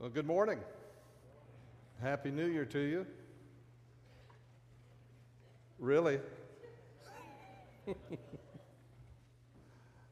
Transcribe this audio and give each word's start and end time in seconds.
Well, 0.00 0.08
good 0.08 0.26
morning. 0.26 0.58
Happy 2.00 2.30
New 2.30 2.46
Year 2.46 2.64
to 2.64 2.78
you. 2.78 3.06
Really? 5.78 6.20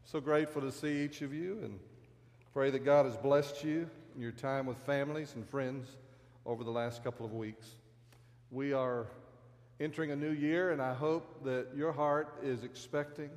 so 0.04 0.20
grateful 0.20 0.60
to 0.60 0.70
see 0.70 1.04
each 1.04 1.22
of 1.22 1.32
you 1.32 1.60
and 1.62 1.80
pray 2.52 2.68
that 2.68 2.84
God 2.84 3.06
has 3.06 3.16
blessed 3.16 3.64
you 3.64 3.88
in 4.14 4.20
your 4.20 4.32
time 4.32 4.66
with 4.66 4.76
families 4.84 5.32
and 5.34 5.48
friends 5.48 5.96
over 6.44 6.64
the 6.64 6.70
last 6.70 7.02
couple 7.02 7.24
of 7.24 7.32
weeks. 7.32 7.76
We 8.50 8.74
are 8.74 9.06
entering 9.80 10.10
a 10.10 10.16
new 10.16 10.32
year, 10.32 10.70
and 10.70 10.82
I 10.82 10.92
hope 10.92 11.44
that 11.44 11.68
your 11.74 11.92
heart 11.92 12.40
is 12.42 12.62
expecting 12.62 13.30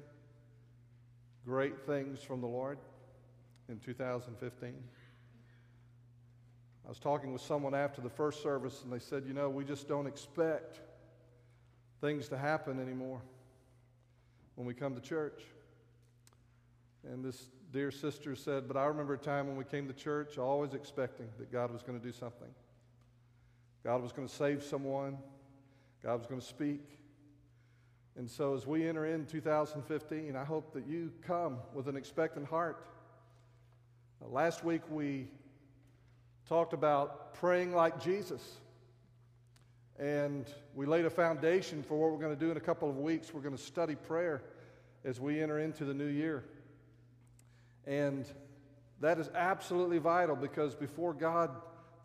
great 1.45 1.86
things 1.86 2.21
from 2.21 2.41
the 2.41 2.47
Lord 2.47 2.77
in 3.70 3.79
2015. 3.79 4.73
I 6.86 6.89
was 6.89 7.00
talking 7.00 7.32
with 7.32 7.42
someone 7.42 7.75
after 7.75 8.01
the 8.01 8.10
first 8.10 8.42
service, 8.42 8.82
and 8.83 8.92
they 8.92 9.00
said, 9.00 9.24
You 9.25 9.33
know, 9.33 9.50
we 9.50 9.64
just 9.64 9.87
don't 9.87 10.07
expect 10.07 10.79
things 12.01 12.28
to 12.29 12.38
happen 12.38 12.79
anymore 12.79 13.21
when 14.55 14.68
we 14.68 14.74
come 14.74 14.96
to 14.96 15.02
church. 15.02 15.41
And 17.04 17.24
this 17.24 17.47
dear 17.71 17.91
sister 17.91 18.36
said, 18.36 18.68
But 18.68 18.78
I 18.78 18.86
remember 18.86 19.14
a 19.14 19.18
time 19.18 19.47
when 19.47 19.55
we 19.55 19.64
came 19.64 19.88
to 19.88 19.93
church 19.93 20.38
always 20.38 20.74
expecting 20.74 21.28
that 21.38 21.52
God 21.52 21.71
was 21.71 21.83
going 21.83 22.00
to 22.00 22.05
do 22.05 22.11
something. 22.11 22.50
God 23.83 24.02
was 24.02 24.11
going 24.11 24.27
to 24.27 24.33
save 24.33 24.63
someone, 24.63 25.18
God 26.04 26.18
was 26.18 26.27
going 26.27 26.41
to 26.41 26.47
speak. 26.47 26.97
And 28.18 28.29
so 28.29 28.55
as 28.55 28.68
we 28.68 28.88
enter 28.88 29.05
in 29.05 29.25
2015, 29.25 30.36
I 30.36 30.43
hope 30.43 30.74
that 30.74 30.86
you 30.86 31.11
come 31.21 31.57
with 31.74 31.88
an 31.88 31.96
expectant 31.96 32.45
heart. 32.45 32.86
Uh, 34.22 34.27
last 34.27 34.63
week 34.63 34.81
we 34.89 35.27
talked 36.52 36.73
about 36.73 37.33
praying 37.36 37.73
like 37.73 38.03
Jesus. 38.03 38.41
And 39.97 40.45
we 40.75 40.85
laid 40.85 41.05
a 41.05 41.09
foundation 41.09 41.81
for 41.81 41.97
what 41.97 42.11
we're 42.11 42.19
going 42.19 42.38
to 42.38 42.45
do 42.45 42.52
in 42.52 42.57
a 42.57 42.59
couple 42.59 42.89
of 42.89 42.97
weeks. 42.97 43.33
We're 43.33 43.39
going 43.39 43.55
to 43.55 43.63
study 43.63 43.95
prayer 43.95 44.44
as 45.05 45.17
we 45.17 45.41
enter 45.41 45.59
into 45.59 45.85
the 45.85 45.94
new 45.94 46.09
year. 46.09 46.44
And 47.88 48.25
that 48.99 49.17
is 49.17 49.29
absolutely 49.33 49.99
vital 49.99 50.35
because 50.35 50.75
before 50.75 51.13
God 51.13 51.52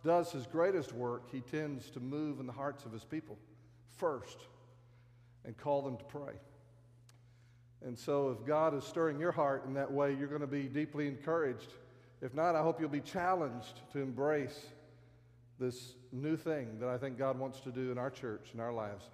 does 0.04 0.30
his 0.30 0.46
greatest 0.46 0.92
work, 0.92 1.24
he 1.32 1.40
tends 1.40 1.90
to 1.90 1.98
move 1.98 2.38
in 2.38 2.46
the 2.46 2.52
hearts 2.52 2.84
of 2.84 2.92
his 2.92 3.02
people 3.02 3.36
first 3.96 4.38
and 5.44 5.58
call 5.58 5.82
them 5.82 5.96
to 5.96 6.04
pray. 6.04 6.34
And 7.84 7.98
so, 7.98 8.30
if 8.30 8.46
God 8.46 8.76
is 8.76 8.84
stirring 8.84 9.18
your 9.18 9.32
heart 9.32 9.64
in 9.66 9.74
that 9.74 9.90
way, 9.90 10.14
you're 10.14 10.28
going 10.28 10.40
to 10.40 10.46
be 10.46 10.68
deeply 10.68 11.08
encouraged 11.08 11.72
if 12.22 12.34
not, 12.34 12.56
I 12.56 12.62
hope 12.62 12.80
you'll 12.80 12.88
be 12.88 13.00
challenged 13.00 13.80
to 13.92 13.98
embrace 13.98 14.66
this 15.58 15.94
new 16.12 16.36
thing 16.36 16.78
that 16.80 16.88
I 16.88 16.96
think 16.96 17.18
God 17.18 17.38
wants 17.38 17.60
to 17.60 17.70
do 17.70 17.92
in 17.92 17.98
our 17.98 18.10
church, 18.10 18.50
in 18.54 18.60
our 18.60 18.72
lives. 18.72 19.04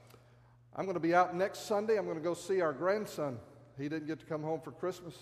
I'm 0.75 0.85
going 0.85 0.95
to 0.95 1.01
be 1.01 1.15
out 1.15 1.35
next 1.35 1.67
Sunday. 1.67 1.99
I'm 1.99 2.05
going 2.05 2.17
to 2.17 2.23
go 2.23 2.35
see 2.35 2.61
our 2.61 2.73
grandson. 2.73 3.39
He 3.77 3.89
didn't 3.89 4.07
get 4.07 4.21
to 4.21 4.27
come 4.27 4.43
home 4.43 4.61
for 4.61 4.71
Christmas, 4.71 5.15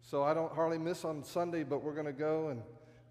so 0.00 0.22
I 0.22 0.32
don't 0.32 0.52
hardly 0.52 0.78
miss 0.78 1.04
on 1.04 1.24
Sunday, 1.24 1.64
but 1.64 1.82
we're 1.82 1.94
going 1.94 2.06
to 2.06 2.12
go 2.12 2.48
and 2.48 2.62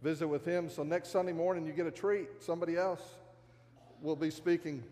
visit 0.02 0.28
with 0.28 0.46
him. 0.46 0.70
So 0.70 0.84
next 0.84 1.10
Sunday 1.10 1.34
morning, 1.34 1.66
you 1.66 1.74
get 1.74 1.86
a 1.86 1.92
treat. 1.92 2.30
Somebody 2.40 2.78
else 2.78 3.02
will 4.02 4.16
be 4.16 4.32
speaking. 4.32 4.84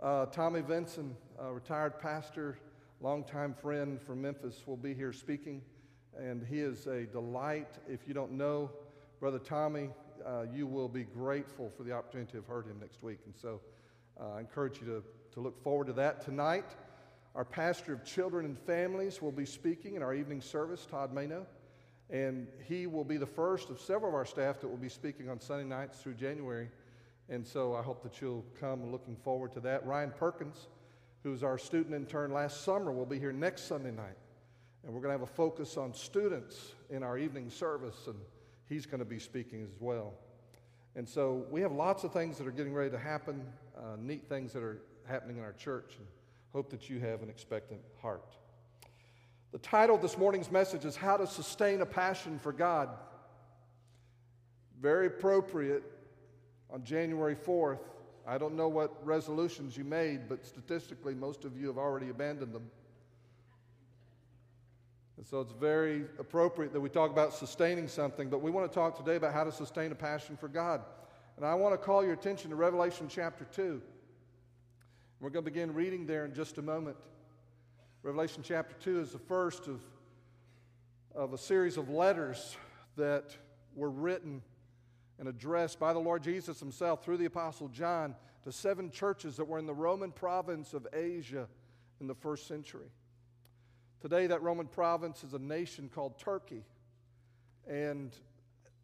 Uh, 0.00 0.26
Tommy 0.26 0.62
Vinson, 0.62 1.16
a 1.38 1.52
retired 1.52 1.98
pastor, 1.98 2.58
longtime 3.00 3.54
friend 3.54 4.00
from 4.00 4.22
Memphis, 4.22 4.62
will 4.66 4.76
be 4.76 4.94
here 4.94 5.12
speaking 5.12 5.60
and 6.18 6.44
he 6.44 6.60
is 6.60 6.86
a 6.86 7.04
delight. 7.04 7.68
If 7.88 8.06
you 8.06 8.14
don't 8.14 8.32
know 8.32 8.70
Brother 9.20 9.38
Tommy, 9.38 9.90
uh, 10.24 10.44
you 10.52 10.66
will 10.66 10.88
be 10.88 11.04
grateful 11.04 11.70
for 11.76 11.82
the 11.82 11.92
opportunity 11.92 12.32
to 12.32 12.36
have 12.38 12.46
heard 12.46 12.66
him 12.66 12.78
next 12.80 13.02
week. 13.02 13.20
And 13.24 13.34
so 13.34 13.60
uh, 14.20 14.34
I 14.36 14.40
encourage 14.40 14.80
you 14.80 14.86
to, 14.86 15.02
to 15.32 15.40
look 15.40 15.62
forward 15.62 15.86
to 15.86 15.92
that 15.94 16.20
tonight. 16.20 16.66
Our 17.34 17.44
pastor 17.44 17.92
of 17.92 18.04
children 18.04 18.44
and 18.44 18.58
families 18.58 19.20
will 19.20 19.32
be 19.32 19.46
speaking 19.46 19.96
in 19.96 20.02
our 20.02 20.14
evening 20.14 20.40
service, 20.40 20.86
Todd 20.88 21.12
Mano, 21.12 21.46
and 22.10 22.46
he 22.68 22.86
will 22.86 23.04
be 23.04 23.16
the 23.16 23.26
first 23.26 23.70
of 23.70 23.80
several 23.80 24.10
of 24.10 24.14
our 24.14 24.24
staff 24.24 24.60
that 24.60 24.68
will 24.68 24.76
be 24.76 24.88
speaking 24.88 25.28
on 25.28 25.40
Sunday 25.40 25.64
nights 25.64 25.98
through 26.00 26.14
January. 26.14 26.68
And 27.28 27.46
so 27.46 27.74
I 27.74 27.82
hope 27.82 28.02
that 28.02 28.20
you'll 28.20 28.44
come 28.60 28.92
looking 28.92 29.16
forward 29.16 29.52
to 29.54 29.60
that. 29.60 29.84
Ryan 29.86 30.12
Perkins, 30.16 30.68
who's 31.22 31.42
our 31.42 31.58
student 31.58 31.94
intern 31.94 32.32
last 32.32 32.62
summer, 32.62 32.92
will 32.92 33.06
be 33.06 33.18
here 33.18 33.32
next 33.32 33.66
Sunday 33.66 33.90
night. 33.90 34.16
And 34.84 34.94
we're 34.94 35.00
going 35.00 35.14
to 35.14 35.18
have 35.18 35.28
a 35.28 35.32
focus 35.32 35.78
on 35.78 35.94
students 35.94 36.72
in 36.90 37.02
our 37.02 37.16
evening 37.16 37.48
service, 37.48 38.06
and 38.06 38.16
he's 38.68 38.84
going 38.84 38.98
to 38.98 39.06
be 39.06 39.18
speaking 39.18 39.62
as 39.62 39.80
well. 39.80 40.12
And 40.94 41.08
so 41.08 41.46
we 41.50 41.62
have 41.62 41.72
lots 41.72 42.04
of 42.04 42.12
things 42.12 42.36
that 42.38 42.46
are 42.46 42.52
getting 42.52 42.74
ready 42.74 42.90
to 42.90 42.98
happen, 42.98 43.44
uh, 43.76 43.96
neat 43.98 44.28
things 44.28 44.52
that 44.52 44.62
are 44.62 44.82
happening 45.08 45.38
in 45.38 45.42
our 45.42 45.54
church, 45.54 45.94
and 45.96 46.06
hope 46.52 46.70
that 46.70 46.90
you 46.90 47.00
have 47.00 47.22
an 47.22 47.30
expectant 47.30 47.80
heart. 48.00 48.36
The 49.52 49.58
title 49.58 49.96
of 49.96 50.02
this 50.02 50.18
morning's 50.18 50.50
message 50.50 50.84
is 50.84 50.96
How 50.96 51.16
to 51.16 51.26
Sustain 51.26 51.80
a 51.80 51.86
Passion 51.86 52.38
for 52.38 52.52
God. 52.52 52.90
Very 54.80 55.06
appropriate 55.06 55.82
on 56.70 56.84
January 56.84 57.34
4th. 57.34 57.80
I 58.26 58.36
don't 58.36 58.54
know 58.54 58.68
what 58.68 58.94
resolutions 59.04 59.76
you 59.76 59.84
made, 59.84 60.28
but 60.28 60.44
statistically, 60.44 61.14
most 61.14 61.44
of 61.44 61.58
you 61.58 61.68
have 61.68 61.78
already 61.78 62.10
abandoned 62.10 62.52
them. 62.52 62.70
And 65.16 65.26
so 65.26 65.40
it's 65.40 65.52
very 65.52 66.04
appropriate 66.18 66.72
that 66.72 66.80
we 66.80 66.88
talk 66.88 67.10
about 67.10 67.32
sustaining 67.32 67.86
something, 67.86 68.28
but 68.28 68.42
we 68.42 68.50
want 68.50 68.70
to 68.70 68.74
talk 68.74 68.96
today 68.96 69.16
about 69.16 69.32
how 69.32 69.44
to 69.44 69.52
sustain 69.52 69.92
a 69.92 69.94
passion 69.94 70.36
for 70.36 70.48
God. 70.48 70.82
And 71.36 71.46
I 71.46 71.54
want 71.54 71.72
to 71.72 71.78
call 71.78 72.04
your 72.04 72.14
attention 72.14 72.50
to 72.50 72.56
Revelation 72.56 73.06
chapter 73.08 73.44
2. 73.44 73.80
We're 75.20 75.30
going 75.30 75.44
to 75.44 75.50
begin 75.50 75.72
reading 75.72 76.06
there 76.06 76.24
in 76.24 76.34
just 76.34 76.58
a 76.58 76.62
moment. 76.62 76.96
Revelation 78.02 78.42
chapter 78.44 78.74
2 78.80 79.00
is 79.00 79.12
the 79.12 79.18
first 79.18 79.66
of, 79.68 79.80
of 81.14 81.32
a 81.32 81.38
series 81.38 81.76
of 81.76 81.88
letters 81.88 82.56
that 82.96 83.36
were 83.74 83.90
written 83.90 84.42
and 85.18 85.28
addressed 85.28 85.78
by 85.78 85.92
the 85.92 85.98
Lord 85.98 86.22
Jesus 86.22 86.60
himself 86.60 87.04
through 87.04 87.18
the 87.18 87.24
Apostle 87.24 87.68
John 87.68 88.14
to 88.42 88.52
seven 88.52 88.90
churches 88.90 89.36
that 89.36 89.44
were 89.44 89.58
in 89.58 89.66
the 89.66 89.74
Roman 89.74 90.12
province 90.12 90.74
of 90.74 90.86
Asia 90.92 91.48
in 92.00 92.06
the 92.06 92.14
first 92.14 92.46
century. 92.46 92.90
Today, 94.04 94.26
that 94.26 94.42
Roman 94.42 94.66
province 94.66 95.24
is 95.24 95.32
a 95.32 95.38
nation 95.38 95.88
called 95.88 96.18
Turkey. 96.18 96.62
And 97.66 98.14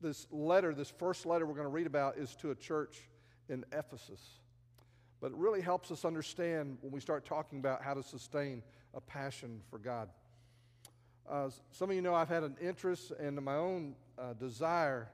this 0.01 0.27
letter, 0.31 0.73
this 0.73 0.89
first 0.89 1.27
letter 1.27 1.45
we're 1.45 1.53
going 1.53 1.67
to 1.67 1.69
read 1.69 1.87
about, 1.87 2.17
is 2.17 2.35
to 2.37 2.53
a 2.53 2.55
church 2.55 3.03
in 3.51 3.67
Ephesus. 3.71 4.23
But 5.21 5.33
it 5.33 5.37
really 5.37 5.61
helps 5.61 5.91
us 5.91 6.07
understand 6.07 6.79
when 6.81 6.91
we 6.91 7.01
start 7.01 7.27
talking 7.27 7.59
about 7.59 7.83
how 7.83 7.93
to 7.93 8.03
sustain 8.03 8.63
a 8.95 9.01
passion 9.03 9.61
for 9.69 9.79
God. 9.79 10.09
Uh, 11.29 11.51
some 11.71 11.91
of 11.91 11.97
you 11.97 12.01
know 12.01 12.15
I've 12.15 12.31
had 12.31 12.43
an 12.43 12.57
interest 12.59 13.11
and 13.21 13.39
my 13.43 13.57
own 13.57 13.97
uh, 14.19 14.33
desire 14.33 15.11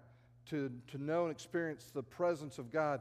to, 0.51 0.71
to 0.87 1.03
know 1.03 1.25
and 1.25 1.33
experience 1.33 1.91
the 1.93 2.05
presence 2.05 2.61
of 2.61 2.71
God 2.71 3.01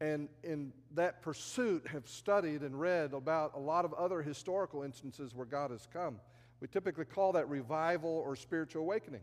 and 0.00 0.28
in 0.42 0.72
that 0.94 1.22
pursuit 1.22 1.86
have 1.88 2.08
studied 2.08 2.62
and 2.62 2.78
read 2.78 3.12
about 3.12 3.52
a 3.54 3.58
lot 3.58 3.84
of 3.84 3.92
other 3.94 4.22
historical 4.22 4.82
instances 4.82 5.34
where 5.34 5.46
God 5.46 5.70
has 5.70 5.86
come. 5.92 6.16
We 6.60 6.68
typically 6.68 7.04
call 7.04 7.32
that 7.32 7.48
revival 7.48 8.10
or 8.10 8.36
spiritual 8.36 8.82
awakening. 8.82 9.22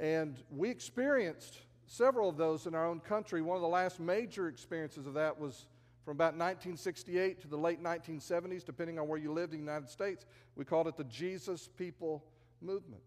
And 0.00 0.36
we 0.50 0.70
experienced 0.70 1.58
several 1.86 2.28
of 2.28 2.36
those 2.36 2.66
in 2.66 2.74
our 2.74 2.86
own 2.86 3.00
country. 3.00 3.42
One 3.42 3.56
of 3.56 3.62
the 3.62 3.68
last 3.68 3.98
major 3.98 4.48
experiences 4.48 5.06
of 5.06 5.14
that 5.14 5.38
was 5.38 5.66
from 6.04 6.16
about 6.16 6.34
1968 6.34 7.40
to 7.42 7.48
the 7.48 7.56
late 7.58 7.82
1970s, 7.82 8.64
depending 8.64 8.98
on 8.98 9.08
where 9.08 9.18
you 9.18 9.32
lived 9.32 9.52
in 9.52 9.60
the 9.60 9.64
United 9.64 9.88
States. 9.88 10.26
We 10.56 10.64
called 10.64 10.86
it 10.86 10.96
the 10.96 11.04
Jesus 11.04 11.68
People 11.76 12.24
Movement. 12.60 13.02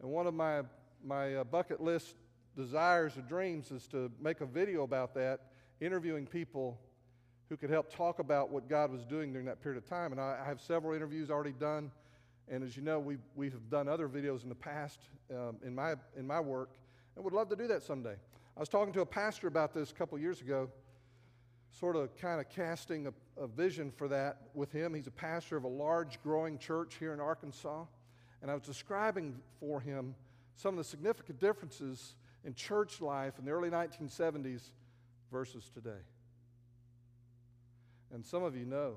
And 0.00 0.10
one 0.10 0.26
of 0.26 0.34
my, 0.34 0.62
my 1.04 1.36
uh, 1.36 1.44
bucket 1.44 1.80
list 1.80 2.14
desires 2.56 3.16
or 3.16 3.22
dreams 3.22 3.70
is 3.70 3.86
to 3.88 4.10
make 4.20 4.40
a 4.40 4.46
video 4.46 4.82
about 4.82 5.14
that, 5.14 5.40
interviewing 5.80 6.26
people 6.26 6.78
who 7.48 7.56
could 7.56 7.70
help 7.70 7.92
talk 7.92 8.18
about 8.18 8.50
what 8.50 8.68
God 8.68 8.92
was 8.92 9.04
doing 9.04 9.32
during 9.32 9.46
that 9.46 9.62
period 9.62 9.82
of 9.82 9.88
time. 9.88 10.12
And 10.12 10.20
I, 10.20 10.38
I 10.42 10.46
have 10.46 10.60
several 10.60 10.94
interviews 10.94 11.30
already 11.30 11.52
done. 11.52 11.90
And 12.48 12.62
as 12.62 12.76
you 12.76 12.82
know, 12.82 12.98
we, 12.98 13.18
we 13.34 13.50
have 13.50 13.68
done 13.70 13.88
other 13.88 14.08
videos 14.08 14.42
in 14.42 14.48
the 14.48 14.54
past 14.54 15.00
um, 15.30 15.56
in, 15.64 15.74
my, 15.74 15.94
in 16.16 16.26
my 16.26 16.40
work 16.40 16.70
and 17.16 17.24
would 17.24 17.34
love 17.34 17.48
to 17.50 17.56
do 17.56 17.66
that 17.68 17.82
someday. 17.82 18.14
I 18.56 18.60
was 18.60 18.68
talking 18.68 18.92
to 18.94 19.00
a 19.00 19.06
pastor 19.06 19.48
about 19.48 19.72
this 19.72 19.90
a 19.90 19.94
couple 19.94 20.18
years 20.18 20.40
ago, 20.40 20.68
sort 21.70 21.96
of 21.96 22.16
kind 22.16 22.40
of 22.40 22.48
casting 22.48 23.06
a, 23.06 23.42
a 23.42 23.46
vision 23.46 23.90
for 23.90 24.08
that 24.08 24.38
with 24.54 24.72
him. 24.72 24.94
He's 24.94 25.06
a 25.06 25.12
pastor 25.12 25.56
of 25.56 25.64
a 25.64 25.68
large 25.68 26.22
growing 26.22 26.58
church 26.58 26.96
here 26.98 27.12
in 27.12 27.20
Arkansas. 27.20 27.84
And 28.42 28.50
I 28.50 28.54
was 28.54 28.62
describing 28.62 29.36
for 29.58 29.80
him 29.80 30.14
some 30.56 30.74
of 30.74 30.78
the 30.78 30.84
significant 30.84 31.40
differences 31.40 32.14
in 32.44 32.54
church 32.54 33.00
life 33.00 33.38
in 33.38 33.44
the 33.44 33.50
early 33.50 33.70
1970s 33.70 34.62
versus 35.30 35.70
today. 35.72 36.02
And 38.12 38.24
some 38.24 38.42
of 38.42 38.56
you 38.56 38.64
know. 38.64 38.94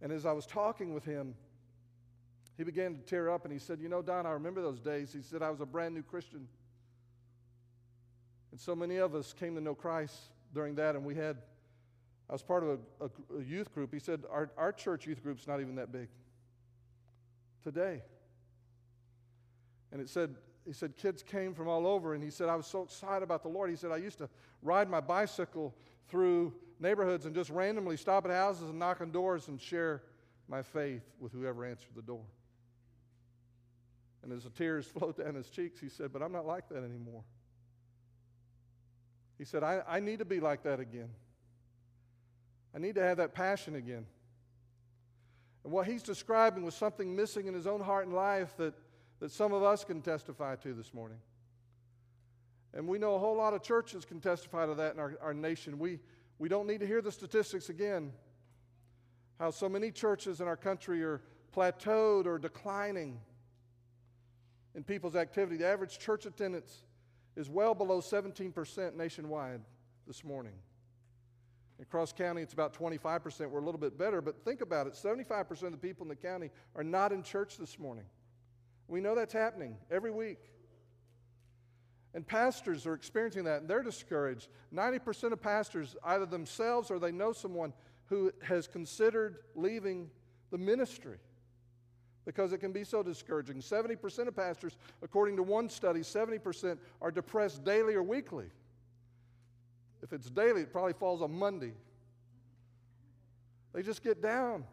And 0.00 0.12
as 0.12 0.24
I 0.24 0.32
was 0.32 0.46
talking 0.46 0.94
with 0.94 1.04
him, 1.04 1.34
he 2.56 2.64
began 2.64 2.96
to 2.96 3.02
tear 3.02 3.30
up 3.30 3.44
and 3.44 3.52
he 3.52 3.58
said, 3.58 3.80
You 3.80 3.88
know, 3.88 4.02
Don, 4.02 4.26
I 4.26 4.30
remember 4.30 4.62
those 4.62 4.80
days. 4.80 5.12
He 5.12 5.22
said, 5.22 5.42
I 5.42 5.50
was 5.50 5.60
a 5.60 5.66
brand 5.66 5.94
new 5.94 6.02
Christian. 6.02 6.48
And 8.50 8.60
so 8.60 8.74
many 8.74 8.96
of 8.96 9.14
us 9.14 9.34
came 9.34 9.54
to 9.56 9.60
know 9.60 9.74
Christ 9.74 10.16
during 10.54 10.76
that, 10.76 10.94
and 10.94 11.04
we 11.04 11.14
had, 11.14 11.36
I 12.30 12.32
was 12.32 12.42
part 12.42 12.62
of 12.62 12.78
a, 13.00 13.04
a, 13.04 13.38
a 13.38 13.42
youth 13.42 13.74
group. 13.74 13.92
He 13.92 13.98
said, 13.98 14.22
our, 14.30 14.50
our 14.56 14.72
church 14.72 15.06
youth 15.06 15.22
group's 15.22 15.46
not 15.46 15.60
even 15.60 15.74
that 15.74 15.92
big 15.92 16.08
today. 17.62 18.00
And 19.92 20.00
it 20.00 20.08
said, 20.08 20.34
he 20.66 20.72
said, 20.72 20.96
kids 20.96 21.22
came 21.22 21.54
from 21.54 21.68
all 21.68 21.86
over, 21.86 22.14
and 22.14 22.22
he 22.22 22.30
said, 22.30 22.48
I 22.48 22.56
was 22.56 22.66
so 22.66 22.82
excited 22.82 23.22
about 23.22 23.42
the 23.42 23.48
Lord. 23.48 23.70
He 23.70 23.76
said, 23.76 23.92
I 23.92 23.98
used 23.98 24.18
to 24.18 24.28
ride 24.62 24.90
my 24.90 25.00
bicycle 25.00 25.74
through 26.08 26.52
neighborhoods 26.80 27.24
and 27.24 27.34
just 27.34 27.50
randomly 27.50 27.96
stop 27.96 28.24
at 28.24 28.32
houses 28.32 28.68
and 28.68 28.78
knock 28.78 29.00
on 29.00 29.12
doors 29.12 29.46
and 29.48 29.60
share 29.60 30.02
my 30.48 30.62
faith 30.62 31.02
with 31.20 31.32
whoever 31.32 31.64
answered 31.64 31.94
the 31.94 32.02
door. 32.02 32.24
And 34.22 34.32
as 34.32 34.42
the 34.42 34.50
tears 34.50 34.86
flowed 34.98 35.16
down 35.16 35.36
his 35.36 35.48
cheeks, 35.48 35.78
he 35.78 35.88
said, 35.88 36.12
But 36.12 36.20
I'm 36.20 36.32
not 36.32 36.46
like 36.46 36.68
that 36.70 36.82
anymore. 36.82 37.22
He 39.38 39.44
said, 39.44 39.62
I, 39.62 39.82
I 39.86 40.00
need 40.00 40.18
to 40.18 40.24
be 40.24 40.40
like 40.40 40.64
that 40.64 40.80
again. 40.80 41.10
I 42.74 42.78
need 42.78 42.96
to 42.96 43.02
have 43.02 43.18
that 43.18 43.34
passion 43.34 43.76
again. 43.76 44.06
And 45.62 45.72
what 45.72 45.86
he's 45.86 46.02
describing 46.02 46.64
was 46.64 46.74
something 46.74 47.14
missing 47.14 47.46
in 47.46 47.54
his 47.54 47.66
own 47.66 47.80
heart 47.80 48.06
and 48.06 48.14
life 48.14 48.56
that 48.56 48.74
that 49.20 49.30
some 49.30 49.52
of 49.52 49.62
us 49.62 49.84
can 49.84 50.02
testify 50.02 50.56
to 50.56 50.74
this 50.74 50.92
morning. 50.92 51.18
And 52.74 52.86
we 52.86 52.98
know 52.98 53.14
a 53.14 53.18
whole 53.18 53.36
lot 53.36 53.54
of 53.54 53.62
churches 53.62 54.04
can 54.04 54.20
testify 54.20 54.66
to 54.66 54.74
that 54.74 54.94
in 54.94 55.00
our, 55.00 55.14
our 55.22 55.32
nation. 55.32 55.78
We, 55.78 55.98
we 56.38 56.48
don't 56.48 56.66
need 56.66 56.80
to 56.80 56.86
hear 56.86 57.00
the 57.00 57.12
statistics 57.12 57.70
again. 57.70 58.12
How 59.38 59.50
so 59.50 59.68
many 59.68 59.90
churches 59.90 60.40
in 60.40 60.46
our 60.48 60.56
country 60.56 61.02
are 61.02 61.22
plateaued 61.54 62.26
or 62.26 62.38
declining 62.38 63.18
in 64.74 64.84
people's 64.84 65.16
activity. 65.16 65.56
The 65.56 65.66
average 65.66 65.98
church 65.98 66.26
attendance 66.26 66.82
is 67.34 67.48
well 67.48 67.74
below 67.74 68.00
17% 68.00 68.94
nationwide 68.94 69.62
this 70.06 70.22
morning. 70.22 70.52
In 71.78 71.84
Cross 71.86 72.14
County, 72.14 72.42
it's 72.42 72.54
about 72.54 72.74
25%. 72.74 73.50
We're 73.50 73.60
a 73.60 73.64
little 73.64 73.80
bit 73.80 73.98
better, 73.98 74.22
but 74.22 74.44
think 74.44 74.60
about 74.60 74.86
it 74.86 74.94
75% 74.94 75.62
of 75.62 75.72
the 75.72 75.78
people 75.78 76.04
in 76.04 76.08
the 76.08 76.16
county 76.16 76.50
are 76.74 76.84
not 76.84 77.12
in 77.12 77.22
church 77.22 77.58
this 77.58 77.78
morning. 77.78 78.04
We 78.88 79.00
know 79.00 79.14
that's 79.14 79.32
happening 79.32 79.76
every 79.90 80.10
week. 80.10 80.38
And 82.14 82.26
pastors 82.26 82.86
are 82.86 82.94
experiencing 82.94 83.44
that, 83.44 83.60
and 83.60 83.68
they're 83.68 83.82
discouraged. 83.82 84.48
90% 84.74 85.32
of 85.32 85.42
pastors, 85.42 85.96
either 86.04 86.24
themselves 86.24 86.90
or 86.90 86.98
they 86.98 87.12
know 87.12 87.32
someone 87.32 87.72
who 88.06 88.32
has 88.42 88.66
considered 88.66 89.38
leaving 89.54 90.08
the 90.50 90.58
ministry 90.58 91.18
because 92.24 92.52
it 92.52 92.58
can 92.58 92.72
be 92.72 92.84
so 92.84 93.02
discouraging. 93.02 93.58
70% 93.58 94.28
of 94.28 94.36
pastors, 94.36 94.76
according 95.02 95.36
to 95.36 95.42
one 95.42 95.68
study, 95.68 96.00
70% 96.00 96.78
are 97.00 97.10
depressed 97.10 97.64
daily 97.64 97.94
or 97.94 98.02
weekly. 98.02 98.46
If 100.02 100.12
it's 100.12 100.30
daily, 100.30 100.62
it 100.62 100.72
probably 100.72 100.92
falls 100.92 101.22
on 101.22 101.32
Monday. 101.32 101.72
They 103.72 103.82
just 103.82 104.02
get 104.02 104.22
down. 104.22 104.64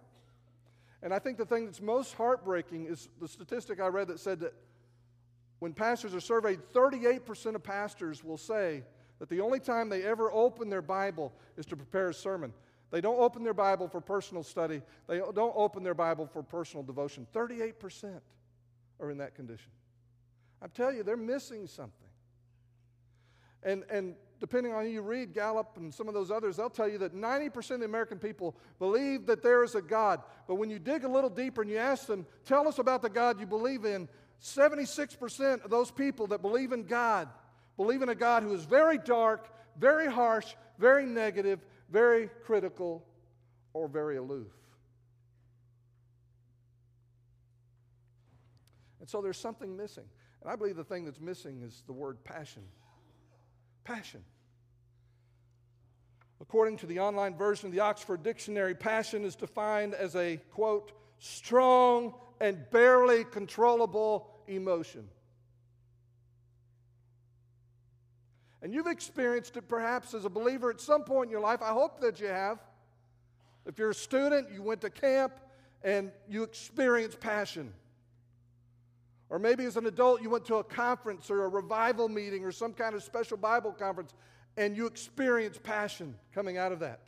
And 1.03 1.13
I 1.13 1.19
think 1.19 1.37
the 1.37 1.45
thing 1.45 1.65
that's 1.65 1.81
most 1.81 2.13
heartbreaking 2.13 2.85
is 2.85 3.09
the 3.19 3.27
statistic 3.27 3.81
I 3.81 3.87
read 3.87 4.07
that 4.07 4.21
said 4.21 4.39
that 4.39 4.53
when 5.59 5.73
pastors 5.73 6.15
are 6.15 6.21
surveyed, 6.21 6.61
38% 6.73 7.55
of 7.55 7.63
pastors 7.63 8.23
will 8.23 8.37
say 8.37 8.83
that 9.19 9.29
the 9.29 9.41
only 9.41 9.59
time 9.59 9.89
they 9.89 10.03
ever 10.03 10.31
open 10.31 10.69
their 10.69 10.81
Bible 10.81 11.33
is 11.57 11.65
to 11.67 11.75
prepare 11.75 12.09
a 12.09 12.13
sermon. 12.13 12.53
They 12.89 13.01
don't 13.01 13.19
open 13.19 13.43
their 13.43 13.53
Bible 13.53 13.87
for 13.89 13.99
personal 13.99 14.43
study, 14.43 14.81
they 15.07 15.17
don't 15.19 15.53
open 15.55 15.83
their 15.83 15.93
Bible 15.93 16.25
for 16.25 16.41
personal 16.41 16.83
devotion. 16.83 17.27
38% 17.33 18.21
are 18.99 19.11
in 19.11 19.17
that 19.17 19.35
condition. 19.35 19.71
I'm 20.61 20.69
telling 20.69 20.97
you, 20.97 21.03
they're 21.03 21.17
missing 21.17 21.67
something. 21.67 22.02
And, 23.63 23.83
and 23.89 24.15
depending 24.39 24.73
on 24.73 24.83
who 24.83 24.91
you 24.91 25.01
read, 25.01 25.33
Gallup 25.33 25.77
and 25.77 25.93
some 25.93 26.07
of 26.07 26.13
those 26.13 26.29
others, 26.29 26.57
they'll 26.57 26.69
tell 26.69 26.89
you 26.89 26.97
that 26.99 27.15
90% 27.15 27.71
of 27.71 27.79
the 27.79 27.85
American 27.85 28.19
people 28.19 28.55
believe 28.79 29.25
that 29.27 29.41
there 29.41 29.63
is 29.63 29.75
a 29.75 29.81
God. 29.81 30.21
But 30.47 30.55
when 30.55 30.69
you 30.69 30.79
dig 30.79 31.03
a 31.03 31.09
little 31.09 31.29
deeper 31.29 31.61
and 31.61 31.71
you 31.71 31.77
ask 31.77 32.07
them, 32.07 32.25
tell 32.45 32.67
us 32.67 32.77
about 32.79 33.01
the 33.01 33.09
God 33.09 33.39
you 33.39 33.45
believe 33.45 33.85
in, 33.85 34.09
76% 34.41 35.63
of 35.63 35.69
those 35.69 35.91
people 35.91 36.27
that 36.27 36.41
believe 36.41 36.73
in 36.73 36.83
God 36.83 37.29
believe 37.77 38.01
in 38.01 38.09
a 38.09 38.15
God 38.15 38.43
who 38.43 38.53
is 38.53 38.65
very 38.65 38.97
dark, 38.97 39.49
very 39.79 40.11
harsh, 40.11 40.53
very 40.77 41.05
negative, 41.05 41.59
very 41.89 42.29
critical, 42.43 43.05
or 43.73 43.87
very 43.87 44.17
aloof. 44.17 44.51
And 48.99 49.09
so 49.09 49.21
there's 49.21 49.37
something 49.37 49.75
missing. 49.75 50.05
And 50.41 50.51
I 50.51 50.55
believe 50.55 50.75
the 50.75 50.83
thing 50.83 51.05
that's 51.05 51.19
missing 51.19 51.61
is 51.61 51.83
the 51.87 51.93
word 51.93 52.23
passion. 52.23 52.63
Passion. 53.83 54.23
According 56.41 56.77
to 56.77 56.85
the 56.85 56.99
online 56.99 57.35
version 57.35 57.67
of 57.67 57.73
the 57.73 57.79
Oxford 57.79 58.21
Dictionary, 58.23 58.75
passion 58.75 59.23
is 59.23 59.35
defined 59.35 59.93
as 59.93 60.15
a, 60.15 60.37
quote, 60.51 60.91
strong 61.19 62.13
and 62.39 62.69
barely 62.69 63.23
controllable 63.23 64.29
emotion. 64.47 65.07
And 68.61 68.73
you've 68.73 68.87
experienced 68.87 69.57
it 69.57 69.67
perhaps 69.67 70.13
as 70.13 70.25
a 70.25 70.29
believer 70.29 70.69
at 70.69 70.79
some 70.79 71.03
point 71.03 71.27
in 71.27 71.31
your 71.31 71.41
life. 71.41 71.61
I 71.61 71.71
hope 71.71 71.99
that 72.01 72.19
you 72.19 72.27
have. 72.27 72.59
If 73.65 73.77
you're 73.77 73.91
a 73.91 73.95
student, 73.95 74.49
you 74.53 74.61
went 74.61 74.81
to 74.81 74.89
camp 74.89 75.33
and 75.83 76.11
you 76.29 76.43
experienced 76.43 77.19
passion. 77.19 77.73
Or 79.33 79.39
maybe 79.39 79.65
as 79.65 79.77
an 79.77 79.87
adult, 79.87 80.21
you 80.21 80.29
went 80.29 80.45
to 80.45 80.57
a 80.57 80.63
conference 80.63 81.31
or 81.31 81.45
a 81.45 81.47
revival 81.47 82.07
meeting 82.07 82.45
or 82.45 82.51
some 82.51 82.71
kind 82.71 82.93
of 82.93 83.01
special 83.01 83.35
Bible 83.35 83.71
conference 83.71 84.13
and 84.57 84.77
you 84.77 84.85
experienced 84.85 85.63
passion 85.63 86.13
coming 86.35 86.59
out 86.59 86.71
of 86.71 86.81
that. 86.81 86.99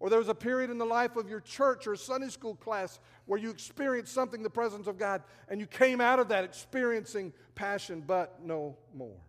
Or 0.00 0.08
there 0.08 0.18
was 0.18 0.30
a 0.30 0.34
period 0.34 0.70
in 0.70 0.78
the 0.78 0.86
life 0.86 1.16
of 1.16 1.28
your 1.28 1.40
church 1.40 1.86
or 1.86 1.96
Sunday 1.96 2.30
school 2.30 2.54
class 2.54 2.98
where 3.26 3.38
you 3.38 3.50
experienced 3.50 4.14
something, 4.14 4.42
the 4.42 4.48
presence 4.48 4.86
of 4.86 4.96
God, 4.96 5.22
and 5.50 5.60
you 5.60 5.66
came 5.66 6.00
out 6.00 6.18
of 6.18 6.28
that 6.28 6.44
experiencing 6.44 7.30
passion, 7.54 8.02
but 8.06 8.42
no 8.42 8.78
more. 8.94 9.20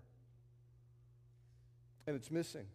And 2.07 2.15
it's 2.15 2.31
missing. 2.31 2.67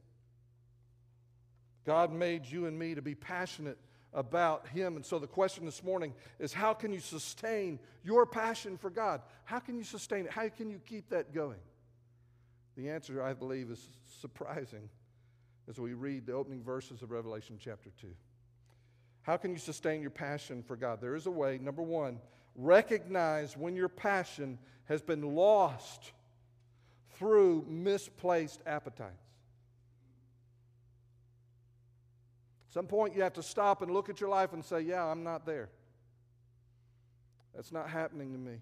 God 1.87 2.13
made 2.13 2.45
you 2.45 2.67
and 2.67 2.79
me 2.79 2.95
to 2.95 3.01
be 3.01 3.15
passionate 3.15 3.79
about 4.13 4.67
Him. 4.69 4.97
And 4.97 5.05
so 5.05 5.19
the 5.19 5.27
question 5.27 5.65
this 5.65 5.83
morning 5.83 6.15
is 6.39 6.53
how 6.53 6.75
can 6.75 6.93
you 6.93 7.01
sustain 7.01 7.79
your 8.03 8.27
passion 8.27 8.77
for 8.77 8.91
God? 8.91 9.23
How 9.45 9.59
can 9.59 9.77
you 9.77 9.85
sustain 9.85 10.27
it? 10.27 10.33
How 10.33 10.49
can 10.49 10.71
you 10.71 10.81
keep 10.87 11.11
that 11.11 11.35
going? 11.35 11.59
The 12.77 12.91
answer, 12.91 13.23
I 13.23 13.35
believe, 13.35 13.71
is 13.71 13.85
surprising 14.21 14.89
as 15.69 15.79
we 15.79 15.95
read 15.95 16.27
the 16.27 16.33
opening 16.33 16.63
verses 16.63 17.03
of 17.03 17.11
Revelation 17.11 17.59
chapter 17.63 17.91
2. 18.01 18.09
How 19.23 19.37
can 19.37 19.53
you 19.53 19.59
sustain 19.59 20.01
your 20.01 20.11
passion 20.11 20.63
for 20.63 20.77
God? 20.77 21.01
There 21.01 21.15
is 21.15 21.27
a 21.27 21.31
way. 21.31 21.59
Number 21.59 21.83
one, 21.83 22.19
recognize 22.57 23.57
when 23.57 23.77
your 23.77 23.89
passion 23.89 24.59
has 24.87 25.03
been 25.03 25.35
lost 25.35 26.13
through 27.11 27.67
misplaced 27.69 28.61
appetites. 28.67 29.27
At 32.59 32.60
some 32.71 32.87
point, 32.87 33.17
you 33.17 33.23
have 33.23 33.33
to 33.35 33.43
stop 33.43 33.83
and 33.83 33.91
look 33.91 34.09
at 34.09 34.21
your 34.21 34.31
life 34.31 34.53
and 34.53 34.65
say, 34.65 34.81
Yeah, 34.81 35.05
I'm 35.05 35.25
not 35.25 35.45
there. 35.45 35.69
That's 37.55 37.73
not 37.73 37.91
happening 37.91 38.33
to 38.33 38.39
me. 38.39 38.59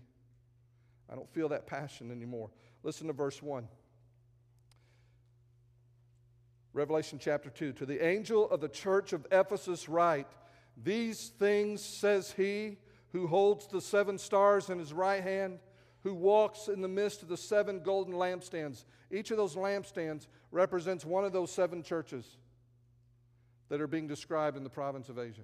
I 1.10 1.14
don't 1.14 1.28
feel 1.32 1.50
that 1.50 1.66
passion 1.66 2.10
anymore. 2.10 2.50
Listen 2.82 3.06
to 3.08 3.12
verse 3.12 3.42
1. 3.42 3.68
Revelation 6.72 7.18
chapter 7.20 7.50
2. 7.50 7.72
To 7.74 7.86
the 7.86 8.04
angel 8.04 8.48
of 8.50 8.60
the 8.60 8.68
church 8.68 9.12
of 9.12 9.26
Ephesus, 9.30 9.88
write, 9.88 10.28
These 10.82 11.28
things 11.38 11.82
says 11.82 12.32
he 12.32 12.78
who 13.12 13.26
holds 13.26 13.66
the 13.66 13.80
seven 13.80 14.16
stars 14.16 14.70
in 14.70 14.78
his 14.78 14.92
right 14.92 15.22
hand, 15.22 15.58
who 16.02 16.14
walks 16.14 16.68
in 16.68 16.80
the 16.80 16.88
midst 16.88 17.22
of 17.22 17.28
the 17.28 17.36
seven 17.36 17.80
golden 17.80 18.14
lampstands. 18.14 18.84
Each 19.10 19.30
of 19.30 19.36
those 19.36 19.54
lampstands 19.54 20.26
represents 20.50 21.04
one 21.04 21.24
of 21.24 21.32
those 21.32 21.50
seven 21.50 21.82
churches 21.82 22.38
that 23.68 23.80
are 23.80 23.86
being 23.86 24.06
described 24.06 24.56
in 24.56 24.64
the 24.64 24.70
province 24.70 25.08
of 25.08 25.18
Asia. 25.18 25.42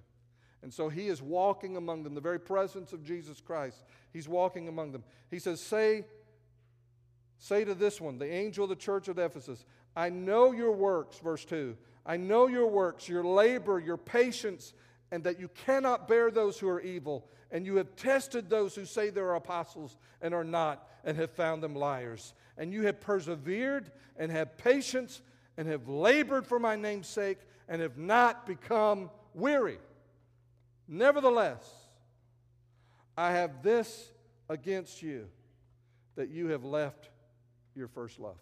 And 0.62 0.72
so 0.72 0.88
he 0.88 1.08
is 1.08 1.20
walking 1.20 1.76
among 1.76 2.04
them, 2.04 2.14
the 2.14 2.22
very 2.22 2.40
presence 2.40 2.94
of 2.94 3.04
Jesus 3.04 3.40
Christ. 3.40 3.84
He's 4.12 4.28
walking 4.28 4.66
among 4.66 4.92
them. 4.92 5.04
He 5.30 5.38
says, 5.38 5.60
Say, 5.60 6.06
say 7.38 7.64
to 7.64 7.74
this 7.74 8.00
one, 8.00 8.18
the 8.18 8.30
angel 8.30 8.64
of 8.64 8.70
the 8.70 8.76
church 8.76 9.08
of 9.08 9.18
Ephesus, 9.18 9.66
I 9.94 10.08
know 10.08 10.52
your 10.52 10.72
works, 10.72 11.18
verse 11.18 11.44
2. 11.44 11.76
I 12.06 12.16
know 12.16 12.46
your 12.46 12.66
works, 12.66 13.08
your 13.08 13.24
labor, 13.24 13.78
your 13.78 13.98
patience, 13.98 14.72
and 15.10 15.22
that 15.24 15.38
you 15.38 15.48
cannot 15.48 16.08
bear 16.08 16.30
those 16.30 16.58
who 16.58 16.68
are 16.68 16.80
evil. 16.80 17.28
And 17.50 17.66
you 17.66 17.76
have 17.76 17.94
tested 17.94 18.48
those 18.48 18.74
who 18.74 18.86
say 18.86 19.10
they're 19.10 19.34
apostles 19.34 19.96
and 20.22 20.34
are 20.34 20.44
not, 20.44 20.88
and 21.04 21.16
have 21.18 21.30
found 21.30 21.62
them 21.62 21.74
liars. 21.74 22.32
And 22.56 22.72
you 22.72 22.86
have 22.86 23.00
persevered 23.00 23.92
and 24.16 24.32
have 24.32 24.56
patience 24.56 25.20
and 25.56 25.68
have 25.68 25.88
labored 25.88 26.46
for 26.46 26.58
my 26.58 26.74
name's 26.74 27.06
sake 27.06 27.38
and 27.68 27.80
have 27.80 27.98
not 27.98 28.46
become 28.46 29.10
weary. 29.34 29.78
Nevertheless, 30.86 31.64
I 33.16 33.32
have 33.32 33.62
this 33.62 34.10
against 34.48 35.02
you 35.02 35.28
that 36.16 36.28
you 36.28 36.48
have 36.48 36.64
left 36.64 37.10
your 37.74 37.88
first 37.88 38.18
love. 38.18 38.36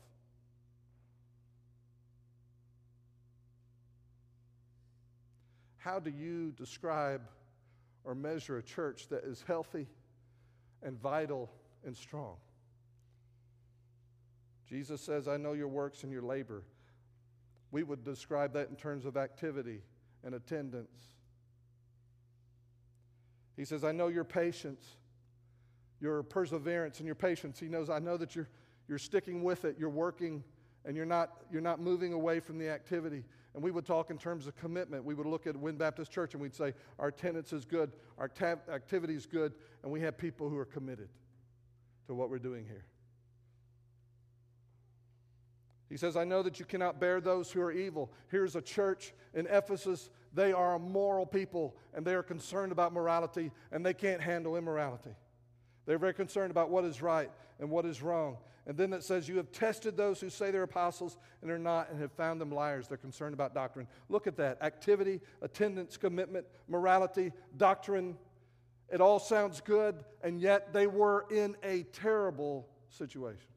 How 5.78 5.98
do 5.98 6.10
you 6.10 6.52
describe 6.52 7.22
or 8.04 8.14
measure 8.14 8.58
a 8.58 8.62
church 8.62 9.08
that 9.08 9.24
is 9.24 9.42
healthy 9.46 9.88
and 10.82 11.00
vital 11.00 11.50
and 11.84 11.96
strong? 11.96 12.36
Jesus 14.68 15.00
says, 15.00 15.28
I 15.28 15.36
know 15.36 15.52
your 15.52 15.68
works 15.68 16.02
and 16.04 16.12
your 16.12 16.22
labor 16.22 16.62
we 17.72 17.82
would 17.82 18.04
describe 18.04 18.52
that 18.52 18.68
in 18.68 18.76
terms 18.76 19.04
of 19.04 19.16
activity 19.16 19.80
and 20.22 20.34
attendance. 20.34 21.00
He 23.56 23.64
says, 23.64 23.82
I 23.82 23.92
know 23.92 24.08
your 24.08 24.24
patience, 24.24 24.84
your 26.00 26.22
perseverance, 26.22 26.98
and 26.98 27.06
your 27.06 27.14
patience. 27.14 27.58
He 27.58 27.66
knows, 27.66 27.90
I 27.90 27.98
know 27.98 28.16
that 28.18 28.36
you're, 28.36 28.48
you're 28.88 28.98
sticking 28.98 29.42
with 29.42 29.64
it, 29.64 29.76
you're 29.78 29.90
working, 29.90 30.44
and 30.84 30.96
you're 30.96 31.06
not, 31.06 31.44
you're 31.50 31.62
not 31.62 31.80
moving 31.80 32.12
away 32.12 32.40
from 32.40 32.58
the 32.58 32.68
activity. 32.68 33.24
And 33.54 33.62
we 33.62 33.70
would 33.70 33.86
talk 33.86 34.10
in 34.10 34.18
terms 34.18 34.46
of 34.46 34.56
commitment. 34.56 35.04
We 35.04 35.14
would 35.14 35.26
look 35.26 35.46
at 35.46 35.56
Wynne 35.56 35.76
Baptist 35.76 36.10
Church 36.10 36.34
and 36.34 36.42
we'd 36.42 36.54
say, 36.54 36.74
our 36.98 37.08
attendance 37.08 37.52
is 37.52 37.64
good, 37.64 37.92
our 38.18 38.28
ta- 38.28 38.56
activity 38.72 39.14
is 39.14 39.26
good, 39.26 39.54
and 39.82 39.90
we 39.90 40.00
have 40.00 40.16
people 40.16 40.48
who 40.48 40.58
are 40.58 40.64
committed 40.64 41.08
to 42.06 42.14
what 42.14 42.30
we're 42.30 42.38
doing 42.38 42.64
here. 42.66 42.84
He 45.92 45.98
says, 45.98 46.16
I 46.16 46.24
know 46.24 46.42
that 46.42 46.58
you 46.58 46.64
cannot 46.64 46.98
bear 47.00 47.20
those 47.20 47.52
who 47.52 47.60
are 47.60 47.70
evil. 47.70 48.10
Here's 48.30 48.56
a 48.56 48.62
church 48.62 49.12
in 49.34 49.46
Ephesus. 49.46 50.08
They 50.32 50.50
are 50.50 50.76
a 50.76 50.78
moral 50.78 51.26
people 51.26 51.76
and 51.92 52.02
they 52.02 52.14
are 52.14 52.22
concerned 52.22 52.72
about 52.72 52.94
morality 52.94 53.50
and 53.70 53.84
they 53.84 53.92
can't 53.92 54.22
handle 54.22 54.56
immorality. 54.56 55.10
They're 55.84 55.98
very 55.98 56.14
concerned 56.14 56.50
about 56.50 56.70
what 56.70 56.86
is 56.86 57.02
right 57.02 57.30
and 57.60 57.68
what 57.68 57.84
is 57.84 58.00
wrong. 58.00 58.38
And 58.66 58.74
then 58.74 58.94
it 58.94 59.04
says, 59.04 59.28
You 59.28 59.36
have 59.36 59.52
tested 59.52 59.94
those 59.94 60.18
who 60.18 60.30
say 60.30 60.50
they're 60.50 60.62
apostles 60.62 61.18
and 61.42 61.50
are 61.50 61.58
not 61.58 61.90
and 61.90 62.00
have 62.00 62.12
found 62.12 62.40
them 62.40 62.50
liars. 62.50 62.88
They're 62.88 62.96
concerned 62.96 63.34
about 63.34 63.52
doctrine. 63.52 63.86
Look 64.08 64.26
at 64.26 64.38
that 64.38 64.62
activity, 64.62 65.20
attendance, 65.42 65.98
commitment, 65.98 66.46
morality, 66.68 67.32
doctrine. 67.58 68.16
It 68.90 69.02
all 69.02 69.18
sounds 69.18 69.60
good, 69.60 69.96
and 70.22 70.40
yet 70.40 70.72
they 70.72 70.86
were 70.86 71.26
in 71.30 71.54
a 71.62 71.82
terrible 71.82 72.66
situation. 72.88 73.51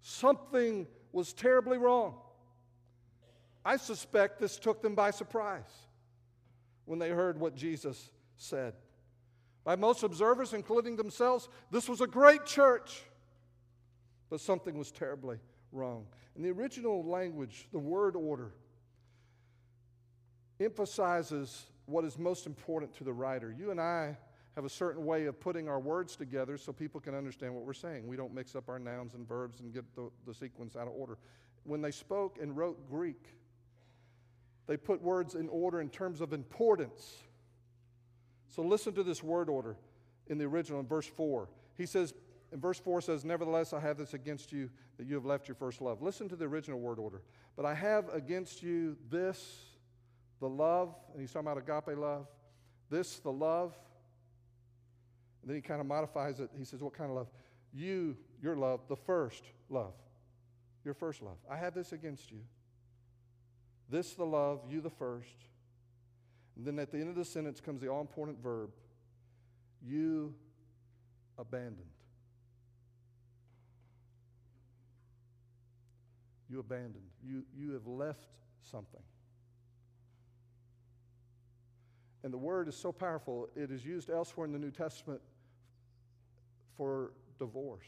Something 0.00 0.86
was 1.12 1.32
terribly 1.32 1.78
wrong. 1.78 2.14
I 3.64 3.76
suspect 3.76 4.40
this 4.40 4.58
took 4.58 4.82
them 4.82 4.94
by 4.94 5.10
surprise 5.10 5.70
when 6.86 6.98
they 6.98 7.10
heard 7.10 7.38
what 7.38 7.54
Jesus 7.54 8.10
said. 8.36 8.74
By 9.64 9.76
most 9.76 10.02
observers, 10.02 10.54
including 10.54 10.96
themselves, 10.96 11.48
this 11.70 11.88
was 11.88 12.00
a 12.00 12.06
great 12.06 12.46
church, 12.46 13.02
but 14.30 14.40
something 14.40 14.78
was 14.78 14.90
terribly 14.90 15.38
wrong. 15.72 16.06
In 16.34 16.42
the 16.42 16.50
original 16.50 17.04
language, 17.04 17.68
the 17.70 17.78
word 17.78 18.16
order 18.16 18.52
emphasizes 20.58 21.66
what 21.86 22.04
is 22.04 22.18
most 22.18 22.46
important 22.46 22.94
to 22.96 23.04
the 23.04 23.12
writer. 23.12 23.54
You 23.56 23.70
and 23.70 23.80
I 23.80 24.16
have 24.56 24.64
a 24.64 24.70
certain 24.70 25.04
way 25.04 25.26
of 25.26 25.38
putting 25.38 25.68
our 25.68 25.78
words 25.78 26.16
together 26.16 26.58
so 26.58 26.72
people 26.72 27.00
can 27.00 27.14
understand 27.14 27.54
what 27.54 27.64
we're 27.64 27.72
saying. 27.72 28.06
We 28.06 28.16
don't 28.16 28.34
mix 28.34 28.54
up 28.54 28.68
our 28.68 28.78
nouns 28.78 29.14
and 29.14 29.26
verbs 29.26 29.60
and 29.60 29.72
get 29.72 29.84
the, 29.94 30.10
the 30.26 30.34
sequence 30.34 30.76
out 30.76 30.88
of 30.88 30.92
order. 30.94 31.18
When 31.64 31.80
they 31.80 31.92
spoke 31.92 32.38
and 32.40 32.56
wrote 32.56 32.88
Greek, 32.88 33.36
they 34.66 34.76
put 34.76 35.02
words 35.02 35.34
in 35.34 35.48
order 35.48 35.80
in 35.80 35.88
terms 35.88 36.20
of 36.20 36.32
importance. 36.32 37.16
So 38.48 38.62
listen 38.62 38.92
to 38.94 39.02
this 39.02 39.22
word 39.22 39.48
order 39.48 39.76
in 40.26 40.38
the 40.38 40.44
original 40.44 40.80
in 40.80 40.86
verse 40.86 41.06
4. 41.06 41.48
He 41.76 41.86
says, 41.86 42.12
in 42.52 42.60
verse 42.60 42.80
4 42.80 43.00
says, 43.00 43.24
Nevertheless, 43.24 43.72
I 43.72 43.80
have 43.80 43.96
this 43.96 44.14
against 44.14 44.52
you 44.52 44.70
that 44.98 45.06
you 45.06 45.14
have 45.14 45.24
left 45.24 45.46
your 45.46 45.54
first 45.54 45.80
love. 45.80 46.02
Listen 46.02 46.28
to 46.28 46.36
the 46.36 46.44
original 46.44 46.80
word 46.80 46.98
order. 46.98 47.22
But 47.56 47.64
I 47.64 47.74
have 47.74 48.08
against 48.12 48.62
you 48.62 48.96
this, 49.08 49.60
the 50.40 50.48
love, 50.48 50.94
and 51.12 51.20
he's 51.20 51.32
talking 51.32 51.48
about 51.48 51.58
agape 51.58 51.96
love, 51.96 52.26
this, 52.90 53.20
the 53.20 53.30
love 53.30 53.78
and 55.42 55.48
then 55.48 55.56
he 55.56 55.62
kind 55.62 55.80
of 55.80 55.86
modifies 55.86 56.40
it. 56.40 56.50
He 56.56 56.64
says, 56.64 56.82
What 56.82 56.94
kind 56.94 57.10
of 57.10 57.16
love? 57.16 57.28
You, 57.72 58.16
your 58.42 58.56
love, 58.56 58.80
the 58.88 58.96
first 58.96 59.44
love. 59.68 59.94
Your 60.84 60.94
first 60.94 61.22
love. 61.22 61.36
I 61.50 61.56
have 61.56 61.74
this 61.74 61.92
against 61.92 62.30
you. 62.30 62.40
This 63.88 64.14
the 64.14 64.24
love, 64.24 64.60
you 64.68 64.80
the 64.80 64.90
first. 64.90 65.36
And 66.56 66.66
then 66.66 66.78
at 66.78 66.90
the 66.92 66.98
end 66.98 67.08
of 67.08 67.16
the 67.16 67.24
sentence 67.24 67.60
comes 67.60 67.80
the 67.80 67.88
all 67.88 68.00
important 68.00 68.42
verb 68.42 68.70
you 69.82 70.34
abandoned. 71.38 71.86
You 76.50 76.60
abandoned. 76.60 77.04
You, 77.24 77.44
you 77.56 77.72
have 77.72 77.86
left 77.86 78.28
something. 78.62 79.00
And 82.22 82.32
the 82.32 82.38
word 82.38 82.68
is 82.68 82.76
so 82.76 82.92
powerful, 82.92 83.48
it 83.56 83.70
is 83.70 83.84
used 83.84 84.10
elsewhere 84.10 84.46
in 84.46 84.52
the 84.52 84.58
New 84.58 84.70
Testament 84.70 85.20
for 86.76 87.12
divorce. 87.38 87.86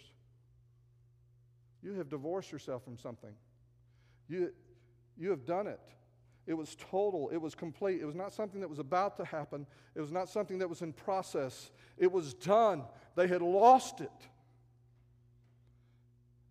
You 1.82 1.94
have 1.94 2.08
divorced 2.08 2.52
yourself 2.52 2.84
from 2.84 2.96
something. 2.96 3.32
You, 4.28 4.52
you 5.18 5.30
have 5.30 5.44
done 5.44 5.66
it. 5.66 5.80
It 6.46 6.54
was 6.54 6.76
total, 6.90 7.30
it 7.32 7.36
was 7.36 7.54
complete. 7.54 8.00
It 8.00 8.04
was 8.04 8.14
not 8.14 8.32
something 8.32 8.60
that 8.60 8.68
was 8.68 8.78
about 8.78 9.16
to 9.18 9.24
happen, 9.24 9.66
it 9.94 10.00
was 10.00 10.12
not 10.12 10.28
something 10.28 10.58
that 10.58 10.68
was 10.68 10.82
in 10.82 10.92
process. 10.92 11.70
It 11.98 12.10
was 12.10 12.34
done. 12.34 12.84
They 13.14 13.28
had 13.28 13.42
lost 13.42 14.00
it. 14.00 14.10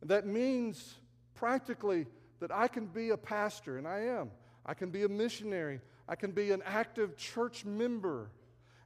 That 0.04 0.26
means 0.26 0.96
practically 1.34 2.06
that 2.40 2.52
I 2.52 2.68
can 2.68 2.86
be 2.86 3.10
a 3.10 3.18
pastor, 3.18 3.78
and 3.78 3.88
I 3.88 4.02
am. 4.02 4.32
I 4.66 4.74
can 4.74 4.92
be 4.92 5.04
a 5.04 5.10
missionary. 5.10 5.82
I 6.12 6.16
can 6.16 6.32
be 6.32 6.52
an 6.52 6.62
active 6.66 7.16
church 7.16 7.64
member 7.64 8.30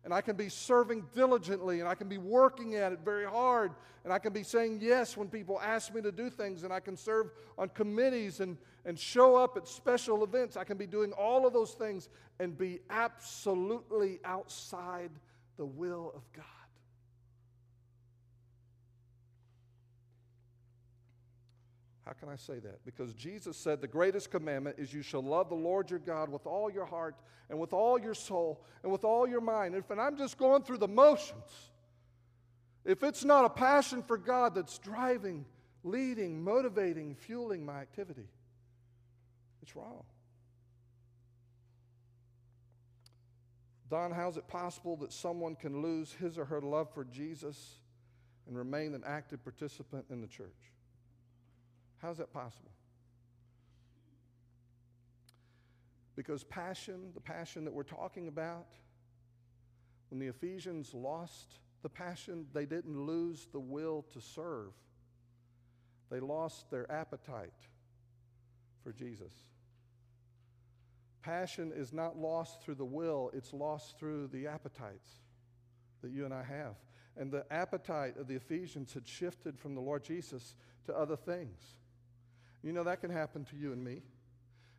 and 0.03 0.13
I 0.13 0.21
can 0.21 0.35
be 0.35 0.47
serving 0.47 1.05
diligently 1.11 1.79
and 1.79 1.89
I 1.89 1.95
can 1.95 2.07
be 2.07 2.19
working 2.19 2.75
at 2.75 2.91
it 2.91 2.99
very 3.03 3.25
hard 3.25 3.71
and 4.03 4.13
I 4.13 4.19
can 4.19 4.31
be 4.31 4.43
saying 4.43 4.77
yes 4.79 5.17
when 5.17 5.27
people 5.27 5.59
ask 5.59 5.91
me 5.91 6.03
to 6.03 6.11
do 6.11 6.29
things 6.29 6.61
and 6.61 6.71
I 6.71 6.79
can 6.79 6.95
serve 6.95 7.31
on 7.57 7.69
committees 7.69 8.41
and, 8.41 8.59
and 8.85 8.99
show 8.99 9.35
up 9.35 9.57
at 9.57 9.67
special 9.67 10.23
events. 10.23 10.55
I 10.55 10.65
can 10.65 10.77
be 10.77 10.85
doing 10.85 11.13
all 11.13 11.47
of 11.47 11.53
those 11.53 11.71
things 11.71 12.09
and 12.39 12.55
be 12.55 12.81
absolutely 12.91 14.19
outside 14.23 15.09
the 15.57 15.65
will 15.65 16.11
of 16.15 16.21
God. 16.31 16.45
How 22.05 22.13
can 22.13 22.29
I 22.29 22.35
say 22.35 22.59
that? 22.59 22.85
Because 22.85 23.13
Jesus 23.13 23.57
said 23.57 23.81
the 23.81 23.87
greatest 23.87 24.29
commandment 24.29 24.77
is 24.77 24.93
you 24.93 25.01
shall 25.01 25.23
love 25.23 25.49
the 25.49 25.55
Lord 25.55 25.89
your 25.89 25.99
God 25.99 26.29
with 26.29 26.45
all 26.45 26.69
your 26.69 26.85
heart 26.85 27.15
and 27.49 27.59
with 27.59 27.73
all 27.73 27.99
your 27.99 28.13
soul 28.13 28.63
and 28.83 28.91
with 28.91 29.03
all 29.03 29.27
your 29.27 29.41
mind. 29.41 29.73
If 29.73 29.89
and 29.89 29.99
I'm 29.99 30.15
just 30.15 30.37
going 30.37 30.61
through 30.61 30.77
the 30.77 30.87
motions, 30.87 31.71
if 32.83 33.01
it's 33.01 33.25
not 33.25 33.45
a 33.45 33.49
passion 33.49 34.03
for 34.03 34.19
God 34.19 34.53
that's 34.53 34.77
driving, 34.77 35.45
leading, 35.83 36.43
motivating, 36.43 37.15
fueling 37.15 37.65
my 37.65 37.79
activity, 37.79 38.29
it's 39.63 39.75
wrong. 39.75 40.03
Don, 43.89 44.11
how's 44.11 44.37
it 44.37 44.47
possible 44.47 44.95
that 44.97 45.11
someone 45.11 45.55
can 45.55 45.81
lose 45.81 46.11
his 46.11 46.37
or 46.37 46.45
her 46.45 46.61
love 46.61 46.93
for 46.93 47.03
Jesus 47.03 47.79
and 48.47 48.55
remain 48.55 48.93
an 48.93 49.03
active 49.07 49.43
participant 49.43 50.05
in 50.11 50.21
the 50.21 50.27
church? 50.27 50.74
How's 52.01 52.17
that 52.17 52.31
possible? 52.31 52.71
Because 56.15 56.43
passion, 56.43 57.11
the 57.13 57.21
passion 57.21 57.65
that 57.65 57.73
we're 57.73 57.83
talking 57.83 58.27
about, 58.27 58.67
when 60.09 60.19
the 60.19 60.27
Ephesians 60.27 60.93
lost 60.93 61.59
the 61.81 61.89
passion, 61.89 62.45
they 62.53 62.65
didn't 62.65 62.99
lose 62.99 63.47
the 63.51 63.59
will 63.59 64.05
to 64.13 64.21
serve. 64.21 64.71
They 66.09 66.19
lost 66.19 66.69
their 66.71 66.89
appetite 66.91 67.53
for 68.83 68.93
Jesus. 68.93 69.33
Passion 71.21 71.73
is 71.75 71.91
not 71.91 72.17
lost 72.17 72.61
through 72.61 72.75
the 72.75 72.85
will, 72.85 73.31
it's 73.33 73.51
lost 73.51 73.97
through 73.97 74.27
the 74.27 74.47
appetites 74.47 75.09
that 76.01 76.11
you 76.11 76.23
and 76.23 76.33
I 76.33 76.43
have. 76.43 76.75
And 77.17 77.31
the 77.31 77.45
appetite 77.51 78.17
of 78.17 78.27
the 78.27 78.35
Ephesians 78.35 78.93
had 78.93 79.07
shifted 79.07 79.57
from 79.57 79.73
the 79.73 79.81
Lord 79.81 80.03
Jesus 80.03 80.55
to 80.85 80.95
other 80.95 81.15
things. 81.15 81.75
You 82.65 82.73
know, 82.73 82.83
that 82.83 82.99
can 82.99 83.11
happen 83.11 83.45
to 83.45 83.55
you 83.55 83.73
and 83.73 83.83
me. 83.83 84.01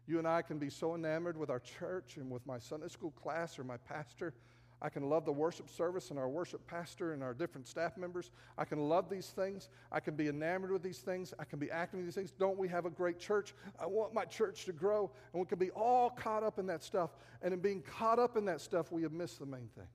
You 0.08 0.18
and 0.18 0.26
I 0.26 0.42
can 0.42 0.58
be 0.58 0.70
so 0.70 0.96
enamored 0.96 1.36
with 1.36 1.50
our 1.50 1.60
church 1.60 2.16
and 2.16 2.30
with 2.30 2.44
my 2.44 2.58
Sunday 2.58 2.88
school 2.88 3.12
class 3.12 3.60
or 3.60 3.64
my 3.64 3.76
pastor. 3.76 4.34
I 4.82 4.88
can 4.88 5.08
love 5.08 5.24
the 5.24 5.32
worship 5.32 5.70
service 5.70 6.10
and 6.10 6.18
our 6.18 6.28
worship 6.28 6.66
pastor 6.66 7.12
and 7.12 7.22
our 7.22 7.32
different 7.32 7.68
staff 7.68 7.96
members. 7.96 8.32
I 8.58 8.64
can 8.64 8.88
love 8.88 9.08
these 9.08 9.28
things. 9.28 9.68
I 9.92 10.00
can 10.00 10.16
be 10.16 10.26
enamored 10.26 10.72
with 10.72 10.82
these 10.82 10.98
things. 10.98 11.32
I 11.38 11.44
can 11.44 11.60
be 11.60 11.70
acting 11.70 12.00
with 12.00 12.08
these 12.08 12.16
things. 12.16 12.32
Don't 12.32 12.58
we 12.58 12.66
have 12.68 12.86
a 12.86 12.90
great 12.90 13.20
church? 13.20 13.54
I 13.80 13.86
want 13.86 14.12
my 14.12 14.24
church 14.24 14.64
to 14.64 14.72
grow. 14.72 15.08
And 15.32 15.40
we 15.40 15.46
can 15.46 15.58
be 15.58 15.70
all 15.70 16.10
caught 16.10 16.42
up 16.42 16.58
in 16.58 16.66
that 16.66 16.82
stuff. 16.82 17.10
And 17.40 17.54
in 17.54 17.60
being 17.60 17.82
caught 17.82 18.18
up 18.18 18.36
in 18.36 18.44
that 18.46 18.60
stuff, 18.60 18.90
we 18.90 19.02
have 19.02 19.12
missed 19.12 19.38
the 19.38 19.46
main 19.46 19.68
thing. 19.76 19.86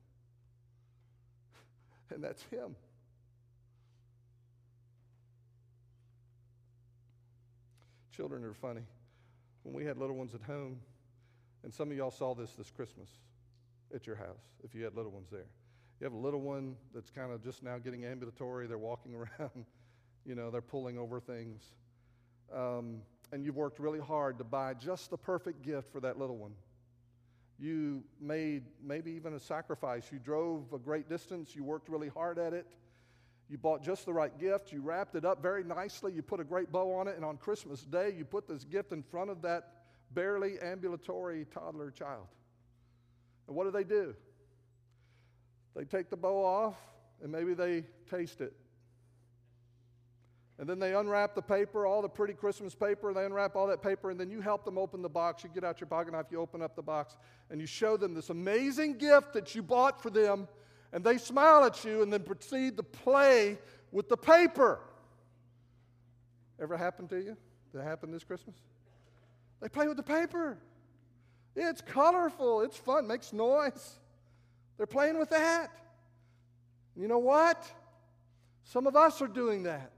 And 2.14 2.24
that's 2.24 2.42
Him. 2.44 2.74
Children 8.14 8.44
are 8.44 8.52
funny. 8.52 8.82
When 9.62 9.74
we 9.74 9.84
had 9.86 9.96
little 9.96 10.16
ones 10.16 10.34
at 10.34 10.42
home, 10.42 10.80
And 11.64 11.72
some 11.72 11.90
of 11.90 11.96
y'all 11.96 12.10
saw 12.10 12.34
this 12.34 12.52
this 12.52 12.70
Christmas 12.70 13.08
at 13.94 14.06
your 14.06 14.16
house 14.16 14.42
if 14.64 14.74
you 14.74 14.84
had 14.84 14.94
little 14.94 15.12
ones 15.12 15.28
there. 15.30 15.46
You 16.00 16.04
have 16.04 16.12
a 16.12 16.18
little 16.18 16.40
one 16.40 16.76
that's 16.92 17.10
kind 17.10 17.32
of 17.32 17.42
just 17.42 17.62
now 17.62 17.78
getting 17.78 18.04
ambulatory, 18.04 18.66
they're 18.66 18.76
walking 18.78 19.14
around, 19.40 19.64
you 20.26 20.34
know, 20.34 20.50
they're 20.50 20.60
pulling 20.60 20.98
over 20.98 21.20
things. 21.20 21.62
Um, 22.52 23.02
and 23.32 23.44
you've 23.44 23.56
worked 23.56 23.78
really 23.78 24.00
hard 24.00 24.36
to 24.38 24.44
buy 24.44 24.74
just 24.74 25.10
the 25.10 25.16
perfect 25.16 25.62
gift 25.62 25.90
for 25.90 26.00
that 26.00 26.18
little 26.18 26.36
one. 26.36 26.52
You 27.58 28.02
made 28.20 28.64
maybe 28.82 29.12
even 29.12 29.34
a 29.34 29.40
sacrifice. 29.40 30.10
You 30.12 30.18
drove 30.18 30.72
a 30.72 30.78
great 30.78 31.08
distance, 31.08 31.54
you 31.54 31.64
worked 31.64 31.88
really 31.88 32.08
hard 32.08 32.38
at 32.38 32.52
it. 32.52 32.66
You 33.52 33.58
bought 33.58 33.82
just 33.82 34.06
the 34.06 34.14
right 34.14 34.32
gift, 34.40 34.72
you 34.72 34.80
wrapped 34.80 35.14
it 35.14 35.26
up 35.26 35.42
very 35.42 35.62
nicely, 35.62 36.10
you 36.10 36.22
put 36.22 36.40
a 36.40 36.44
great 36.44 36.72
bow 36.72 36.94
on 36.94 37.06
it, 37.06 37.16
and 37.16 37.24
on 37.24 37.36
Christmas 37.36 37.82
Day, 37.82 38.14
you 38.16 38.24
put 38.24 38.48
this 38.48 38.64
gift 38.64 38.92
in 38.92 39.02
front 39.02 39.28
of 39.28 39.42
that 39.42 39.82
barely 40.14 40.58
ambulatory 40.60 41.44
toddler 41.52 41.90
child. 41.90 42.28
And 43.46 43.54
what 43.54 43.64
do 43.64 43.70
they 43.70 43.84
do? 43.84 44.14
They 45.76 45.84
take 45.84 46.08
the 46.08 46.16
bow 46.16 46.42
off 46.42 46.76
and 47.22 47.30
maybe 47.30 47.52
they 47.52 47.84
taste 48.10 48.40
it. 48.40 48.54
And 50.58 50.66
then 50.66 50.78
they 50.78 50.94
unwrap 50.94 51.34
the 51.34 51.42
paper, 51.42 51.84
all 51.84 52.00
the 52.00 52.08
pretty 52.08 52.32
Christmas 52.32 52.74
paper, 52.74 53.12
they 53.12 53.26
unwrap 53.26 53.54
all 53.54 53.66
that 53.66 53.82
paper, 53.82 54.10
and 54.10 54.18
then 54.18 54.30
you 54.30 54.40
help 54.40 54.64
them 54.64 54.78
open 54.78 55.02
the 55.02 55.10
box. 55.10 55.44
You 55.44 55.50
get 55.52 55.62
out 55.62 55.78
your 55.78 55.88
pocket 55.88 56.14
knife, 56.14 56.26
you 56.30 56.40
open 56.40 56.62
up 56.62 56.74
the 56.74 56.82
box, 56.82 57.18
and 57.50 57.60
you 57.60 57.66
show 57.66 57.98
them 57.98 58.14
this 58.14 58.30
amazing 58.30 58.96
gift 58.96 59.34
that 59.34 59.54
you 59.54 59.62
bought 59.62 60.02
for 60.02 60.08
them, 60.08 60.48
and 60.92 61.02
they 61.02 61.18
smile 61.18 61.64
at 61.64 61.84
you 61.84 62.02
and 62.02 62.12
then 62.12 62.22
proceed 62.22 62.76
to 62.76 62.82
play 62.82 63.58
with 63.90 64.08
the 64.08 64.16
paper. 64.16 64.80
Ever 66.60 66.76
happened 66.76 67.10
to 67.10 67.16
you? 67.16 67.36
Did 67.72 67.80
that 67.80 67.84
happen 67.84 68.10
this 68.10 68.24
Christmas? 68.24 68.56
They 69.60 69.68
play 69.68 69.88
with 69.88 69.96
the 69.96 70.02
paper. 70.02 70.58
It's 71.54 71.80
colorful, 71.80 72.62
it's 72.62 72.76
fun, 72.76 73.06
makes 73.06 73.32
noise. 73.32 73.98
They're 74.76 74.86
playing 74.86 75.18
with 75.18 75.30
that. 75.30 75.70
You 76.96 77.08
know 77.08 77.18
what? 77.18 77.64
Some 78.64 78.86
of 78.86 78.96
us 78.96 79.22
are 79.22 79.28
doing 79.28 79.64
that. 79.64 79.91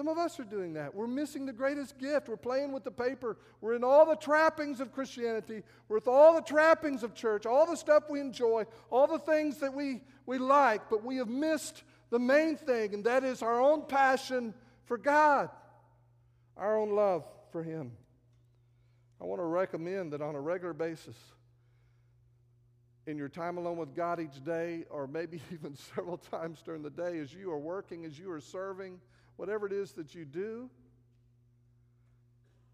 Some 0.00 0.08
of 0.08 0.16
us 0.16 0.40
are 0.40 0.44
doing 0.44 0.72
that. 0.72 0.94
We're 0.94 1.06
missing 1.06 1.44
the 1.44 1.52
greatest 1.52 1.98
gift. 1.98 2.30
We're 2.30 2.38
playing 2.38 2.72
with 2.72 2.84
the 2.84 2.90
paper. 2.90 3.36
We're 3.60 3.74
in 3.74 3.84
all 3.84 4.06
the 4.06 4.16
trappings 4.16 4.80
of 4.80 4.94
Christianity. 4.94 5.62
We're 5.88 5.98
with 5.98 6.08
all 6.08 6.34
the 6.34 6.40
trappings 6.40 7.02
of 7.02 7.12
church, 7.12 7.44
all 7.44 7.66
the 7.66 7.76
stuff 7.76 8.04
we 8.08 8.18
enjoy, 8.18 8.64
all 8.88 9.06
the 9.06 9.18
things 9.18 9.58
that 9.58 9.74
we, 9.74 10.00
we 10.24 10.38
like, 10.38 10.88
but 10.88 11.04
we 11.04 11.16
have 11.16 11.28
missed 11.28 11.82
the 12.08 12.18
main 12.18 12.56
thing, 12.56 12.94
and 12.94 13.04
that 13.04 13.24
is 13.24 13.42
our 13.42 13.60
own 13.60 13.82
passion 13.82 14.54
for 14.86 14.96
God, 14.96 15.50
our 16.56 16.78
own 16.78 16.92
love 16.92 17.26
for 17.52 17.62
Him. 17.62 17.92
I 19.20 19.24
want 19.24 19.42
to 19.42 19.44
recommend 19.44 20.14
that 20.14 20.22
on 20.22 20.34
a 20.34 20.40
regular 20.40 20.72
basis, 20.72 21.16
in 23.06 23.18
your 23.18 23.28
time 23.28 23.58
alone 23.58 23.76
with 23.76 23.94
God 23.94 24.18
each 24.18 24.42
day, 24.42 24.84
or 24.88 25.06
maybe 25.06 25.42
even 25.52 25.76
several 25.94 26.16
times 26.16 26.62
during 26.64 26.80
the 26.80 26.88
day, 26.88 27.18
as 27.18 27.34
you 27.34 27.52
are 27.52 27.58
working, 27.58 28.06
as 28.06 28.18
you 28.18 28.30
are 28.32 28.40
serving, 28.40 28.98
whatever 29.40 29.66
it 29.66 29.72
is 29.72 29.92
that 29.92 30.14
you 30.14 30.26
do, 30.26 30.68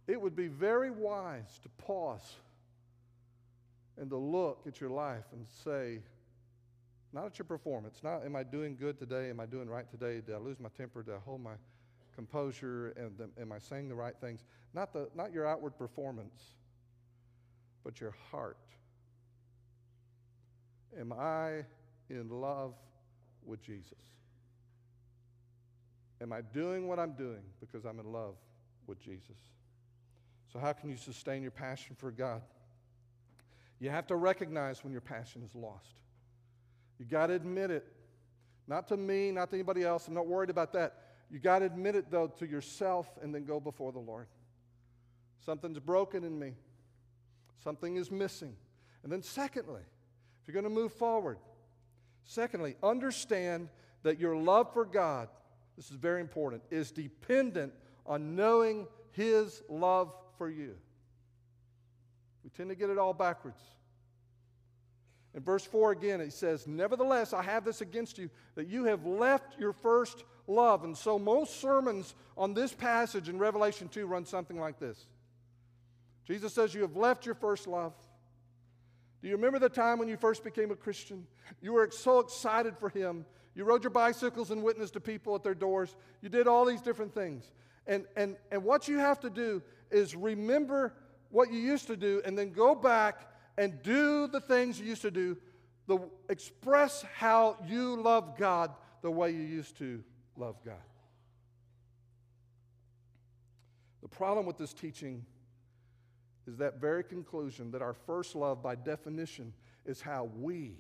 it 0.09 0.21
would 0.21 0.35
be 0.35 0.49
very 0.49 0.91
wise 0.91 1.61
to 1.63 1.69
pause 1.85 2.35
and 3.97 4.11
to 4.11 4.17
look 4.17 4.65
at 4.67 4.81
your 4.81 4.91
life 4.91 5.27
and 5.33 5.47
say, 5.65 6.01
not 7.13 7.25
at 7.25 7.39
your 7.39 7.47
performance, 7.47 8.01
not 8.03 8.25
am 8.25 8.35
I 8.35 8.43
doing 8.43 8.75
good 8.75 8.99
today? 8.99 9.31
Am 9.31 9.39
I 9.39 9.47
doing 9.47 9.69
right 9.69 9.89
today? 9.89 10.21
Did 10.21 10.35
I 10.35 10.39
lose 10.39 10.59
my 10.59 10.69
temper? 10.77 11.05
Did 11.05 11.15
I 11.15 11.19
hold 11.25 11.41
my 11.41 11.55
composure? 12.17 12.89
And 12.97 13.13
am 13.41 13.53
I 13.53 13.61
saying 13.61 13.89
the 13.89 13.95
right 13.95 14.17
things? 14.21 14.43
Not, 14.75 14.93
the, 14.93 15.09
not 15.15 15.33
your 15.33 15.47
outward 15.47 15.79
performance, 15.79 16.43
but 17.85 18.01
your 18.01 18.17
heart. 18.33 18.59
Am 20.99 21.13
I 21.13 21.65
in 22.11 22.29
love 22.29 22.75
with 23.45 23.63
Jesus? 23.63 23.95
Am 26.21 26.33
I 26.33 26.41
doing 26.41 26.89
what 26.89 26.99
I'm 26.99 27.13
doing 27.13 27.43
because 27.61 27.85
I'm 27.85 27.99
in 28.01 28.13
love 28.13 28.35
with 28.87 28.99
Jesus? 29.01 29.37
So, 30.53 30.59
how 30.59 30.73
can 30.73 30.89
you 30.89 30.97
sustain 30.97 31.43
your 31.43 31.51
passion 31.51 31.97
for 31.99 32.11
God? 32.11 32.43
You 33.79 33.91
have 33.91 34.07
to 34.07 34.17
recognize 34.17 34.83
when 34.83 34.93
your 34.93 35.03
passion 35.03 35.43
is 35.45 35.55
lost. 35.55 36.01
You 36.99 37.05
got 37.05 37.27
to 37.27 37.35
admit 37.35 37.71
it. 37.71 37.87
Not 38.67 38.89
to 38.89 38.97
me, 38.97 39.31
not 39.31 39.51
to 39.51 39.57
anybody 39.57 39.85
else. 39.85 40.09
I'm 40.09 40.15
not 40.15 40.27
worried 40.27 40.51
about 40.51 40.73
that. 40.73 41.03
You 41.31 41.39
got 41.39 41.61
to 41.61 41.67
admit 41.67 41.95
it, 41.95 42.11
though, 42.11 42.29
to 42.39 42.47
yourself 42.47 43.07
and 43.23 43.35
then 43.35 43.45
go 43.45 43.61
before 43.61 43.93
the 43.93 43.99
Lord. 43.99 44.27
Something's 45.45 45.79
broken 45.79 46.25
in 46.25 46.39
me, 46.39 46.55
something 47.63 47.97
is 47.97 48.11
missing. 48.11 48.57
And 49.03 49.13
then, 49.13 49.23
secondly, 49.23 49.83
if 50.41 50.49
you're 50.49 50.61
going 50.61 50.65
to 50.75 50.81
move 50.81 50.93
forward, 50.93 51.39
secondly, 52.25 52.77
understand 52.83 53.69
that 54.03 54.19
your 54.19 54.37
love 54.37 54.73
for 54.73 54.85
God, 54.85 55.29
this 55.77 55.91
is 55.91 55.97
very 55.97 56.21
important, 56.21 56.63
is 56.71 56.91
dependent 56.91 57.73
on 58.07 58.35
knowing 58.35 58.87
His 59.13 59.63
love 59.69 60.15
for 60.39 60.49
you. 60.49 60.75
We 62.45 62.51
tend 62.51 62.71
to 62.71 62.77
get 62.77 62.91
it 62.91 62.99
all 62.99 63.13
backwards. 63.13 63.61
In 65.35 65.43
verse 65.43 65.65
4 65.65 65.93
again, 65.93 66.21
it 66.23 66.33
says, 66.33 66.67
Nevertheless, 66.67 67.35
I 67.35 67.43
have 67.43 67.65
this 67.65 67.83
against 67.83 68.17
you, 68.17 68.31
that 68.55 68.69
you 68.69 68.85
have 68.85 69.05
left 69.05 69.59
your 69.59 69.75
first 69.75 70.25
love. 70.47 70.85
And 70.85 70.97
so 70.97 71.19
most 71.19 71.61
sermons 71.61 72.15
on 72.39 72.55
this 72.55 72.73
passage 72.73 73.29
in 73.29 73.39
Revelation 73.39 73.89
2 73.89 74.07
run 74.07 74.25
something 74.25 74.59
like 74.59 74.79
this 74.79 75.07
Jesus 76.25 76.55
says, 76.55 76.75
You 76.75 76.83
have 76.83 76.97
left 76.97 77.27
your 77.27 77.35
first 77.35 77.67
love. 77.67 77.93
Do 79.21 79.29
you 79.29 79.37
remember 79.37 79.59
the 79.59 79.69
time 79.69 79.99
when 79.99 80.09
you 80.09 80.17
first 80.17 80.43
became 80.43 80.71
a 80.71 80.77
Christian? 80.77 81.27
You 81.61 81.75
were 81.75 81.91
so 81.91 82.21
excited 82.21 82.79
for 82.79 82.89
Him. 82.89 83.27
You 83.57 83.65
rode 83.65 83.83
your 83.83 83.91
bicycles 83.91 84.51
and 84.51 84.63
witnessed 84.63 84.93
to 84.93 85.01
people 85.01 85.35
at 85.35 85.43
their 85.43 85.55
doors. 85.55 85.97
You 86.21 86.29
did 86.29 86.47
all 86.47 86.67
these 86.67 86.83
different 86.83 87.15
things. 87.15 87.51
And, 87.87 88.05
and, 88.15 88.37
and 88.53 88.63
what 88.63 88.87
you 88.87 88.99
have 88.99 89.19
to 89.21 89.31
do 89.31 89.63
is 89.91 90.15
remember 90.15 90.93
what 91.31 91.51
you 91.51 91.59
used 91.59 91.87
to 91.87 91.97
do 91.97 92.21
and 92.27 92.37
then 92.37 92.53
go 92.53 92.75
back 92.75 93.33
and 93.57 93.83
do 93.83 94.27
the 94.27 94.41
things 94.41 94.79
you 94.79 94.85
used 94.85 95.01
to 95.03 95.11
do. 95.11 95.39
The, 95.87 95.99
express 96.29 97.03
how 97.17 97.57
you 97.67 97.97
love 97.97 98.37
God 98.37 98.73
the 99.01 99.11
way 99.11 99.31
you 99.31 99.41
used 99.41 99.79
to 99.79 100.05
love 100.37 100.57
God. 100.63 100.75
The 104.03 104.09
problem 104.09 104.45
with 104.45 104.59
this 104.59 104.75
teaching 104.75 105.25
is 106.47 106.59
that 106.59 106.79
very 106.79 107.03
conclusion 107.03 107.71
that 107.71 107.81
our 107.81 107.95
first 107.95 108.35
love, 108.35 108.63
by 108.63 108.75
definition, 108.75 109.55
is 109.87 110.03
how 110.03 110.31
we 110.37 110.75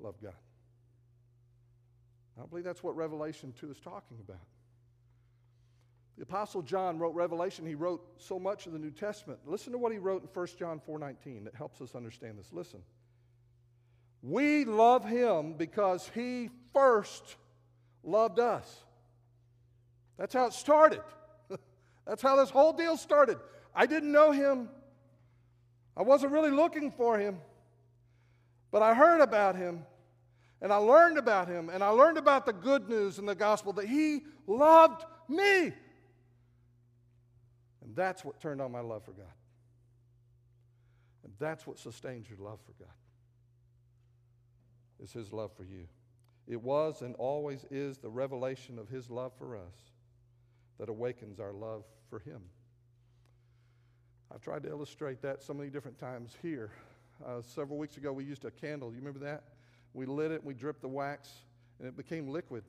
love 0.00 0.14
God. 0.22 0.32
I 2.40 2.46
believe 2.46 2.64
that's 2.64 2.82
what 2.82 2.96
Revelation 2.96 3.54
2 3.58 3.70
is 3.70 3.80
talking 3.80 4.18
about. 4.20 4.44
The 6.16 6.22
Apostle 6.22 6.62
John 6.62 6.98
wrote 6.98 7.14
Revelation. 7.14 7.66
He 7.66 7.74
wrote 7.74 8.02
so 8.18 8.38
much 8.38 8.66
of 8.66 8.72
the 8.72 8.78
New 8.78 8.90
Testament. 8.90 9.40
Listen 9.46 9.72
to 9.72 9.78
what 9.78 9.92
he 9.92 9.98
wrote 9.98 10.22
in 10.22 10.28
1 10.32 10.46
John 10.58 10.80
4.19 10.88 11.44
that 11.44 11.54
helps 11.54 11.80
us 11.80 11.94
understand 11.94 12.38
this. 12.38 12.52
Listen. 12.52 12.80
We 14.22 14.64
love 14.64 15.04
him 15.04 15.54
because 15.54 16.10
he 16.14 16.50
first 16.72 17.36
loved 18.02 18.40
us. 18.40 18.84
That's 20.16 20.32
how 20.32 20.46
it 20.46 20.54
started. 20.54 21.02
That's 22.06 22.22
how 22.22 22.36
this 22.36 22.50
whole 22.50 22.72
deal 22.72 22.96
started. 22.96 23.38
I 23.74 23.84
didn't 23.84 24.10
know 24.10 24.32
him. 24.32 24.70
I 25.96 26.02
wasn't 26.02 26.32
really 26.32 26.50
looking 26.50 26.90
for 26.90 27.18
him. 27.18 27.38
But 28.70 28.82
I 28.82 28.94
heard 28.94 29.20
about 29.20 29.54
him 29.54 29.84
and 30.66 30.72
I 30.72 30.78
learned 30.78 31.16
about 31.16 31.46
him 31.46 31.68
and 31.68 31.80
I 31.80 31.90
learned 31.90 32.18
about 32.18 32.44
the 32.44 32.52
good 32.52 32.88
news 32.88 33.20
in 33.20 33.24
the 33.24 33.36
gospel 33.36 33.72
that 33.74 33.86
he 33.86 34.24
loved 34.48 35.04
me. 35.28 35.66
And 37.84 37.94
that's 37.94 38.24
what 38.24 38.40
turned 38.40 38.60
on 38.60 38.72
my 38.72 38.80
love 38.80 39.04
for 39.04 39.12
God. 39.12 39.26
And 41.22 41.32
that's 41.38 41.68
what 41.68 41.78
sustains 41.78 42.28
your 42.28 42.40
love 42.40 42.58
for 42.66 42.72
God. 42.82 42.92
Is 44.98 45.12
his 45.12 45.32
love 45.32 45.52
for 45.56 45.62
you. 45.62 45.86
It 46.48 46.60
was 46.60 47.00
and 47.00 47.14
always 47.14 47.64
is 47.70 47.98
the 47.98 48.10
revelation 48.10 48.76
of 48.76 48.88
his 48.88 49.08
love 49.08 49.30
for 49.38 49.54
us 49.54 49.92
that 50.80 50.88
awakens 50.88 51.38
our 51.38 51.52
love 51.52 51.84
for 52.10 52.18
him. 52.18 52.40
I've 54.34 54.40
tried 54.40 54.64
to 54.64 54.68
illustrate 54.68 55.22
that 55.22 55.44
so 55.44 55.54
many 55.54 55.70
different 55.70 56.00
times 56.00 56.34
here. 56.42 56.72
Uh, 57.24 57.40
several 57.40 57.78
weeks 57.78 57.98
ago, 57.98 58.12
we 58.12 58.24
used 58.24 58.44
a 58.44 58.50
candle. 58.50 58.90
You 58.90 58.98
remember 58.98 59.20
that? 59.20 59.44
We 59.96 60.04
lit 60.04 60.30
it, 60.30 60.44
we 60.44 60.52
dripped 60.52 60.82
the 60.82 60.88
wax, 60.88 61.30
and 61.78 61.88
it 61.88 61.96
became 61.96 62.28
liquid 62.28 62.64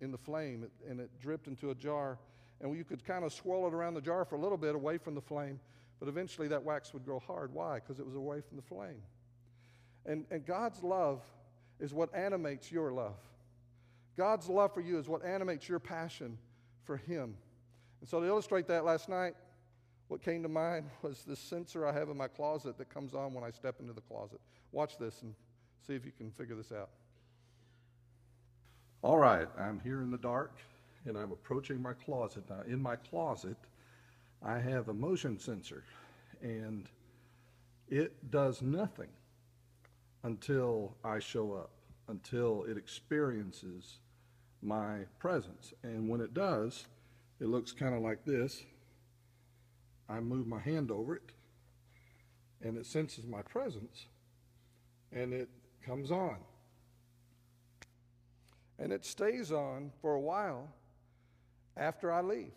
in 0.00 0.10
the 0.10 0.16
flame, 0.16 0.66
and 0.88 1.00
it 1.00 1.10
dripped 1.20 1.46
into 1.46 1.70
a 1.70 1.74
jar. 1.74 2.18
And 2.62 2.74
you 2.74 2.82
could 2.82 3.04
kind 3.04 3.26
of 3.26 3.32
swirl 3.32 3.66
it 3.66 3.74
around 3.74 3.92
the 3.92 4.00
jar 4.00 4.24
for 4.24 4.36
a 4.36 4.40
little 4.40 4.56
bit 4.56 4.74
away 4.74 4.96
from 4.96 5.14
the 5.14 5.20
flame, 5.20 5.60
but 6.00 6.08
eventually 6.08 6.48
that 6.48 6.64
wax 6.64 6.94
would 6.94 7.04
grow 7.04 7.18
hard. 7.18 7.52
Why? 7.52 7.74
Because 7.74 8.00
it 8.00 8.06
was 8.06 8.14
away 8.14 8.40
from 8.40 8.56
the 8.56 8.62
flame. 8.62 9.02
And, 10.06 10.24
and 10.30 10.46
God's 10.46 10.82
love 10.82 11.20
is 11.78 11.92
what 11.92 12.12
animates 12.14 12.72
your 12.72 12.90
love. 12.90 13.18
God's 14.16 14.48
love 14.48 14.72
for 14.72 14.80
you 14.80 14.98
is 14.98 15.08
what 15.08 15.22
animates 15.26 15.68
your 15.68 15.78
passion 15.78 16.38
for 16.84 16.96
Him. 16.96 17.34
And 18.00 18.08
so 18.08 18.18
to 18.18 18.26
illustrate 18.26 18.66
that 18.68 18.86
last 18.86 19.10
night, 19.10 19.34
what 20.08 20.22
came 20.22 20.42
to 20.42 20.48
mind 20.48 20.88
was 21.02 21.22
this 21.24 21.38
sensor 21.38 21.86
I 21.86 21.92
have 21.92 22.08
in 22.08 22.16
my 22.16 22.28
closet 22.28 22.78
that 22.78 22.88
comes 22.88 23.14
on 23.14 23.34
when 23.34 23.44
I 23.44 23.50
step 23.50 23.76
into 23.78 23.92
the 23.92 24.00
closet. 24.00 24.40
Watch 24.72 24.96
this 24.96 25.20
and 25.20 25.34
see 25.86 25.94
if 25.94 26.04
you 26.04 26.12
can 26.16 26.30
figure 26.30 26.54
this 26.54 26.72
out. 26.72 26.90
All 29.02 29.18
right, 29.18 29.48
I'm 29.58 29.80
here 29.80 30.00
in 30.00 30.10
the 30.10 30.18
dark 30.18 30.58
and 31.04 31.16
I'm 31.16 31.32
approaching 31.32 31.82
my 31.82 31.92
closet. 31.92 32.44
Now, 32.48 32.60
in 32.66 32.80
my 32.80 32.96
closet, 32.96 33.56
I 34.44 34.58
have 34.58 34.88
a 34.88 34.94
motion 34.94 35.38
sensor 35.38 35.84
and 36.40 36.88
it 37.88 38.30
does 38.30 38.62
nothing 38.62 39.10
until 40.22 40.94
I 41.04 41.18
show 41.18 41.52
up, 41.54 41.70
until 42.08 42.64
it 42.64 42.76
experiences 42.76 43.98
my 44.62 45.00
presence. 45.18 45.74
And 45.82 46.08
when 46.08 46.20
it 46.20 46.32
does, 46.32 46.86
it 47.40 47.48
looks 47.48 47.72
kind 47.72 47.94
of 47.94 48.02
like 48.02 48.24
this. 48.24 48.62
I 50.08 50.20
move 50.20 50.46
my 50.46 50.60
hand 50.60 50.90
over 50.90 51.16
it, 51.16 51.32
and 52.60 52.76
it 52.76 52.86
senses 52.86 53.26
my 53.26 53.42
presence, 53.42 54.06
and 55.10 55.32
it 55.32 55.48
comes 55.82 56.10
on. 56.10 56.36
And 58.78 58.92
it 58.92 59.04
stays 59.04 59.52
on 59.52 59.92
for 60.00 60.14
a 60.14 60.20
while 60.20 60.68
after 61.76 62.12
I 62.12 62.20
leave. 62.20 62.52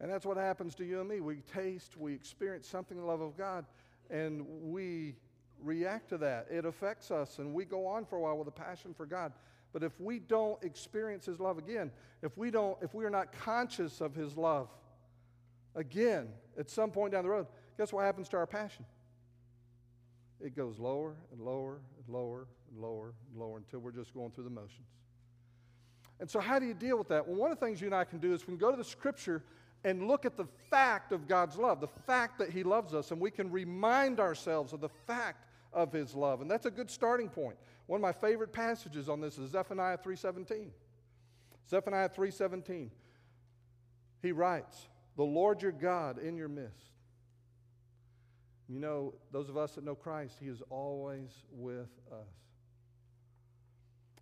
And 0.00 0.10
that's 0.10 0.24
what 0.24 0.36
happens 0.36 0.74
to 0.76 0.84
you 0.84 1.00
and 1.00 1.08
me. 1.08 1.20
We 1.20 1.42
taste, 1.52 1.96
we 1.96 2.14
experience 2.14 2.68
something 2.68 2.96
in 2.96 3.02
the 3.02 3.08
love 3.08 3.20
of 3.20 3.36
God, 3.36 3.64
and 4.10 4.46
we 4.62 5.16
react 5.62 6.10
to 6.10 6.18
that. 6.18 6.46
It 6.50 6.64
affects 6.64 7.10
us, 7.10 7.38
and 7.38 7.52
we 7.52 7.64
go 7.64 7.86
on 7.86 8.04
for 8.04 8.16
a 8.16 8.20
while 8.20 8.38
with 8.38 8.48
a 8.48 8.52
passion 8.52 8.94
for 8.94 9.06
God. 9.06 9.32
But 9.72 9.82
if 9.82 10.00
we 10.00 10.18
don't 10.18 10.62
experience 10.62 11.26
His 11.26 11.40
love 11.40 11.58
again, 11.58 11.90
if 12.22 12.38
we 12.38 12.50
don't, 12.50 12.78
if 12.80 12.94
we 12.94 13.04
are 13.04 13.10
not 13.10 13.32
conscious 13.32 14.00
of 14.00 14.14
His 14.14 14.36
love 14.36 14.68
again 15.74 16.28
at 16.58 16.70
some 16.70 16.90
point 16.90 17.12
down 17.12 17.24
the 17.24 17.30
road, 17.30 17.46
guess 17.76 17.92
what 17.92 18.04
happens 18.04 18.28
to 18.30 18.36
our 18.36 18.46
passion? 18.46 18.84
It 20.40 20.54
goes 20.54 20.78
lower 20.78 21.14
and 21.32 21.40
lower 21.40 21.80
and 21.98 22.14
lower 22.14 22.46
and 22.70 22.80
lower 22.80 23.14
and 23.30 23.40
lower 23.40 23.56
until 23.58 23.80
we're 23.80 23.92
just 23.92 24.14
going 24.14 24.30
through 24.30 24.44
the 24.44 24.50
motions. 24.50 24.86
And 26.20 26.28
so, 26.28 26.40
how 26.40 26.58
do 26.58 26.66
you 26.66 26.74
deal 26.74 26.98
with 26.98 27.08
that? 27.08 27.26
Well, 27.26 27.36
one 27.36 27.52
of 27.52 27.58
the 27.58 27.66
things 27.66 27.80
you 27.80 27.86
and 27.86 27.94
I 27.94 28.04
can 28.04 28.18
do 28.18 28.34
is 28.34 28.42
we 28.42 28.52
can 28.52 28.58
go 28.58 28.70
to 28.70 28.76
the 28.76 28.84
Scripture 28.84 29.42
and 29.84 30.08
look 30.08 30.24
at 30.24 30.36
the 30.36 30.46
fact 30.70 31.12
of 31.12 31.28
God's 31.28 31.56
love, 31.56 31.80
the 31.80 31.86
fact 31.86 32.38
that 32.38 32.50
He 32.50 32.62
loves 32.62 32.94
us, 32.94 33.10
and 33.10 33.20
we 33.20 33.30
can 33.30 33.50
remind 33.50 34.18
ourselves 34.18 34.72
of 34.72 34.80
the 34.80 34.88
fact 34.88 35.46
of 35.72 35.92
His 35.92 36.14
love. 36.14 36.40
And 36.40 36.50
that's 36.50 36.66
a 36.66 36.70
good 36.70 36.90
starting 36.90 37.28
point. 37.28 37.56
One 37.86 37.98
of 37.98 38.02
my 38.02 38.12
favorite 38.12 38.52
passages 38.52 39.08
on 39.08 39.20
this 39.20 39.38
is 39.38 39.52
Zephaniah 39.52 39.98
3:17. 39.98 40.70
Zephaniah 41.68 42.08
3:17. 42.08 42.90
He 44.20 44.32
writes, 44.32 44.88
"The 45.16 45.24
Lord 45.24 45.62
your 45.62 45.72
God 45.72 46.18
in 46.18 46.36
your 46.36 46.48
midst." 46.48 46.97
You 48.68 48.80
know, 48.80 49.14
those 49.32 49.48
of 49.48 49.56
us 49.56 49.72
that 49.72 49.84
know 49.84 49.94
Christ, 49.94 50.36
He 50.40 50.48
is 50.48 50.62
always 50.68 51.30
with 51.52 51.88
us. 52.12 52.28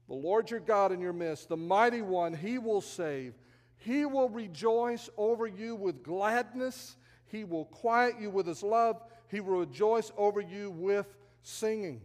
The 0.08 0.14
Lord 0.14 0.50
your 0.50 0.60
God 0.60 0.92
in 0.92 1.00
your 1.00 1.12
midst, 1.12 1.48
the 1.48 1.56
mighty 1.56 2.00
one, 2.00 2.32
He 2.32 2.58
will 2.58 2.80
save. 2.80 3.34
He 3.78 4.04
will 4.04 4.28
rejoice 4.28 5.10
over 5.16 5.46
you 5.46 5.74
with 5.74 6.02
gladness. 6.04 6.96
He 7.26 7.42
will 7.44 7.64
quiet 7.64 8.20
you 8.20 8.30
with 8.30 8.46
His 8.46 8.62
love. 8.62 9.02
He 9.28 9.40
will 9.40 9.58
rejoice 9.58 10.12
over 10.16 10.40
you 10.40 10.70
with 10.70 11.06
singing. 11.42 12.00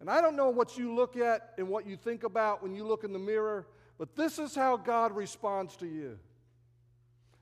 And 0.00 0.08
I 0.08 0.20
don't 0.20 0.36
know 0.36 0.50
what 0.50 0.78
you 0.78 0.94
look 0.94 1.16
at 1.16 1.54
and 1.58 1.68
what 1.68 1.86
you 1.86 1.96
think 1.96 2.22
about 2.22 2.62
when 2.62 2.74
you 2.74 2.86
look 2.86 3.02
in 3.02 3.12
the 3.12 3.18
mirror, 3.18 3.66
but 3.98 4.14
this 4.14 4.38
is 4.38 4.54
how 4.54 4.76
God 4.76 5.16
responds 5.16 5.76
to 5.78 5.86
you. 5.86 6.18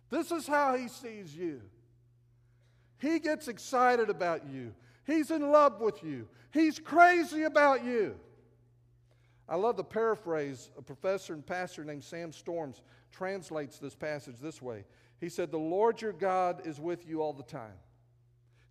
This 0.08 0.30
is 0.30 0.46
how 0.46 0.76
He 0.76 0.88
sees 0.88 1.34
you. 1.34 1.60
He 3.02 3.18
gets 3.18 3.48
excited 3.48 4.08
about 4.08 4.46
you, 4.48 4.72
He's 5.04 5.32
in 5.32 5.50
love 5.50 5.80
with 5.80 6.04
you, 6.04 6.28
He's 6.52 6.78
crazy 6.78 7.42
about 7.42 7.84
you. 7.84 8.14
I 9.48 9.56
love 9.56 9.76
the 9.76 9.84
paraphrase 9.84 10.70
a 10.78 10.82
professor 10.82 11.34
and 11.34 11.44
pastor 11.44 11.84
named 11.84 12.04
Sam 12.04 12.30
Storms 12.30 12.80
translates 13.10 13.78
this 13.78 13.96
passage 13.96 14.36
this 14.40 14.62
way. 14.62 14.84
He 15.18 15.28
said, 15.28 15.50
The 15.50 15.58
Lord 15.58 16.00
your 16.00 16.12
God 16.12 16.64
is 16.64 16.78
with 16.78 17.06
you 17.06 17.20
all 17.20 17.32
the 17.32 17.42
time. 17.42 17.74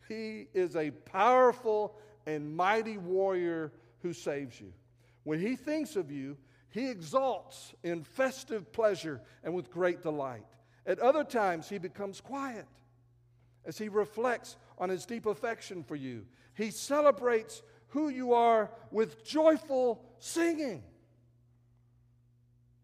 He 0.07 0.47
is 0.53 0.77
a 0.77 0.91
powerful 0.91 1.99
and 2.25 2.55
mighty 2.55 2.97
warrior 2.97 3.73
who 4.01 4.13
saves 4.13 4.59
you. 4.61 4.71
When 5.23 5.39
he 5.39 5.57
thinks 5.57 5.97
of 5.97 6.09
you, 6.09 6.37
he 6.69 6.87
exalts 6.89 7.73
in 7.83 8.03
festive 8.05 8.71
pleasure 8.71 9.21
and 9.43 9.53
with 9.53 9.69
great 9.69 10.01
delight. 10.01 10.45
At 10.85 10.99
other 10.99 11.25
times, 11.25 11.67
he 11.67 11.77
becomes 11.77 12.21
quiet 12.21 12.65
as 13.65 13.77
he 13.77 13.89
reflects 13.89 14.57
on 14.77 14.89
his 14.89 15.05
deep 15.05 15.25
affection 15.25 15.83
for 15.83 15.95
you. 15.95 16.25
He 16.55 16.71
celebrates 16.71 17.61
who 17.89 18.09
you 18.09 18.33
are 18.33 18.71
with 18.91 19.23
joyful 19.23 20.03
singing. 20.19 20.83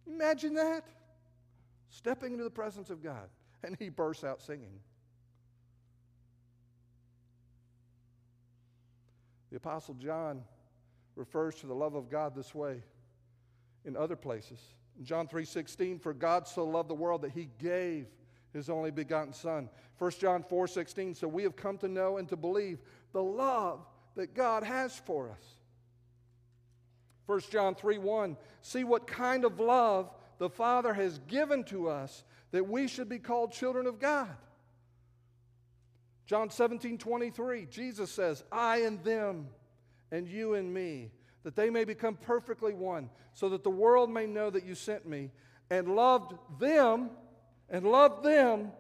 Imagine 0.06 0.56
that. 0.56 0.84
Stepping 1.90 2.34
into 2.34 2.44
the 2.44 2.50
presence 2.50 2.90
of 2.90 3.02
God, 3.02 3.30
and 3.64 3.76
he 3.80 3.90
bursts 3.90 4.24
out 4.24 4.42
singing. 4.42 4.80
The 9.50 9.58
Apostle 9.58 9.96
John 9.96 10.44
refers 11.16 11.56
to 11.56 11.68
the 11.68 11.74
love 11.74 11.96
of 11.96 12.10
God 12.10 12.36
this 12.36 12.54
way 12.54 12.84
in 13.86 13.96
other 13.96 14.16
places. 14.16 14.60
In 15.00 15.06
John 15.06 15.28
3:16, 15.28 16.00
for 16.00 16.14
God 16.14 16.48
so 16.48 16.66
loved 16.66 16.90
the 16.90 16.96
world 16.96 17.22
that 17.22 17.32
he 17.32 17.46
gave 17.58 18.08
his 18.58 18.70
only 18.70 18.92
begotten 18.92 19.34
son. 19.34 19.70
1 19.98 20.12
John 20.20 20.44
4:16, 20.44 21.16
so 21.16 21.28
we 21.28 21.44
have 21.44 21.56
come 21.56 21.78
to 21.78 21.88
know 21.88 22.18
and 22.18 22.28
to 22.30 22.36
believe 22.36 22.80
the 23.14 23.24
love 23.24 23.86
that 24.16 24.34
God 24.34 24.64
has 24.64 24.98
for 24.98 25.30
us. 25.30 25.58
1 27.28 27.40
John 27.52 27.76
3 27.76 27.98
1 27.98 28.38
see 28.62 28.84
what 28.84 29.08
kind 29.08 29.46
of 29.46 29.60
love 29.60 30.10
the 30.38 30.50
Father 30.50 30.94
has 30.94 31.20
given 31.28 31.64
to 31.66 31.90
us 31.90 32.24
that 32.52 32.68
we 32.68 32.88
should 32.88 33.10
be 33.10 33.20
called 33.20 33.52
children 33.52 33.88
of 33.88 34.00
God. 34.00 34.36
John 36.26 36.50
17, 36.50 36.98
23, 36.98 37.66
Jesus 37.68 38.12
says, 38.12 38.44
I 38.52 38.80
and 38.80 39.02
them 39.04 39.48
and 40.12 40.28
you 40.28 40.56
and 40.56 40.74
me, 40.74 41.12
that 41.44 41.56
they 41.56 41.70
may 41.70 41.86
become 41.86 42.16
perfectly 42.16 42.74
one, 42.74 43.10
so 43.34 43.50
that 43.50 43.64
the 43.64 43.70
world 43.70 44.10
may 44.10 44.26
know 44.26 44.50
that 44.50 44.66
you 44.66 44.76
sent 44.76 45.08
me 45.08 45.32
and 45.70 45.96
loved 45.96 46.34
them 46.60 47.12
and 47.70 47.86
love 47.86 48.24
them 48.24 48.72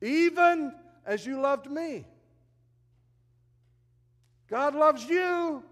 even 0.00 0.72
as 1.06 1.24
you 1.26 1.40
loved 1.40 1.70
me. 1.70 2.04
God 4.48 4.74
loves 4.74 5.04
you 5.04 5.62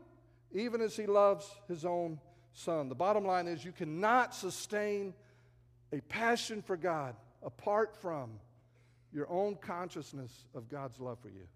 even 0.52 0.80
as 0.80 0.96
he 0.96 1.06
loves 1.06 1.48
his 1.68 1.84
own 1.84 2.18
son. 2.52 2.88
The 2.88 2.94
bottom 2.94 3.24
line 3.24 3.46
is 3.46 3.64
you 3.64 3.72
cannot 3.72 4.34
sustain 4.34 5.14
a 5.92 6.00
passion 6.02 6.62
for 6.62 6.76
God 6.76 7.14
apart 7.42 7.96
from 7.96 8.32
your 9.12 9.30
own 9.30 9.56
consciousness 9.56 10.32
of 10.54 10.68
God's 10.68 10.98
love 11.00 11.18
for 11.20 11.28
you. 11.28 11.46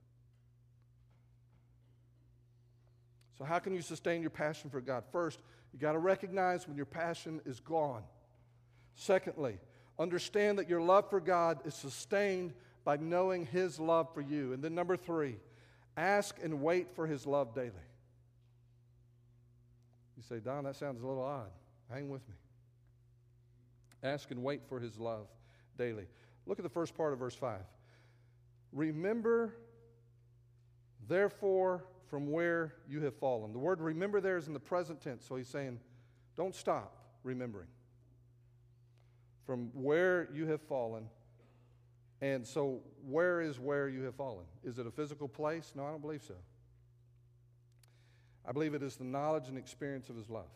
So, 3.36 3.44
how 3.44 3.58
can 3.58 3.74
you 3.74 3.82
sustain 3.82 4.20
your 4.20 4.30
passion 4.30 4.70
for 4.70 4.80
God? 4.80 5.04
First, 5.10 5.40
you 5.72 5.78
got 5.78 5.92
to 5.92 5.98
recognize 5.98 6.68
when 6.68 6.76
your 6.76 6.86
passion 6.86 7.40
is 7.46 7.60
gone. 7.60 8.02
Secondly, 8.94 9.58
understand 10.00 10.58
that 10.58 10.68
your 10.68 10.80
love 10.80 11.10
for 11.10 11.20
God 11.20 11.60
is 11.64 11.74
sustained 11.74 12.54
by 12.84 12.96
knowing 12.96 13.46
His 13.46 13.78
love 13.78 14.12
for 14.14 14.22
you. 14.22 14.52
And 14.52 14.64
then, 14.64 14.74
number 14.74 14.96
three, 14.96 15.36
ask 15.96 16.36
and 16.42 16.62
wait 16.62 16.96
for 16.96 17.06
His 17.06 17.26
love 17.26 17.54
daily. 17.54 17.70
You 20.16 20.22
say, 20.28 20.40
Don, 20.40 20.64
that 20.64 20.76
sounds 20.76 21.02
a 21.02 21.06
little 21.06 21.22
odd. 21.22 21.50
Hang 21.90 22.08
with 22.08 22.26
me. 22.28 22.34
Ask 24.02 24.30
and 24.30 24.42
wait 24.42 24.62
for 24.68 24.80
His 24.80 24.98
love 24.98 25.26
daily. 25.76 26.06
Look 26.46 26.58
at 26.58 26.62
the 26.62 26.70
first 26.70 26.96
part 26.96 27.12
of 27.12 27.18
verse 27.18 27.34
5. 27.34 27.60
Remember, 28.72 29.54
therefore, 31.06 31.84
from 32.10 32.30
where 32.30 32.74
you 32.88 33.00
have 33.02 33.14
fallen. 33.14 33.52
The 33.52 33.58
word 33.58 33.80
remember 33.80 34.20
there 34.20 34.36
is 34.36 34.48
in 34.48 34.52
the 34.52 34.60
present 34.60 35.00
tense, 35.00 35.24
so 35.26 35.36
he's 35.36 35.48
saying, 35.48 35.78
don't 36.36 36.54
stop 36.54 36.96
remembering. 37.22 37.68
From 39.50 39.70
where 39.74 40.28
you 40.32 40.46
have 40.46 40.62
fallen. 40.62 41.08
And 42.20 42.46
so, 42.46 42.82
where 43.04 43.40
is 43.40 43.58
where 43.58 43.88
you 43.88 44.02
have 44.02 44.14
fallen? 44.14 44.44
Is 44.62 44.78
it 44.78 44.86
a 44.86 44.92
physical 44.92 45.26
place? 45.26 45.72
No, 45.74 45.84
I 45.84 45.90
don't 45.90 46.00
believe 46.00 46.22
so. 46.22 46.36
I 48.46 48.52
believe 48.52 48.74
it 48.74 48.82
is 48.84 48.94
the 48.94 49.02
knowledge 49.02 49.48
and 49.48 49.58
experience 49.58 50.08
of 50.08 50.14
his 50.14 50.30
love. 50.30 50.52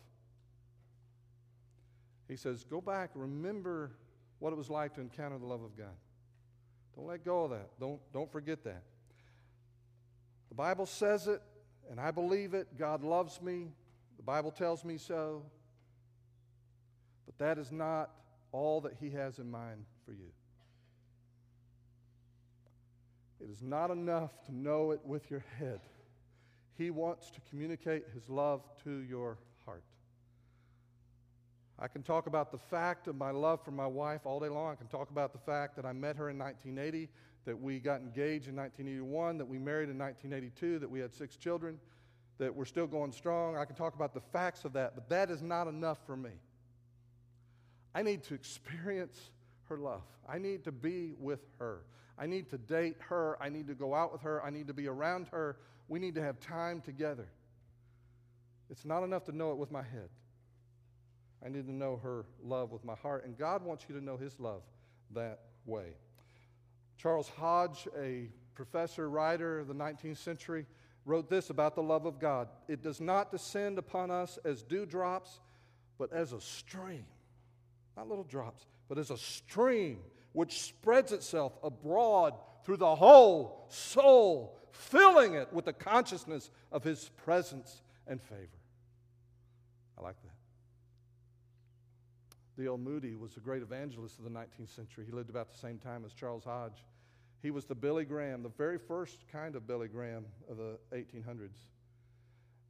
He 2.29 2.37
says, 2.37 2.63
Go 2.63 2.79
back, 2.79 3.09
remember 3.15 3.91
what 4.39 4.53
it 4.53 4.55
was 4.55 4.69
like 4.69 4.93
to 4.93 5.01
encounter 5.01 5.37
the 5.39 5.45
love 5.45 5.61
of 5.61 5.77
God. 5.77 5.97
Don't 6.95 7.07
let 7.07 7.25
go 7.25 7.43
of 7.43 7.49
that. 7.49 7.71
Don't, 7.77 7.99
don't 8.13 8.31
forget 8.31 8.63
that. 8.63 8.83
The 10.47 10.55
Bible 10.55 10.85
says 10.85 11.27
it, 11.27 11.41
and 11.91 11.99
I 11.99 12.11
believe 12.11 12.53
it. 12.53 12.77
God 12.77 13.03
loves 13.03 13.41
me. 13.41 13.73
The 14.15 14.23
Bible 14.23 14.51
tells 14.51 14.85
me 14.85 14.97
so. 14.97 15.43
But 17.25 17.37
that 17.39 17.57
is 17.57 17.73
not 17.73 18.11
all 18.55 18.81
that 18.81 18.93
He 18.99 19.09
has 19.11 19.37
in 19.39 19.51
mind 19.51 19.85
for 20.05 20.13
you. 20.13 20.31
It 23.41 23.49
is 23.51 23.61
not 23.61 23.91
enough 23.91 24.31
to 24.45 24.55
know 24.55 24.91
it 24.91 25.01
with 25.03 25.29
your 25.29 25.43
head. 25.59 25.81
He 26.77 26.89
wants 26.89 27.29
to 27.31 27.41
communicate 27.49 28.05
His 28.13 28.29
love 28.29 28.61
to 28.85 29.01
your 29.01 29.37
heart. 29.65 29.83
I 31.77 31.89
can 31.89 32.01
talk 32.01 32.27
about 32.27 32.51
the 32.51 32.57
fact 32.57 33.07
of 33.07 33.17
my 33.17 33.31
love 33.31 33.61
for 33.63 33.71
my 33.71 33.87
wife 33.87 34.21
all 34.23 34.39
day 34.39 34.47
long. 34.47 34.71
I 34.71 34.75
can 34.75 34.87
talk 34.87 35.09
about 35.09 35.33
the 35.33 35.39
fact 35.39 35.75
that 35.75 35.85
I 35.85 35.91
met 35.91 36.15
her 36.15 36.29
in 36.29 36.37
1980, 36.37 37.09
that 37.43 37.59
we 37.59 37.79
got 37.79 37.99
engaged 37.99 38.47
in 38.47 38.55
1981, 38.55 39.37
that 39.37 39.45
we 39.45 39.59
married 39.59 39.89
in 39.89 39.97
1982, 39.97 40.79
that 40.79 40.89
we 40.89 41.01
had 41.01 41.13
six 41.13 41.35
children, 41.35 41.77
that 42.37 42.55
we're 42.55 42.65
still 42.65 42.87
going 42.87 43.11
strong. 43.11 43.57
I 43.57 43.65
can 43.65 43.75
talk 43.75 43.95
about 43.95 44.13
the 44.13 44.21
facts 44.21 44.63
of 44.63 44.71
that, 44.73 44.95
but 44.95 45.09
that 45.09 45.29
is 45.29 45.41
not 45.41 45.67
enough 45.67 45.97
for 46.05 46.15
me. 46.15 46.31
I 47.95 48.03
need 48.03 48.23
to 48.23 48.33
experience 48.33 49.17
her 49.69 49.77
love. 49.77 50.03
I 50.27 50.37
need 50.37 50.65
to 50.65 50.71
be 50.71 51.13
with 51.17 51.39
her. 51.59 51.79
I 52.19 52.27
need 52.27 52.49
to 52.49 52.57
date 52.57 52.97
her. 53.07 53.41
I 53.41 53.47
need 53.47 53.67
to 53.67 53.73
go 53.73 53.95
out 53.95 54.11
with 54.11 54.21
her. 54.21 54.43
I 54.43 54.49
need 54.49 54.67
to 54.67 54.73
be 54.73 54.87
around 54.87 55.27
her. 55.29 55.57
We 55.87 55.99
need 55.99 56.15
to 56.15 56.21
have 56.21 56.39
time 56.41 56.81
together. 56.81 57.27
It's 58.69 58.83
not 58.83 59.03
enough 59.03 59.23
to 59.25 59.31
know 59.31 59.51
it 59.51 59.57
with 59.57 59.71
my 59.71 59.81
head. 59.81 60.09
I 61.43 61.49
need 61.49 61.67
to 61.67 61.73
know 61.73 61.97
her 62.03 62.25
love 62.43 62.71
with 62.71 62.83
my 62.83 62.95
heart. 62.95 63.25
And 63.25 63.37
God 63.37 63.63
wants 63.63 63.85
you 63.87 63.95
to 63.95 64.03
know 64.03 64.17
his 64.17 64.39
love 64.39 64.63
that 65.13 65.39
way. 65.65 65.93
Charles 66.97 67.29
Hodge, 67.29 67.87
a 67.97 68.29
professor, 68.55 69.09
writer 69.09 69.59
of 69.59 69.67
the 69.67 69.75
19th 69.75 70.17
century, 70.17 70.65
wrote 71.05 71.29
this 71.29 71.49
about 71.49 71.75
the 71.75 71.83
love 71.83 72.05
of 72.05 72.19
God 72.19 72.49
It 72.67 72.81
does 72.81 72.99
not 72.99 73.31
descend 73.31 73.77
upon 73.77 74.11
us 74.11 74.37
as 74.43 74.63
dewdrops, 74.63 75.39
but 75.97 76.11
as 76.11 76.33
a 76.33 76.41
stream. 76.41 77.05
Not 77.97 78.09
little 78.09 78.23
drops, 78.23 78.65
but 78.87 78.97
as 78.97 79.09
a 79.09 79.17
stream 79.17 79.99
which 80.33 80.61
spreads 80.61 81.11
itself 81.11 81.57
abroad 81.63 82.33
through 82.65 82.77
the 82.77 82.95
whole 82.95 83.65
soul, 83.69 84.57
filling 84.71 85.33
it 85.33 85.51
with 85.53 85.65
the 85.65 85.73
consciousness 85.73 86.51
of 86.71 86.83
his 86.83 87.09
presence 87.23 87.81
and 88.07 88.21
favor. 88.21 88.49
I 89.97 90.01
like 90.01 90.21
that. 90.23 90.31
D.L. 92.61 92.77
Moody 92.77 93.15
was 93.15 93.37
a 93.37 93.39
great 93.39 93.61
evangelist 93.61 94.17
of 94.17 94.25
the 94.25 94.29
19th 94.29 94.75
century. 94.75 95.05
He 95.05 95.11
lived 95.11 95.29
about 95.29 95.51
the 95.51 95.57
same 95.57 95.77
time 95.77 96.03
as 96.05 96.13
Charles 96.13 96.43
Hodge. 96.43 96.83
He 97.41 97.51
was 97.51 97.65
the 97.65 97.75
Billy 97.75 98.05
Graham, 98.05 98.43
the 98.43 98.49
very 98.49 98.77
first 98.77 99.25
kind 99.31 99.55
of 99.55 99.67
Billy 99.67 99.87
Graham 99.87 100.25
of 100.49 100.57
the 100.57 100.77
1800s. 100.93 101.57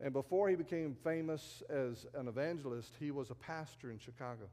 And 0.01 0.11
before 0.11 0.49
he 0.49 0.55
became 0.55 0.95
famous 1.03 1.63
as 1.69 2.05
an 2.15 2.27
evangelist, 2.27 2.93
he 2.99 3.11
was 3.11 3.31
a 3.31 3.35
pastor 3.35 3.91
in 3.91 3.99
Chicago 3.99 4.49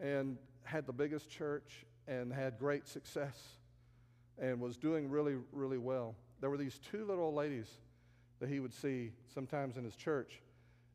and 0.00 0.36
had 0.64 0.86
the 0.86 0.92
biggest 0.92 1.28
church 1.28 1.84
and 2.08 2.32
had 2.32 2.58
great 2.58 2.88
success 2.88 3.38
and 4.38 4.60
was 4.60 4.76
doing 4.76 5.08
really, 5.10 5.36
really 5.52 5.78
well. 5.78 6.14
There 6.40 6.50
were 6.50 6.56
these 6.56 6.78
two 6.90 7.04
little 7.04 7.34
ladies 7.34 7.68
that 8.40 8.48
he 8.48 8.60
would 8.60 8.72
see 8.72 9.12
sometimes 9.34 9.76
in 9.76 9.84
his 9.84 9.94
church 9.94 10.40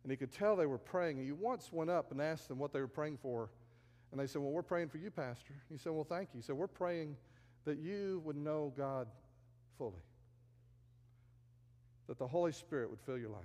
and 0.05 0.11
he 0.11 0.17
could 0.17 0.31
tell 0.31 0.55
they 0.55 0.67
were 0.67 0.77
praying. 0.77 1.17
He 1.17 1.31
once 1.31 1.73
went 1.73 1.89
up 1.89 2.11
and 2.11 2.21
asked 2.21 2.47
them 2.47 2.59
what 2.59 2.71
they 2.71 2.79
were 2.79 2.87
praying 2.87 3.17
for. 3.23 3.49
And 4.11 4.19
they 4.19 4.27
said, 4.27 4.39
Well, 4.39 4.51
we're 4.51 4.61
praying 4.61 4.89
for 4.89 4.99
you, 4.99 5.09
Pastor. 5.09 5.55
He 5.67 5.79
said, 5.79 5.93
Well, 5.93 6.03
thank 6.03 6.29
you. 6.31 6.41
He 6.41 6.43
said, 6.43 6.55
We're 6.55 6.67
praying 6.67 7.17
that 7.65 7.79
you 7.79 8.21
would 8.23 8.37
know 8.37 8.71
God 8.77 9.07
fully, 9.79 10.03
that 12.07 12.19
the 12.19 12.27
Holy 12.27 12.51
Spirit 12.51 12.91
would 12.91 12.99
fill 13.01 13.17
your 13.17 13.31
life. 13.31 13.41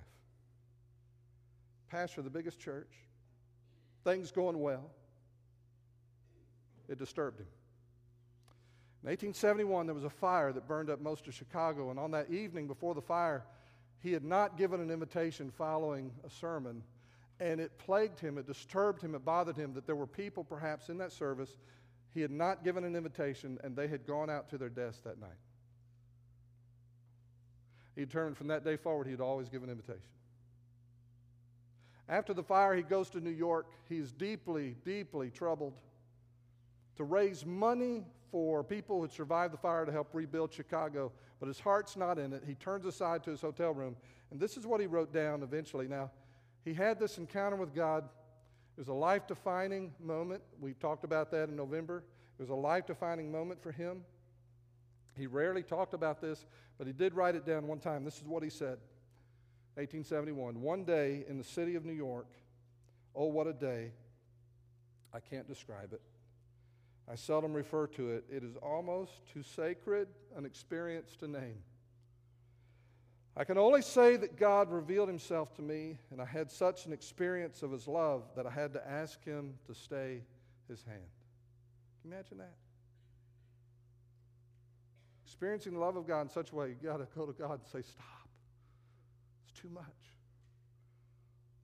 Pastor, 1.89 2.21
the 2.21 2.29
biggest 2.29 2.59
church, 2.59 2.91
things 4.03 4.31
going 4.31 4.59
well. 4.59 4.91
It 6.91 6.99
disturbed 6.99 7.39
him. 7.39 7.47
In 9.03 9.09
1871, 9.09 9.87
there 9.87 9.95
was 9.95 10.03
a 10.03 10.09
fire 10.09 10.51
that 10.51 10.67
burned 10.67 10.89
up 10.89 10.99
most 10.99 11.25
of 11.25 11.33
Chicago, 11.33 11.89
and 11.89 11.97
on 11.97 12.11
that 12.11 12.29
evening 12.29 12.67
before 12.67 12.93
the 12.93 13.01
fire, 13.01 13.45
he 14.01 14.11
had 14.11 14.25
not 14.25 14.57
given 14.57 14.81
an 14.81 14.91
invitation 14.91 15.49
following 15.49 16.11
a 16.25 16.29
sermon, 16.29 16.83
and 17.39 17.61
it 17.61 17.77
plagued 17.79 18.19
him, 18.19 18.37
it 18.37 18.45
disturbed 18.45 19.01
him, 19.01 19.15
it 19.15 19.23
bothered 19.23 19.55
him 19.55 19.73
that 19.73 19.87
there 19.87 19.95
were 19.95 20.05
people 20.05 20.43
perhaps 20.43 20.89
in 20.89 20.97
that 20.97 21.13
service 21.13 21.57
he 22.13 22.19
had 22.19 22.29
not 22.29 22.63
given 22.63 22.83
an 22.83 22.95
invitation 22.95 23.57
and 23.63 23.73
they 23.75 23.87
had 23.87 24.05
gone 24.05 24.29
out 24.29 24.49
to 24.49 24.57
their 24.57 24.69
deaths 24.69 24.99
that 24.99 25.19
night. 25.19 25.29
He 27.95 28.01
determined 28.01 28.37
from 28.37 28.47
that 28.47 28.65
day 28.65 28.75
forward 28.75 29.07
he'd 29.07 29.21
always 29.21 29.49
give 29.49 29.63
an 29.63 29.69
invitation. 29.69 30.01
After 32.09 32.33
the 32.33 32.43
fire, 32.43 32.75
he 32.75 32.83
goes 32.83 33.09
to 33.11 33.21
New 33.21 33.31
York. 33.31 33.67
He's 33.87 34.11
deeply, 34.11 34.75
deeply 34.83 35.29
troubled 35.29 35.79
to 37.01 37.05
raise 37.05 37.45
money 37.45 38.05
for 38.31 38.63
people 38.63 39.01
who 39.01 39.07
survived 39.07 39.53
the 39.53 39.57
fire 39.57 39.85
to 39.85 39.91
help 39.91 40.09
rebuild 40.13 40.53
Chicago 40.53 41.11
but 41.41 41.47
his 41.47 41.59
heart's 41.59 41.97
not 41.97 42.19
in 42.19 42.33
it. 42.33 42.43
He 42.45 42.53
turns 42.53 42.85
aside 42.85 43.23
to 43.23 43.31
his 43.31 43.41
hotel 43.41 43.73
room, 43.73 43.97
and 44.29 44.39
this 44.39 44.57
is 44.57 44.67
what 44.67 44.79
he 44.79 44.85
wrote 44.85 45.11
down 45.11 45.41
eventually. 45.41 45.87
Now, 45.87 46.11
he 46.63 46.71
had 46.71 46.99
this 46.99 47.17
encounter 47.17 47.55
with 47.55 47.73
God. 47.73 48.03
It 48.77 48.79
was 48.79 48.89
a 48.89 48.93
life 48.93 49.25
defining 49.27 49.91
moment. 49.99 50.43
We 50.61 50.73
talked 50.73 51.03
about 51.03 51.31
that 51.31 51.49
in 51.49 51.55
November. 51.55 52.03
It 52.37 52.43
was 52.43 52.51
a 52.51 52.55
life 52.55 52.85
defining 52.85 53.31
moment 53.31 53.59
for 53.59 53.71
him. 53.71 54.05
He 55.17 55.25
rarely 55.25 55.63
talked 55.63 55.95
about 55.95 56.21
this, 56.21 56.45
but 56.77 56.85
he 56.85 56.93
did 56.93 57.15
write 57.15 57.33
it 57.33 57.43
down 57.43 57.65
one 57.65 57.79
time. 57.79 58.05
This 58.05 58.17
is 58.17 58.27
what 58.27 58.43
he 58.43 58.49
said 58.51 58.77
1871. 59.77 60.61
One 60.61 60.83
day 60.83 61.25
in 61.27 61.39
the 61.39 61.43
city 61.43 61.73
of 61.73 61.85
New 61.85 61.91
York, 61.91 62.27
oh, 63.15 63.25
what 63.25 63.47
a 63.47 63.53
day. 63.53 63.93
I 65.11 65.19
can't 65.19 65.47
describe 65.47 65.91
it. 65.91 66.01
I 67.09 67.15
seldom 67.15 67.53
refer 67.53 67.87
to 67.87 68.11
it. 68.11 68.25
It 68.29 68.43
is 68.43 68.55
almost 68.57 69.11
too 69.33 69.43
sacred 69.43 70.07
an 70.35 70.45
experience 70.45 71.15
to 71.17 71.27
name. 71.27 71.63
I 73.35 73.43
can 73.45 73.57
only 73.57 73.81
say 73.81 74.17
that 74.17 74.37
God 74.37 74.69
revealed 74.71 75.07
himself 75.07 75.53
to 75.55 75.61
me, 75.61 75.97
and 76.11 76.21
I 76.21 76.25
had 76.25 76.51
such 76.51 76.85
an 76.85 76.93
experience 76.93 77.63
of 77.63 77.71
his 77.71 77.87
love 77.87 78.23
that 78.35 78.45
I 78.45 78.49
had 78.49 78.73
to 78.73 78.89
ask 78.89 79.23
him 79.23 79.53
to 79.67 79.73
stay 79.73 80.23
his 80.67 80.83
hand. 80.83 80.99
Can 82.01 82.11
you 82.11 82.15
imagine 82.15 82.37
that? 82.39 82.55
Experiencing 85.25 85.73
the 85.73 85.79
love 85.79 85.95
of 85.95 86.05
God 86.05 86.21
in 86.21 86.29
such 86.29 86.51
a 86.51 86.55
way, 86.55 86.69
you've 86.69 86.83
got 86.83 86.97
to 86.97 87.07
go 87.15 87.25
to 87.25 87.31
God 87.31 87.51
and 87.51 87.67
say, 87.67 87.81
Stop. 87.81 88.27
It's 89.47 89.59
too 89.59 89.69
much. 89.69 89.85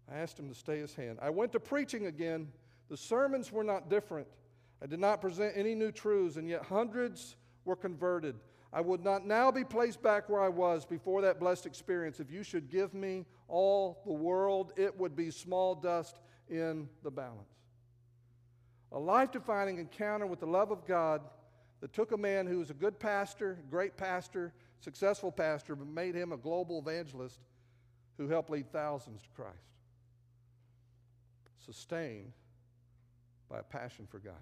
I 0.10 0.18
asked 0.20 0.40
him 0.40 0.48
to 0.48 0.56
stay 0.56 0.80
his 0.80 0.96
hand. 0.96 1.20
I 1.22 1.30
went 1.30 1.52
to 1.52 1.60
preaching 1.60 2.06
again. 2.06 2.48
The 2.90 2.96
sermons 2.96 3.52
were 3.52 3.64
not 3.64 3.90
different. 3.90 4.28
I 4.82 4.86
did 4.86 5.00
not 5.00 5.22
present 5.22 5.54
any 5.56 5.74
new 5.76 5.92
truths, 5.92 6.38
and 6.38 6.48
yet 6.48 6.64
hundreds 6.64 7.36
were 7.66 7.76
converted. 7.76 8.36
I 8.72 8.82
would 8.82 9.04
not 9.04 9.26
now 9.26 9.50
be 9.52 9.64
placed 9.64 10.02
back 10.02 10.30
where 10.30 10.42
I 10.42 10.50
was 10.50 10.86
before 10.86 11.22
that 11.22 11.40
blessed 11.40 11.66
experience. 11.66 12.20
If 12.20 12.32
you 12.32 12.44
should 12.44 12.70
give 12.70 12.94
me 12.94 13.26
all 13.48 14.02
the 14.06 14.14
world, 14.14 14.74
it 14.76 14.98
would 15.00 15.16
be 15.16 15.32
small 15.32 15.74
dust 15.74 16.20
in 16.50 16.88
the 17.04 17.12
balance. 17.12 17.54
A 18.92 19.00
life 19.00 19.32
defining 19.32 19.80
encounter 19.80 20.28
with 20.28 20.40
the 20.40 20.48
love 20.48 20.72
of 20.72 20.86
God 20.86 21.22
that 21.82 21.94
took 21.94 22.12
a 22.12 22.18
man 22.18 22.48
who 22.48 22.60
was 22.60 22.70
a 22.70 22.74
good 22.74 23.00
pastor, 23.00 23.58
great 23.70 23.98
pastor, 23.98 24.54
successful 24.80 25.32
pastor, 25.32 25.76
but 25.76 25.88
made 25.88 26.16
him 26.16 26.32
a 26.32 26.38
global 26.38 26.80
evangelist 26.80 27.40
who 28.18 28.28
helped 28.28 28.50
lead 28.50 28.72
thousands 28.72 29.22
to 29.22 29.30
Christ. 29.30 29.58
Sustained 31.66 32.34
by 33.50 33.60
a 33.60 33.64
passion 33.64 34.08
for 34.10 34.20
God. 34.20 34.34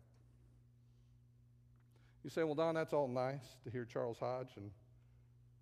You 2.25 2.31
say, 2.31 2.43
well, 2.43 2.55
Don, 2.55 2.73
that's 2.73 2.91
all 2.91 3.07
nice 3.07 3.55
to 3.65 3.69
hear 3.69 3.85
Charles 3.85 4.17
Hodge 4.17 4.49
and 4.57 4.71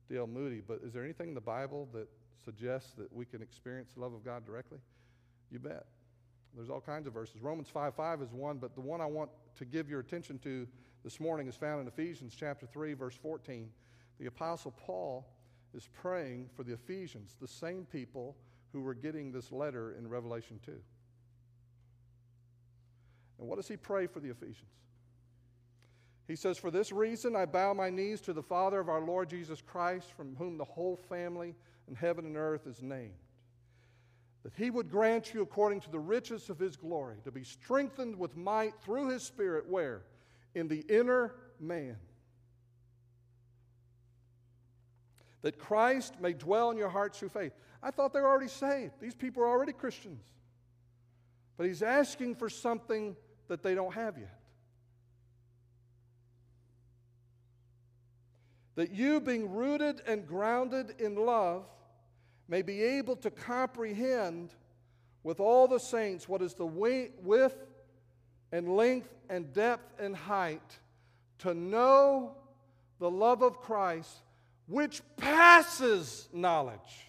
D.L. 0.10 0.28
Moody, 0.28 0.62
but 0.66 0.80
is 0.82 0.94
there 0.94 1.04
anything 1.04 1.28
in 1.28 1.34
the 1.36 1.42
Bible 1.42 1.90
that 1.92 2.08
suggests 2.46 2.94
that 2.94 3.12
we 3.12 3.26
can 3.26 3.42
experience 3.42 3.92
the 3.94 4.00
love 4.00 4.14
of 4.14 4.24
God 4.24 4.46
directly? 4.46 4.78
You 5.52 5.60
bet. 5.60 5.86
There's 6.56 6.70
all 6.70 6.80
kinds 6.80 7.06
of 7.06 7.12
verses. 7.12 7.42
Romans 7.42 7.68
5 7.68 7.96
5 7.96 8.22
is 8.22 8.32
one, 8.32 8.60
but 8.60 8.76
the 8.76 8.82
one 8.82 9.02
I 9.02 9.06
want 9.06 9.30
to 9.58 9.66
give 9.66 9.90
your 9.90 10.00
attention 10.00 10.40
to 10.40 10.66
this 11.04 11.20
morning 11.20 11.50
is 11.50 11.58
found 11.58 11.82
in 11.82 11.88
Ephesians 11.88 12.34
chapter 12.34 12.66
3, 12.66 12.94
verse 12.94 13.18
14. 13.22 13.70
The 14.22 14.28
Apostle 14.28 14.72
Paul 14.72 15.28
is 15.74 15.90
praying 15.92 16.48
for 16.56 16.64
the 16.64 16.72
Ephesians, 16.72 17.36
the 17.42 17.48
same 17.48 17.86
people 17.92 18.38
who 18.72 18.80
were 18.80 18.94
getting 18.94 19.34
this 19.34 19.52
letter 19.52 19.98
in 20.00 20.08
Revelation 20.08 20.62
2. 20.66 20.72
And 23.40 23.50
what 23.50 23.58
does 23.58 23.68
he 23.68 23.76
pray 23.76 24.08
for 24.08 24.22
the 24.22 24.30
Ephesians? 24.30 24.72
He 26.28 26.36
says, 26.36 26.58
For 26.58 26.72
this 26.72 26.92
reason 26.92 27.36
I 27.36 27.46
bow 27.46 27.74
my 27.74 27.90
knees 27.90 28.22
to 28.22 28.34
the 28.34 28.42
Father 28.42 28.80
of 28.80 28.90
our 28.90 29.02
Lord 29.02 29.30
Jesus 29.30 29.62
Christ, 29.62 30.12
from 30.16 30.36
whom 30.38 30.58
the 30.58 30.64
whole 30.64 30.96
family 30.96 31.56
in 31.88 31.96
heaven 31.96 32.26
and 32.26 32.38
earth 32.38 32.66
is 32.66 32.82
named, 32.82 33.14
that 34.44 34.54
he 34.58 34.70
would 34.70 34.90
grant 34.90 35.34
you, 35.34 35.42
according 35.42 35.82
to 35.82 35.92
the 35.92 36.00
riches 36.00 36.50
of 36.50 36.60
his 36.60 36.78
glory, 36.78 37.18
to 37.26 37.32
be 37.32 37.44
strengthened 37.44 38.18
with 38.18 38.38
might 38.38 38.74
through 38.82 39.10
his 39.10 39.24
Spirit, 39.24 39.68
where? 39.68 40.04
In 40.56 40.68
the 40.68 40.86
inner 40.88 41.34
man. 41.60 41.98
That 45.42 45.60
Christ 45.60 46.16
may 46.22 46.32
dwell 46.32 46.72
in 46.72 46.78
your 46.78 46.90
hearts 46.90 47.20
through 47.20 47.30
faith. 47.30 47.52
I 47.82 47.92
thought 47.92 48.14
they 48.14 48.22
were 48.22 48.30
already 48.30 48.48
saved. 48.48 48.94
These 49.02 49.16
people 49.16 49.44
are 49.44 49.50
already 49.50 49.74
Christians. 49.74 50.24
But 51.58 51.68
he's 51.68 51.84
asking 51.84 52.36
for 52.36 52.50
something 52.50 53.18
that 53.50 53.62
they 53.62 53.76
don't 53.76 53.94
have 53.94 54.18
yet. 54.18 54.43
That 58.76 58.92
you, 58.92 59.20
being 59.20 59.54
rooted 59.54 60.02
and 60.08 60.28
grounded 60.28 60.96
in 61.00 61.16
love, 61.16 61.66
may 62.48 62.62
be 62.62 62.82
able 62.82 63.16
to 63.18 63.30
comprehend 63.32 64.54
with 65.24 65.40
all 65.40 65.68
the 65.68 65.80
saints 65.80 66.28
what 66.28 66.42
is 66.42 66.54
the 66.54 66.66
width 66.66 67.58
and 68.52 68.76
length 68.76 69.10
and 69.30 69.54
depth 69.54 70.00
and 70.00 70.16
height, 70.16 70.80
to 71.40 71.54
know 71.54 72.36
the 73.00 73.10
love 73.10 73.42
of 73.42 73.60
Christ, 73.60 74.18
which 74.68 75.02
passes 75.18 76.28
knowledge, 76.32 77.08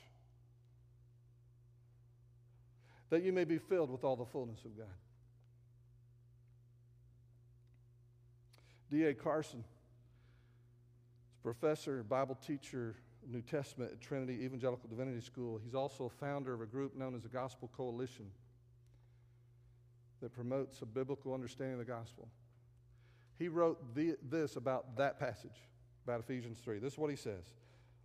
that 3.11 3.23
you 3.23 3.33
may 3.33 3.45
be 3.45 3.59
filled 3.59 3.91
with 3.91 4.05
all 4.05 4.17
the 4.17 4.25
fullness 4.25 4.65
of 4.65 4.77
God. 4.77 4.87
D.A. 8.91 9.15
Carson 9.15 9.65
professor, 11.45 12.03
Bible 12.03 12.37
teacher, 12.37 12.97
New 13.31 13.43
Testament 13.43 13.93
at 13.93 14.01
Trinity 14.01 14.43
Evangelical 14.43 14.89
Divinity 14.89 15.21
School. 15.21 15.61
He's 15.63 15.75
also 15.75 16.07
a 16.07 16.09
founder 16.09 16.55
of 16.55 16.63
a 16.63 16.67
group 16.67 16.97
known 16.97 17.15
as 17.15 17.23
the 17.23 17.29
Gospel 17.29 17.71
Coalition 17.77 18.31
that 20.23 20.33
promotes 20.33 20.81
a 20.81 20.87
biblical 20.87 21.35
understanding 21.35 21.75
of 21.75 21.87
the 21.87 21.93
gospel. 21.93 22.29
He 23.39 23.49
wrote 23.49 23.95
the, 23.95 24.17
this 24.31 24.57
about 24.57 24.97
that 24.97 25.21
passage, 25.21 25.69
about 26.07 26.21
Ephesians 26.21 26.61
3. 26.65 26.79
This 26.79 26.95
is 26.95 26.99
what 26.99 27.11
he 27.11 27.17
says. 27.17 27.53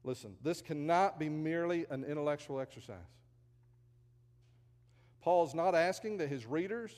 Listen, 0.04 0.36
this 0.44 0.62
cannot 0.62 1.18
be 1.18 1.30
merely 1.30 1.86
an 1.90 2.04
intellectual 2.04 2.60
exercise. 2.60 2.98
Paul 5.22 5.46
is 5.46 5.54
not 5.54 5.76
asking 5.76 6.18
that 6.18 6.28
his 6.28 6.46
readers 6.46 6.94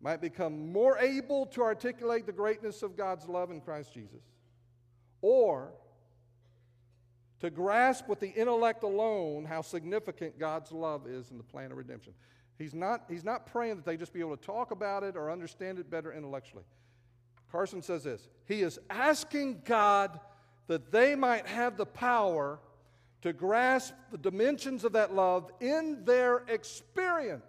might 0.00 0.20
become 0.20 0.72
more 0.72 0.96
able 0.98 1.46
to 1.46 1.62
articulate 1.62 2.26
the 2.26 2.32
greatness 2.32 2.84
of 2.84 2.96
God's 2.96 3.26
love 3.26 3.50
in 3.50 3.60
Christ 3.60 3.92
Jesus 3.92 4.22
or 5.22 5.72
to 7.40 7.50
grasp 7.50 8.08
with 8.08 8.20
the 8.20 8.28
intellect 8.28 8.82
alone 8.82 9.44
how 9.44 9.62
significant 9.62 10.38
God's 10.38 10.72
love 10.72 11.06
is 11.06 11.30
in 11.30 11.38
the 11.38 11.44
plan 11.44 11.72
of 11.72 11.78
redemption. 11.78 12.12
He's 12.58 12.74
not, 12.74 13.04
he's 13.08 13.24
not 13.24 13.46
praying 13.46 13.76
that 13.76 13.86
they 13.86 13.96
just 13.96 14.12
be 14.12 14.20
able 14.20 14.36
to 14.36 14.44
talk 14.44 14.70
about 14.70 15.02
it 15.02 15.16
or 15.16 15.30
understand 15.30 15.78
it 15.78 15.90
better 15.90 16.12
intellectually. 16.12 16.64
Carson 17.50 17.82
says 17.82 18.04
this 18.04 18.28
He 18.46 18.60
is 18.60 18.78
asking 18.90 19.62
God 19.64 20.20
that 20.66 20.92
they 20.92 21.14
might 21.14 21.46
have 21.46 21.76
the 21.76 21.86
power 21.86 22.60
to 23.22 23.32
grasp 23.32 23.94
the 24.12 24.18
dimensions 24.18 24.84
of 24.84 24.92
that 24.92 25.14
love 25.14 25.50
in 25.60 26.04
their 26.04 26.38
experience. 26.48 27.44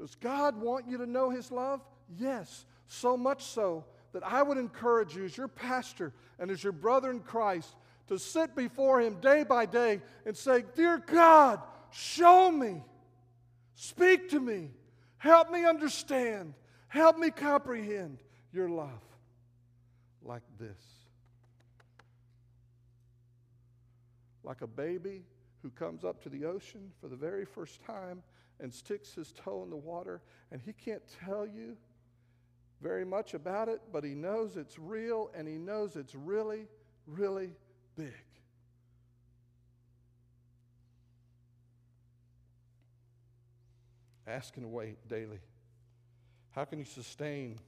Does 0.00 0.14
God 0.14 0.58
want 0.58 0.88
you 0.88 0.96
to 0.96 1.06
know 1.06 1.28
His 1.28 1.50
love? 1.50 1.82
Yes, 2.18 2.64
so 2.86 3.18
much 3.18 3.44
so 3.44 3.84
that 4.14 4.22
I 4.24 4.42
would 4.42 4.56
encourage 4.56 5.14
you, 5.14 5.24
as 5.24 5.36
your 5.36 5.46
pastor 5.46 6.14
and 6.38 6.50
as 6.50 6.64
your 6.64 6.72
brother 6.72 7.10
in 7.10 7.20
Christ, 7.20 7.76
to 8.08 8.18
sit 8.18 8.56
before 8.56 9.02
Him 9.02 9.20
day 9.20 9.44
by 9.44 9.66
day 9.66 10.00
and 10.24 10.34
say, 10.34 10.64
Dear 10.74 10.98
God, 10.98 11.60
show 11.90 12.50
me, 12.50 12.82
speak 13.74 14.30
to 14.30 14.40
me, 14.40 14.70
help 15.18 15.50
me 15.50 15.66
understand, 15.66 16.54
help 16.88 17.18
me 17.18 17.30
comprehend 17.30 18.18
your 18.54 18.70
love 18.70 19.02
like 20.22 20.42
this. 20.58 20.82
Like 24.44 24.62
a 24.62 24.66
baby 24.66 25.24
who 25.62 25.68
comes 25.68 26.04
up 26.04 26.22
to 26.22 26.30
the 26.30 26.46
ocean 26.46 26.90
for 27.02 27.08
the 27.08 27.16
very 27.16 27.44
first 27.44 27.84
time 27.84 28.22
and 28.60 28.72
sticks 28.72 29.14
his 29.14 29.32
toe 29.32 29.62
in 29.62 29.70
the 29.70 29.76
water, 29.76 30.20
and 30.50 30.60
he 30.60 30.72
can't 30.72 31.02
tell 31.24 31.46
you 31.46 31.76
very 32.80 33.04
much 33.04 33.34
about 33.34 33.68
it, 33.68 33.80
but 33.92 34.04
he 34.04 34.14
knows 34.14 34.56
it's 34.56 34.78
real 34.78 35.30
and 35.34 35.46
he 35.46 35.58
knows 35.58 35.96
it's 35.96 36.14
really, 36.14 36.66
really 37.06 37.52
big. 37.96 38.12
Ask 44.26 44.56
and 44.56 44.72
wait 44.72 44.96
daily. 45.08 45.40
How 46.52 46.64
can 46.64 46.78
you 46.78 46.84
sustain 46.84 47.58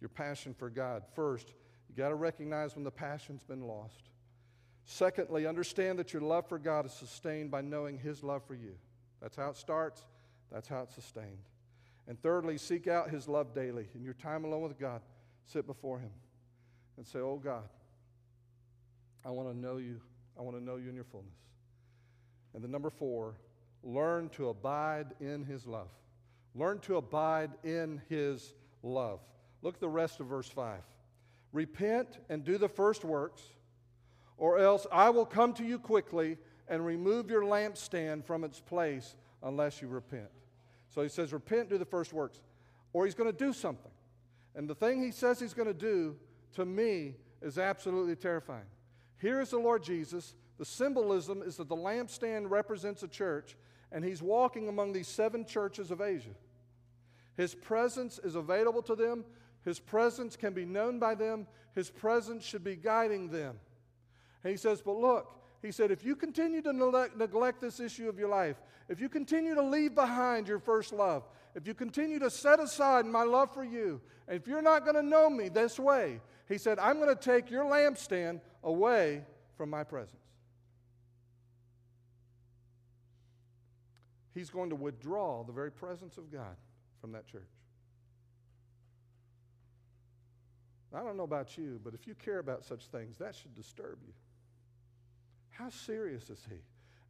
your 0.00 0.08
passion 0.08 0.54
for 0.54 0.70
God? 0.70 1.02
First, 1.14 1.52
you 1.88 1.94
got 1.96 2.08
to 2.08 2.14
recognize 2.14 2.74
when 2.74 2.84
the 2.84 2.90
passion's 2.90 3.42
been 3.42 3.62
lost. 3.62 4.10
Secondly, 4.84 5.46
understand 5.46 5.98
that 5.98 6.12
your 6.12 6.22
love 6.22 6.48
for 6.48 6.58
God 6.58 6.86
is 6.86 6.92
sustained 6.92 7.50
by 7.50 7.62
knowing 7.62 7.98
His 7.98 8.22
love 8.22 8.44
for 8.46 8.54
you. 8.54 8.74
That's 9.20 9.36
how 9.36 9.50
it 9.50 9.56
starts. 9.56 10.04
That's 10.54 10.68
how 10.68 10.82
it's 10.82 10.94
sustained. 10.94 11.48
And 12.06 12.20
thirdly, 12.22 12.58
seek 12.58 12.86
out 12.86 13.10
his 13.10 13.26
love 13.26 13.52
daily. 13.54 13.88
In 13.96 14.04
your 14.04 14.14
time 14.14 14.44
alone 14.44 14.62
with 14.62 14.78
God, 14.78 15.02
sit 15.46 15.66
before 15.66 15.98
him 15.98 16.12
and 16.96 17.04
say, 17.04 17.18
Oh 17.18 17.40
God, 17.42 17.68
I 19.24 19.30
want 19.30 19.50
to 19.50 19.58
know 19.58 19.78
you. 19.78 20.00
I 20.38 20.42
want 20.42 20.56
to 20.56 20.62
know 20.62 20.76
you 20.76 20.88
in 20.88 20.94
your 20.94 21.04
fullness. 21.04 21.34
And 22.54 22.62
the 22.62 22.68
number 22.68 22.88
four, 22.88 23.34
learn 23.82 24.28
to 24.30 24.48
abide 24.48 25.08
in 25.20 25.44
his 25.44 25.66
love. 25.66 25.88
Learn 26.54 26.78
to 26.80 26.98
abide 26.98 27.50
in 27.64 28.00
his 28.08 28.54
love. 28.84 29.18
Look 29.62 29.74
at 29.74 29.80
the 29.80 29.88
rest 29.88 30.20
of 30.20 30.26
verse 30.26 30.48
5. 30.48 30.78
Repent 31.52 32.18
and 32.28 32.44
do 32.44 32.58
the 32.58 32.68
first 32.68 33.04
works, 33.04 33.42
or 34.36 34.58
else 34.58 34.86
I 34.92 35.10
will 35.10 35.26
come 35.26 35.52
to 35.54 35.64
you 35.64 35.80
quickly 35.80 36.36
and 36.68 36.84
remove 36.86 37.28
your 37.28 37.42
lampstand 37.42 38.24
from 38.24 38.44
its 38.44 38.60
place 38.60 39.16
unless 39.42 39.82
you 39.82 39.88
repent. 39.88 40.28
So 40.94 41.02
he 41.02 41.08
says, 41.08 41.32
Repent, 41.32 41.70
do 41.70 41.78
the 41.78 41.84
first 41.84 42.12
works. 42.12 42.40
Or 42.92 43.04
he's 43.04 43.14
going 43.14 43.30
to 43.30 43.36
do 43.36 43.52
something. 43.52 43.90
And 44.54 44.68
the 44.68 44.74
thing 44.74 45.02
he 45.02 45.10
says 45.10 45.40
he's 45.40 45.54
going 45.54 45.66
to 45.66 45.74
do 45.74 46.16
to 46.54 46.64
me 46.64 47.16
is 47.42 47.58
absolutely 47.58 48.14
terrifying. 48.14 48.66
Here 49.20 49.40
is 49.40 49.50
the 49.50 49.58
Lord 49.58 49.82
Jesus. 49.82 50.34
The 50.58 50.64
symbolism 50.64 51.42
is 51.42 51.56
that 51.56 51.68
the 51.68 51.76
lampstand 51.76 52.48
represents 52.48 53.02
a 53.02 53.08
church, 53.08 53.56
and 53.90 54.04
he's 54.04 54.22
walking 54.22 54.68
among 54.68 54.92
these 54.92 55.08
seven 55.08 55.44
churches 55.44 55.90
of 55.90 56.00
Asia. 56.00 56.30
His 57.36 57.56
presence 57.56 58.20
is 58.22 58.36
available 58.36 58.82
to 58.82 58.94
them, 58.94 59.24
his 59.64 59.80
presence 59.80 60.36
can 60.36 60.52
be 60.52 60.64
known 60.64 61.00
by 61.00 61.16
them, 61.16 61.48
his 61.74 61.90
presence 61.90 62.44
should 62.44 62.62
be 62.62 62.76
guiding 62.76 63.30
them. 63.30 63.58
And 64.44 64.52
he 64.52 64.56
says, 64.56 64.80
But 64.80 64.96
look, 64.96 65.43
he 65.64 65.72
said, 65.72 65.90
if 65.90 66.04
you 66.04 66.14
continue 66.14 66.60
to 66.60 66.72
neglect 67.16 67.60
this 67.60 67.80
issue 67.80 68.08
of 68.08 68.18
your 68.18 68.28
life, 68.28 68.56
if 68.88 69.00
you 69.00 69.08
continue 69.08 69.54
to 69.54 69.62
leave 69.62 69.94
behind 69.94 70.46
your 70.46 70.58
first 70.58 70.92
love, 70.92 71.22
if 71.54 71.66
you 71.66 71.72
continue 71.72 72.18
to 72.18 72.28
set 72.28 72.60
aside 72.60 73.06
my 73.06 73.22
love 73.22 73.54
for 73.54 73.64
you, 73.64 74.00
and 74.28 74.36
if 74.36 74.46
you're 74.46 74.60
not 74.60 74.84
going 74.84 74.96
to 74.96 75.02
know 75.02 75.30
me 75.30 75.48
this 75.48 75.78
way, 75.78 76.20
he 76.48 76.58
said, 76.58 76.78
I'm 76.78 76.96
going 76.98 77.08
to 77.08 77.14
take 77.14 77.50
your 77.50 77.64
lampstand 77.64 78.40
away 78.62 79.22
from 79.56 79.70
my 79.70 79.84
presence. 79.84 80.20
He's 84.34 84.50
going 84.50 84.68
to 84.70 84.76
withdraw 84.76 85.44
the 85.44 85.52
very 85.52 85.70
presence 85.72 86.18
of 86.18 86.30
God 86.30 86.56
from 87.00 87.12
that 87.12 87.26
church. 87.26 87.42
I 90.92 91.02
don't 91.02 91.16
know 91.16 91.24
about 91.24 91.56
you, 91.56 91.80
but 91.82 91.94
if 91.94 92.06
you 92.06 92.14
care 92.14 92.38
about 92.38 92.64
such 92.64 92.86
things, 92.86 93.16
that 93.18 93.34
should 93.34 93.54
disturb 93.54 93.98
you. 94.06 94.12
How 95.58 95.70
serious 95.70 96.30
is 96.30 96.44
he? 96.48 96.56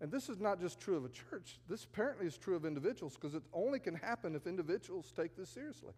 And 0.01 0.13
this 0.13 0.29
is 0.29 0.39
not 0.39 0.61
just 0.61 0.81
true 0.81 0.97
of 0.97 1.05
a 1.05 1.09
church. 1.09 1.59
This 1.69 1.85
apparently 1.85 2.27
is 2.27 2.37
true 2.37 2.57
of 2.57 2.67
individuals 2.67 3.15
because 3.15 3.35
it 3.35 3.43
only 3.53 3.79
can 3.79 3.95
happen 3.95 4.35
if 4.35 4.47
individuals 4.47 5.13
take 5.17 5.37
this 5.37 5.49
seriously. 5.49 5.93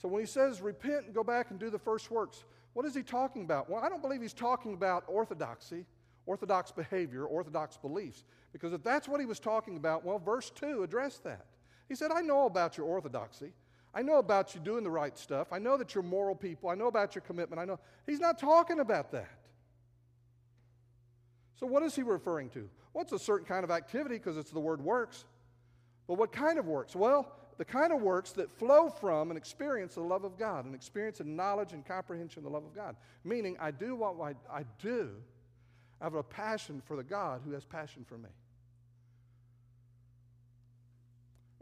So 0.00 0.08
when 0.08 0.20
he 0.20 0.26
says 0.26 0.60
repent 0.60 1.06
and 1.06 1.14
go 1.14 1.24
back 1.24 1.50
and 1.50 1.58
do 1.58 1.70
the 1.70 1.78
first 1.78 2.10
works, 2.10 2.44
what 2.74 2.84
is 2.86 2.94
he 2.94 3.02
talking 3.02 3.42
about? 3.42 3.68
Well, 3.68 3.82
I 3.82 3.88
don't 3.88 4.02
believe 4.02 4.20
he's 4.20 4.34
talking 4.34 4.74
about 4.74 5.04
orthodoxy, 5.08 5.84
orthodox 6.26 6.70
behavior, 6.70 7.24
orthodox 7.24 7.76
beliefs. 7.76 8.24
Because 8.52 8.72
if 8.72 8.84
that's 8.84 9.08
what 9.08 9.18
he 9.18 9.26
was 9.26 9.40
talking 9.40 9.76
about, 9.76 10.04
well, 10.04 10.18
verse 10.18 10.50
2 10.50 10.82
addressed 10.82 11.24
that. 11.24 11.46
He 11.88 11.94
said, 11.94 12.10
I 12.12 12.20
know 12.20 12.46
about 12.46 12.76
your 12.76 12.86
orthodoxy. 12.86 13.52
I 13.94 14.02
know 14.02 14.18
about 14.18 14.54
you 14.54 14.60
doing 14.60 14.84
the 14.84 14.90
right 14.90 15.16
stuff. 15.16 15.48
I 15.52 15.58
know 15.58 15.78
that 15.78 15.94
you're 15.94 16.04
moral 16.04 16.34
people. 16.34 16.68
I 16.68 16.74
know 16.74 16.88
about 16.88 17.14
your 17.14 17.22
commitment. 17.22 17.60
I 17.60 17.64
know. 17.64 17.80
He's 18.06 18.20
not 18.20 18.38
talking 18.38 18.80
about 18.80 19.10
that. 19.12 19.35
So, 21.58 21.66
what 21.66 21.82
is 21.82 21.94
he 21.94 22.02
referring 22.02 22.50
to? 22.50 22.68
Well, 22.92 23.02
it's 23.02 23.12
a 23.12 23.18
certain 23.18 23.46
kind 23.46 23.64
of 23.64 23.70
activity 23.70 24.16
because 24.16 24.36
it's 24.36 24.50
the 24.50 24.60
word 24.60 24.80
works. 24.80 25.24
But 26.06 26.14
what 26.14 26.32
kind 26.32 26.58
of 26.58 26.66
works? 26.66 26.94
Well, 26.94 27.32
the 27.58 27.64
kind 27.64 27.92
of 27.92 28.02
works 28.02 28.32
that 28.32 28.50
flow 28.50 28.90
from 28.90 29.30
an 29.30 29.36
experience 29.36 29.96
of 29.96 30.02
the 30.02 30.08
love 30.08 30.24
of 30.24 30.38
God, 30.38 30.66
an 30.66 30.74
experience 30.74 31.20
of 31.20 31.26
knowledge 31.26 31.72
and 31.72 31.84
comprehension 31.84 32.40
of 32.40 32.44
the 32.44 32.50
love 32.50 32.64
of 32.64 32.74
God. 32.74 32.96
Meaning, 33.24 33.56
I 33.58 33.70
do 33.70 33.96
what 33.96 34.16
I, 34.20 34.58
I 34.58 34.64
do 34.82 35.10
I 36.00 36.04
have 36.04 36.14
a 36.14 36.22
passion 36.22 36.82
for 36.84 36.96
the 36.96 37.02
God 37.02 37.40
who 37.44 37.52
has 37.52 37.64
passion 37.64 38.04
for 38.06 38.18
me. 38.18 38.28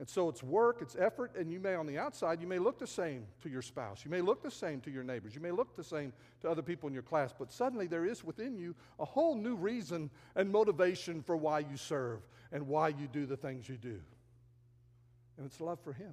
And 0.05 0.09
so 0.11 0.29
it's 0.29 0.43
work, 0.43 0.83
it's 0.83 0.97
effort, 0.97 1.35
and 1.35 1.51
you 1.51 1.59
may, 1.59 1.77
on 1.77 1.87
the 1.87 1.97
outside, 1.97 2.43
you 2.43 2.47
may 2.47 2.59
look 2.59 2.79
the 2.79 2.87
same 2.87 3.25
to 3.41 3.49
your 3.49 3.63
spouse. 3.63 4.05
You 4.05 4.11
may 4.11 4.21
look 4.21 4.43
the 4.43 4.51
same 4.51 4.83
to 4.83 4.91
your 4.91 5.03
neighbors. 5.03 5.35
You 5.35 5.41
may 5.41 5.51
look 5.51 5.75
the 5.75 5.83
same 5.83 6.13
to 6.43 6.51
other 6.51 6.61
people 6.61 6.89
in 6.89 6.93
your 6.93 7.03
class, 7.03 7.33
but 7.33 7.51
suddenly 7.51 7.87
there 7.87 8.05
is 8.05 8.23
within 8.23 8.55
you 8.55 8.75
a 9.01 9.07
whole 9.07 9.35
new 9.35 9.57
reason 9.57 10.11
and 10.37 10.53
motivation 10.53 11.23
for 11.23 11.39
why 11.39 11.61
you 11.61 11.79
serve 11.79 12.21
and 12.53 12.69
why 12.69 12.89
you 12.89 13.09
do 13.11 13.25
the 13.25 13.39
things 13.39 13.67
you 13.67 13.79
do. 13.79 13.99
And 15.39 15.47
it's 15.47 15.59
love 15.59 15.81
for 15.81 15.95
Him. 15.95 16.13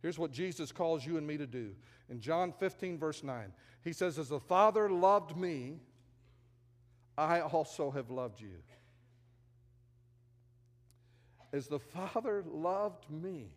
Here's 0.00 0.20
what 0.20 0.30
Jesus 0.30 0.70
calls 0.70 1.04
you 1.04 1.16
and 1.16 1.26
me 1.26 1.38
to 1.38 1.46
do. 1.48 1.72
In 2.08 2.20
John 2.20 2.52
15, 2.52 3.00
verse 3.00 3.24
9, 3.24 3.52
he 3.82 3.92
says, 3.92 4.16
As 4.16 4.28
the 4.28 4.38
Father 4.38 4.88
loved 4.88 5.36
me, 5.36 5.80
I 7.18 7.40
also 7.40 7.90
have 7.90 8.10
loved 8.10 8.40
you. 8.40 8.62
As 11.52 11.66
the 11.66 11.78
Father 11.78 12.44
loved 12.46 13.10
me, 13.10 13.50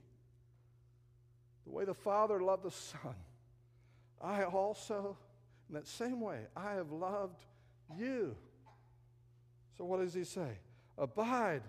the 1.66 1.72
way 1.72 1.86
the 1.86 1.94
Father 1.94 2.42
loved 2.42 2.64
the 2.64 2.72
Son, 2.72 3.16
I 4.22 4.44
also, 4.44 5.18
in 5.70 5.76
that 5.76 5.88
same 5.88 6.20
way, 6.20 6.40
I 6.56 6.74
have 6.74 6.92
loved 6.92 7.44
you. 7.98 8.36
So, 9.78 9.86
what 9.86 10.00
does 10.00 10.14
he 10.14 10.24
say? 10.24 10.60
Abide 10.98 11.64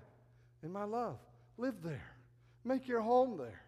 in 0.62 0.72
my 0.72 0.85
love. 0.85 1.18
Live 1.59 1.83
there. 1.83 2.12
Make 2.64 2.89
your 2.89 3.01
home 3.01 3.37
there. 3.37 3.62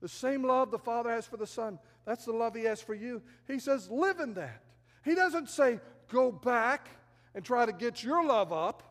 The 0.00 0.08
same 0.08 0.44
love 0.44 0.70
the 0.70 0.78
Father 0.78 1.10
has 1.10 1.26
for 1.26 1.36
the 1.36 1.46
Son, 1.46 1.78
that's 2.04 2.26
the 2.26 2.32
love 2.32 2.54
He 2.54 2.64
has 2.64 2.80
for 2.80 2.94
you. 2.94 3.22
He 3.48 3.58
says, 3.58 3.90
live 3.90 4.20
in 4.20 4.34
that. 4.34 4.62
He 5.04 5.14
doesn't 5.14 5.48
say, 5.48 5.80
go 6.08 6.30
back 6.30 6.88
and 7.34 7.44
try 7.44 7.66
to 7.66 7.72
get 7.72 8.02
your 8.02 8.24
love 8.24 8.52
up. 8.52 8.82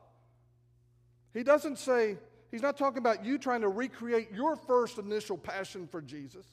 He 1.34 1.44
doesn't 1.44 1.80
say, 1.80 2.18
He's 2.52 2.62
not 2.62 2.78
talking 2.78 3.00
about 3.00 3.26
you 3.26 3.40
trying 3.40 3.62
to 3.62 3.68
recreate 3.68 4.32
your 4.32 4.56
first 4.56 5.00
initial 5.00 5.40
passion 5.40 5.88
for 5.88 6.04
Jesus. 6.04 6.46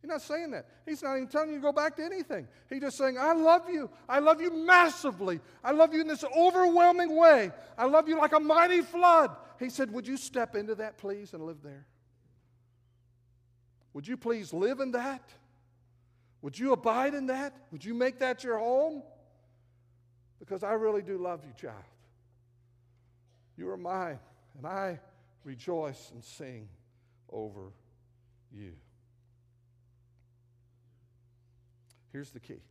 He's 0.00 0.08
not 0.08 0.22
saying 0.22 0.52
that. 0.52 0.66
He's 0.86 1.02
not 1.02 1.16
even 1.16 1.28
telling 1.28 1.50
you 1.50 1.56
to 1.56 1.60
go 1.62 1.72
back 1.72 1.96
to 1.96 2.04
anything. 2.04 2.48
He's 2.70 2.80
just 2.80 2.96
saying, 2.96 3.18
I 3.18 3.34
love 3.34 3.68
you. 3.68 3.90
I 4.08 4.20
love 4.20 4.40
you 4.40 4.50
massively. 4.64 5.40
I 5.62 5.72
love 5.72 5.92
you 5.92 6.00
in 6.00 6.06
this 6.06 6.24
overwhelming 6.24 7.14
way. 7.14 7.50
I 7.76 7.84
love 7.84 8.08
you 8.08 8.16
like 8.16 8.32
a 8.32 8.40
mighty 8.40 8.80
flood. 8.80 9.36
He 9.58 9.68
said, 9.68 9.92
Would 9.92 10.08
you 10.08 10.16
step 10.16 10.56
into 10.56 10.74
that, 10.76 10.96
please, 10.96 11.34
and 11.34 11.44
live 11.44 11.62
there? 11.62 11.86
Would 13.92 14.08
you 14.08 14.16
please 14.16 14.54
live 14.54 14.80
in 14.80 14.92
that? 14.92 15.22
Would 16.40 16.58
you 16.58 16.72
abide 16.72 17.12
in 17.12 17.26
that? 17.26 17.54
Would 17.70 17.84
you 17.84 17.92
make 17.92 18.20
that 18.20 18.42
your 18.42 18.58
home? 18.58 19.02
Because 20.38 20.62
I 20.62 20.72
really 20.72 21.02
do 21.02 21.18
love 21.18 21.42
you, 21.44 21.52
child. 21.60 21.84
You 23.60 23.68
are 23.68 23.76
mine, 23.76 24.18
and 24.56 24.66
I 24.66 24.98
rejoice 25.44 26.12
and 26.14 26.24
sing 26.24 26.66
over 27.30 27.72
you. 28.50 28.72
Here's 32.10 32.30
the 32.30 32.40
key. 32.40 32.62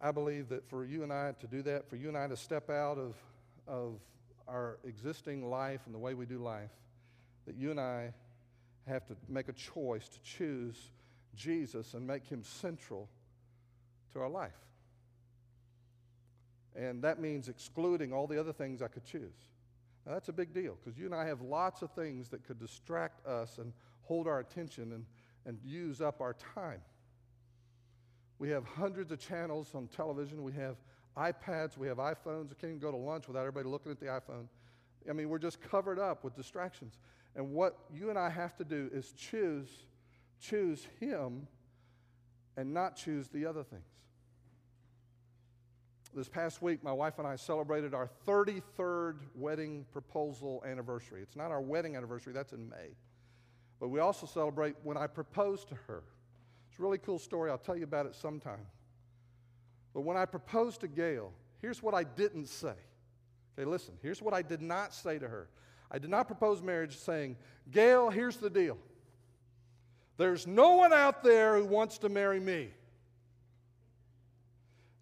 I 0.00 0.10
believe 0.10 0.48
that 0.48 0.68
for 0.68 0.84
you 0.84 1.04
and 1.04 1.12
I 1.12 1.30
to 1.38 1.46
do 1.46 1.62
that, 1.62 1.88
for 1.88 1.94
you 1.94 2.08
and 2.08 2.18
I 2.18 2.26
to 2.26 2.36
step 2.36 2.68
out 2.70 2.98
of, 2.98 3.14
of 3.68 4.00
our 4.48 4.78
existing 4.84 5.48
life 5.48 5.82
and 5.86 5.94
the 5.94 5.98
way 6.00 6.14
we 6.14 6.26
do 6.26 6.38
life, 6.38 6.72
that 7.46 7.54
you 7.54 7.70
and 7.70 7.78
I 7.78 8.12
have 8.88 9.06
to 9.06 9.16
make 9.28 9.48
a 9.48 9.52
choice 9.52 10.08
to 10.08 10.18
choose 10.24 10.90
Jesus 11.36 11.94
and 11.94 12.04
make 12.04 12.26
him 12.26 12.42
central 12.42 13.08
to 14.12 14.18
our 14.18 14.28
life. 14.28 14.58
And 16.76 17.02
that 17.02 17.20
means 17.20 17.48
excluding 17.48 18.12
all 18.12 18.26
the 18.26 18.38
other 18.38 18.52
things 18.52 18.82
I 18.82 18.88
could 18.88 19.04
choose. 19.04 19.48
Now, 20.06 20.12
that's 20.12 20.28
a 20.28 20.32
big 20.32 20.52
deal 20.52 20.76
because 20.82 20.98
you 20.98 21.06
and 21.06 21.14
I 21.14 21.26
have 21.26 21.40
lots 21.40 21.82
of 21.82 21.90
things 21.92 22.28
that 22.30 22.44
could 22.44 22.58
distract 22.58 23.26
us 23.26 23.58
and 23.58 23.72
hold 24.02 24.26
our 24.26 24.40
attention 24.40 24.92
and, 24.92 25.06
and 25.46 25.58
use 25.64 26.00
up 26.00 26.20
our 26.20 26.34
time. 26.54 26.80
We 28.38 28.50
have 28.50 28.64
hundreds 28.64 29.12
of 29.12 29.20
channels 29.20 29.70
on 29.74 29.88
television. 29.88 30.42
We 30.42 30.52
have 30.52 30.76
iPads. 31.16 31.78
We 31.78 31.86
have 31.86 31.98
iPhones. 31.98 32.50
I 32.50 32.54
can't 32.60 32.64
even 32.64 32.78
go 32.80 32.90
to 32.90 32.96
lunch 32.96 33.28
without 33.28 33.40
everybody 33.40 33.68
looking 33.68 33.92
at 33.92 34.00
the 34.00 34.06
iPhone. 34.06 34.48
I 35.08 35.12
mean, 35.12 35.28
we're 35.28 35.38
just 35.38 35.60
covered 35.60 35.98
up 35.98 36.24
with 36.24 36.34
distractions. 36.34 36.98
And 37.36 37.52
what 37.52 37.78
you 37.92 38.10
and 38.10 38.18
I 38.18 38.30
have 38.30 38.56
to 38.56 38.64
do 38.64 38.90
is 38.92 39.12
choose, 39.12 39.68
choose 40.40 40.86
Him 41.00 41.46
and 42.56 42.72
not 42.72 42.96
choose 42.96 43.28
the 43.28 43.46
other 43.46 43.62
things. 43.62 43.82
This 46.14 46.28
past 46.28 46.62
week, 46.62 46.84
my 46.84 46.92
wife 46.92 47.18
and 47.18 47.26
I 47.26 47.34
celebrated 47.34 47.92
our 47.92 48.08
33rd 48.24 49.16
wedding 49.34 49.84
proposal 49.92 50.62
anniversary. 50.64 51.22
It's 51.22 51.34
not 51.34 51.50
our 51.50 51.60
wedding 51.60 51.96
anniversary, 51.96 52.32
that's 52.32 52.52
in 52.52 52.68
May. 52.68 52.94
But 53.80 53.88
we 53.88 53.98
also 53.98 54.24
celebrate 54.24 54.76
when 54.84 54.96
I 54.96 55.08
proposed 55.08 55.68
to 55.70 55.74
her. 55.88 56.04
It's 56.70 56.78
a 56.78 56.82
really 56.82 56.98
cool 56.98 57.18
story. 57.18 57.50
I'll 57.50 57.58
tell 57.58 57.76
you 57.76 57.82
about 57.82 58.06
it 58.06 58.14
sometime. 58.14 58.64
But 59.92 60.02
when 60.02 60.16
I 60.16 60.24
proposed 60.24 60.82
to 60.82 60.88
Gail, 60.88 61.32
here's 61.60 61.82
what 61.82 61.94
I 61.94 62.04
didn't 62.04 62.46
say. 62.46 62.74
Okay, 63.58 63.68
listen, 63.68 63.94
here's 64.00 64.22
what 64.22 64.34
I 64.34 64.42
did 64.42 64.62
not 64.62 64.94
say 64.94 65.18
to 65.18 65.26
her. 65.26 65.48
I 65.90 65.98
did 65.98 66.10
not 66.10 66.28
propose 66.28 66.62
marriage 66.62 66.96
saying, 66.96 67.36
Gail, 67.72 68.08
here's 68.08 68.36
the 68.36 68.50
deal. 68.50 68.78
There's 70.16 70.46
no 70.46 70.76
one 70.76 70.92
out 70.92 71.24
there 71.24 71.58
who 71.58 71.64
wants 71.64 71.98
to 71.98 72.08
marry 72.08 72.38
me. 72.38 72.70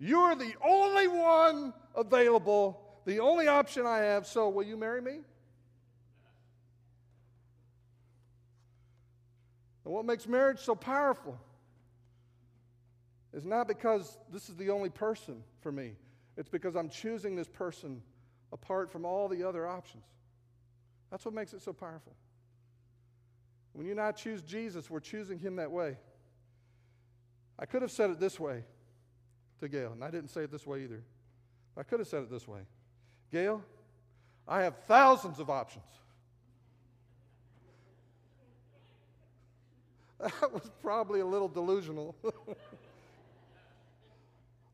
You're 0.04 0.34
the 0.34 0.52
only 0.66 1.06
one 1.06 1.72
available, 1.94 2.98
the 3.04 3.20
only 3.20 3.46
option 3.46 3.86
I 3.86 3.98
have, 3.98 4.26
so 4.26 4.48
will 4.48 4.64
you 4.64 4.76
marry 4.76 5.00
me? 5.00 5.20
And 9.84 9.94
what 9.94 10.04
makes 10.04 10.26
marriage 10.26 10.58
so 10.58 10.74
powerful 10.74 11.38
is 13.32 13.44
not 13.44 13.68
because 13.68 14.18
this 14.32 14.48
is 14.48 14.56
the 14.56 14.70
only 14.70 14.90
person 14.90 15.44
for 15.60 15.70
me, 15.70 15.92
it's 16.36 16.48
because 16.48 16.74
I'm 16.74 16.88
choosing 16.88 17.36
this 17.36 17.48
person 17.48 18.02
apart 18.52 18.90
from 18.90 19.04
all 19.04 19.28
the 19.28 19.44
other 19.44 19.68
options. 19.68 20.02
That's 21.12 21.24
what 21.24 21.32
makes 21.32 21.52
it 21.52 21.62
so 21.62 21.72
powerful. 21.72 22.16
When 23.72 23.86
you 23.86 23.92
and 23.92 24.00
I 24.00 24.10
choose 24.10 24.42
Jesus, 24.42 24.90
we're 24.90 24.98
choosing 24.98 25.38
him 25.38 25.54
that 25.56 25.70
way. 25.70 25.96
I 27.56 27.66
could 27.66 27.82
have 27.82 27.92
said 27.92 28.10
it 28.10 28.18
this 28.18 28.40
way 28.40 28.64
to 29.62 29.68
Gail, 29.68 29.92
and 29.92 30.04
I 30.04 30.10
didn't 30.10 30.30
say 30.30 30.42
it 30.42 30.50
this 30.50 30.66
way 30.66 30.82
either. 30.82 31.02
I 31.76 31.84
could 31.84 32.00
have 32.00 32.08
said 32.08 32.22
it 32.22 32.30
this 32.30 32.46
way 32.46 32.60
Gail, 33.30 33.62
I 34.46 34.62
have 34.62 34.76
thousands 34.86 35.38
of 35.38 35.48
options. 35.48 35.84
That 40.40 40.52
was 40.52 40.70
probably 40.80 41.18
a 41.18 41.26
little 41.26 41.48
delusional. 41.48 42.14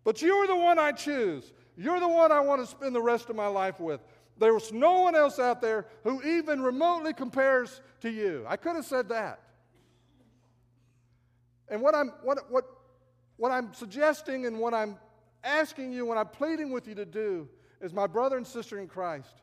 but 0.04 0.20
you 0.20 0.34
are 0.34 0.46
the 0.46 0.56
one 0.56 0.78
I 0.78 0.92
choose. 0.92 1.54
You're 1.74 2.00
the 2.00 2.08
one 2.08 2.30
I 2.30 2.40
want 2.40 2.60
to 2.60 2.66
spend 2.66 2.94
the 2.94 3.00
rest 3.00 3.30
of 3.30 3.36
my 3.36 3.46
life 3.46 3.80
with. 3.80 4.02
There's 4.36 4.74
no 4.74 5.00
one 5.00 5.14
else 5.14 5.38
out 5.38 5.62
there 5.62 5.86
who 6.04 6.22
even 6.22 6.60
remotely 6.60 7.14
compares 7.14 7.80
to 8.02 8.10
you. 8.10 8.44
I 8.46 8.58
could 8.58 8.76
have 8.76 8.84
said 8.84 9.08
that. 9.08 9.40
And 11.70 11.80
what 11.80 11.94
I'm, 11.94 12.08
what, 12.22 12.50
what, 12.50 12.77
what 13.38 13.50
I'm 13.50 13.72
suggesting 13.72 14.44
and 14.44 14.58
what 14.58 14.74
I'm 14.74 14.98
asking 15.42 15.92
you, 15.92 16.04
what 16.04 16.18
I'm 16.18 16.26
pleading 16.26 16.70
with 16.70 16.86
you 16.86 16.94
to 16.96 17.06
do, 17.06 17.48
as 17.80 17.94
my 17.94 18.06
brother 18.06 18.36
and 18.36 18.46
sister 18.46 18.78
in 18.78 18.86
Christ, 18.86 19.42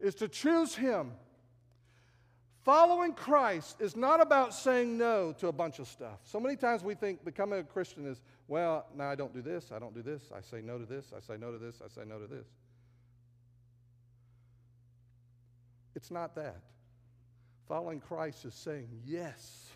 is 0.00 0.14
to 0.16 0.28
choose 0.28 0.74
Him. 0.74 1.12
Following 2.64 3.12
Christ 3.12 3.76
is 3.80 3.94
not 3.94 4.22
about 4.22 4.54
saying 4.54 4.96
no 4.96 5.34
to 5.38 5.48
a 5.48 5.52
bunch 5.52 5.78
of 5.78 5.86
stuff. 5.86 6.20
So 6.24 6.40
many 6.40 6.56
times 6.56 6.82
we 6.82 6.94
think 6.94 7.22
becoming 7.22 7.60
a 7.60 7.62
Christian 7.62 8.06
is, 8.06 8.22
well, 8.48 8.86
now 8.96 9.10
I 9.10 9.14
don't 9.14 9.34
do 9.34 9.42
this, 9.42 9.70
I 9.70 9.78
don't 9.78 9.94
do 9.94 10.02
this, 10.02 10.30
I 10.34 10.40
say 10.40 10.62
no 10.62 10.78
to 10.78 10.86
this, 10.86 11.12
I 11.14 11.20
say 11.20 11.38
no 11.38 11.52
to 11.52 11.58
this, 11.58 11.82
I 11.84 11.88
say 11.88 12.06
no 12.08 12.18
to 12.18 12.26
this. 12.26 12.46
It's 15.94 16.10
not 16.10 16.34
that. 16.36 16.56
Following 17.68 18.00
Christ 18.00 18.46
is 18.46 18.54
saying 18.54 18.88
yes 19.04 19.68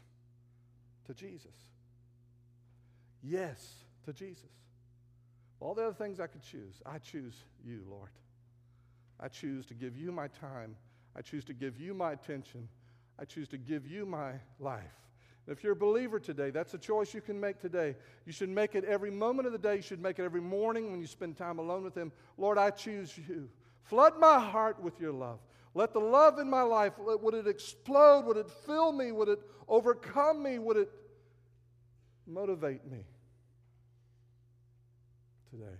to 1.07 1.15
Jesus. 1.15 1.68
Yes 3.23 3.75
to 4.05 4.13
Jesus. 4.13 4.51
All 5.61 5.75
the 5.75 5.83
other 5.83 5.95
things 5.95 6.21
I 6.21 6.27
could 6.27 6.43
choose, 6.43 6.81
I 6.87 6.99
choose 6.99 7.35
you, 7.65 7.83
Lord. 7.91 8.11
I 9.21 9.29
choose 9.29 9.67
to 9.67 9.75
give 9.75 9.97
you 9.97 10.13
my 10.13 10.29
time. 10.29 10.77
I 11.17 11.23
choose 11.23 11.45
to 11.47 11.53
give 11.53 11.81
you 11.81 11.95
my 11.95 12.13
attention. 12.13 12.69
I 13.19 13.25
choose 13.25 13.49
to 13.49 13.59
give 13.59 13.87
you 13.87 14.07
my 14.07 14.33
life. 14.61 14.83
If 15.49 15.65
you're 15.65 15.73
a 15.73 15.77
believer 15.77 16.21
today, 16.21 16.51
that's 16.51 16.75
a 16.75 16.79
choice 16.79 17.15
you 17.15 17.23
can 17.23 17.41
make 17.41 17.59
today. 17.59 17.97
You 18.27 18.33
should 18.33 18.51
make 18.51 18.75
it 18.75 18.85
every 18.85 19.11
moment 19.11 19.47
of 19.47 19.53
the 19.53 19.59
day. 19.59 19.77
You 19.77 19.83
should 19.83 20.01
make 20.01 20.19
it 20.19 20.25
every 20.25 20.43
morning 20.43 20.91
when 20.91 21.01
you 21.01 21.07
spend 21.07 21.37
time 21.37 21.59
alone 21.59 21.83
with 21.83 21.97
Him. 21.97 22.13
Lord, 22.37 22.59
I 22.59 22.71
choose 22.71 23.17
you. 23.17 23.49
Flood 23.83 24.19
my 24.19 24.39
heart 24.39 24.81
with 24.81 25.01
your 25.01 25.13
love. 25.13 25.41
Let 25.75 25.93
the 25.95 26.01
love 26.01 26.39
in 26.39 26.51
my 26.51 26.63
life, 26.63 26.93
would 26.99 27.35
it 27.35 27.47
explode? 27.47 28.27
Would 28.27 28.37
it 28.37 28.51
fill 28.67 28.93
me? 28.93 29.11
Would 29.11 29.29
it 29.29 29.41
overcome 29.69 30.43
me? 30.43 30.59
Would 30.59 30.77
it 30.77 30.91
motivate 32.29 32.91
me 32.91 32.99
today? 35.51 35.79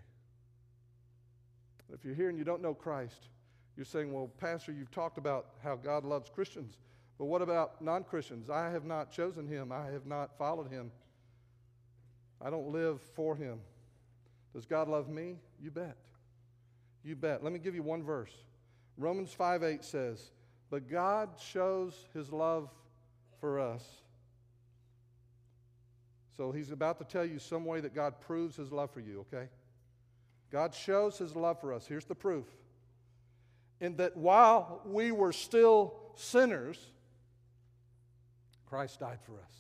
If 1.93 2.05
you're 2.05 2.15
here 2.15 2.29
and 2.29 2.39
you 2.39 2.45
don't 2.45 2.63
know 2.63 2.75
Christ, 2.75 3.29
you're 3.77 3.85
saying, 3.85 4.13
well, 4.13 4.31
Pastor, 4.39 4.73
you've 4.73 4.91
talked 4.91 5.19
about 5.19 5.47
how 5.63 5.77
God 5.77 6.05
loves 6.05 6.29
Christians, 6.29 6.77
but 7.19 7.27
what 7.27 7.43
about 7.43 7.81
non 7.83 8.05
Christians? 8.05 8.51
I 8.51 8.71
have 8.71 8.85
not 8.85 9.11
chosen 9.11 9.47
him, 9.47 9.73
I 9.73 9.87
have 9.87 10.07
not 10.07 10.37
followed 10.39 10.71
him. 10.71 10.91
I 12.41 12.51
don't 12.51 12.69
live 12.69 13.01
for 13.15 13.35
him. 13.35 13.59
Does 14.55 14.65
God 14.65 14.89
love 14.89 15.09
me? 15.09 15.37
You 15.61 15.71
bet. 15.71 15.97
You 17.05 17.17
bet. 17.17 17.43
Let 17.43 17.53
me 17.53 17.59
give 17.59 17.75
you 17.75 17.83
one 17.83 18.03
verse. 18.03 18.33
Romans 18.97 19.33
5 19.33 19.63
8 19.63 19.85
says, 19.85 20.31
But 20.71 20.89
God 20.89 21.31
shows 21.41 21.95
his 22.15 22.33
love 22.33 22.71
for 23.41 23.61
us. 23.61 23.85
So 26.39 26.53
he's 26.53 26.71
about 26.71 26.99
to 26.99 27.05
tell 27.05 27.25
you 27.25 27.41
some 27.41 27.65
way 27.65 27.81
that 27.81 27.97
God 27.97 28.21
proves 28.21 28.55
his 28.55 28.71
love 28.71 28.93
for 28.93 29.01
you, 29.01 29.27
okay? 29.33 29.49
God 30.53 30.73
shows 30.73 31.19
his 31.19 31.35
love 31.35 31.61
for 31.61 31.73
us. 31.73 31.85
Here's 31.85 32.05
the 32.05 32.15
proof. 32.15 32.47
In 33.81 33.97
that 33.97 34.17
while 34.17 34.81
we 34.87 35.11
were 35.11 35.33
still 35.33 35.95
sinners, 36.15 36.79
Christ 38.69 39.01
died 39.01 39.19
for 39.27 39.33
us. 39.33 39.53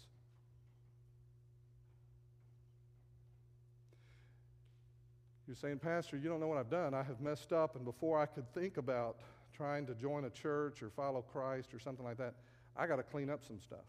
You're 5.48 5.56
saying, 5.56 5.80
Pastor, 5.80 6.16
you 6.16 6.28
don't 6.28 6.38
know 6.38 6.46
what 6.46 6.58
I've 6.58 6.70
done. 6.70 6.94
I 6.94 7.02
have 7.02 7.20
messed 7.20 7.52
up, 7.52 7.74
and 7.74 7.84
before 7.84 8.20
I 8.20 8.26
could 8.26 8.48
think 8.54 8.76
about 8.76 9.16
trying 9.52 9.84
to 9.86 9.96
join 9.96 10.26
a 10.26 10.30
church 10.30 10.80
or 10.80 10.90
follow 10.90 11.22
Christ 11.22 11.74
or 11.74 11.80
something 11.80 12.04
like 12.04 12.18
that, 12.18 12.34
I 12.76 12.86
got 12.86 12.96
to 12.96 13.02
clean 13.02 13.30
up 13.30 13.42
some 13.44 13.58
stuff. 13.58 13.80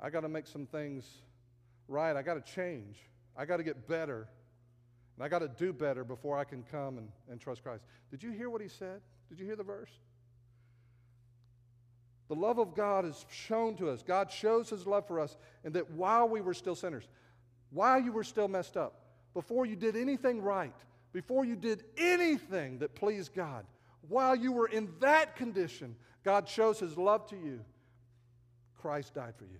I 0.00 0.10
got 0.10 0.20
to 0.20 0.28
make 0.28 0.46
some 0.46 0.66
things 0.66 1.04
right. 1.88 2.16
I 2.16 2.22
got 2.22 2.34
to 2.34 2.52
change. 2.52 2.96
I 3.36 3.44
got 3.44 3.58
to 3.58 3.62
get 3.62 3.88
better. 3.88 4.28
And 5.16 5.24
I 5.24 5.28
got 5.28 5.38
to 5.38 5.48
do 5.48 5.72
better 5.72 6.04
before 6.04 6.38
I 6.38 6.44
can 6.44 6.62
come 6.70 6.98
and, 6.98 7.08
and 7.30 7.40
trust 7.40 7.62
Christ. 7.62 7.84
Did 8.10 8.22
you 8.22 8.30
hear 8.30 8.50
what 8.50 8.60
he 8.60 8.68
said? 8.68 9.00
Did 9.28 9.38
you 9.38 9.46
hear 9.46 9.56
the 9.56 9.64
verse? 9.64 9.90
The 12.28 12.34
love 12.34 12.58
of 12.58 12.74
God 12.74 13.04
is 13.04 13.24
shown 13.30 13.76
to 13.76 13.88
us. 13.88 14.02
God 14.02 14.30
shows 14.30 14.68
his 14.68 14.86
love 14.86 15.06
for 15.06 15.20
us, 15.20 15.36
and 15.64 15.74
that 15.74 15.90
while 15.92 16.28
we 16.28 16.40
were 16.40 16.54
still 16.54 16.74
sinners, 16.74 17.08
while 17.70 18.00
you 18.00 18.12
were 18.12 18.24
still 18.24 18.48
messed 18.48 18.76
up, 18.76 19.00
before 19.32 19.64
you 19.64 19.76
did 19.76 19.96
anything 19.96 20.42
right, 20.42 20.74
before 21.12 21.44
you 21.44 21.56
did 21.56 21.84
anything 21.96 22.78
that 22.78 22.94
pleased 22.94 23.32
God, 23.34 23.64
while 24.08 24.34
you 24.34 24.52
were 24.52 24.66
in 24.66 24.88
that 25.00 25.36
condition, 25.36 25.94
God 26.24 26.48
shows 26.48 26.80
his 26.80 26.98
love 26.98 27.28
to 27.30 27.36
you. 27.36 27.60
Christ 28.76 29.14
died 29.14 29.34
for 29.36 29.44
you. 29.44 29.58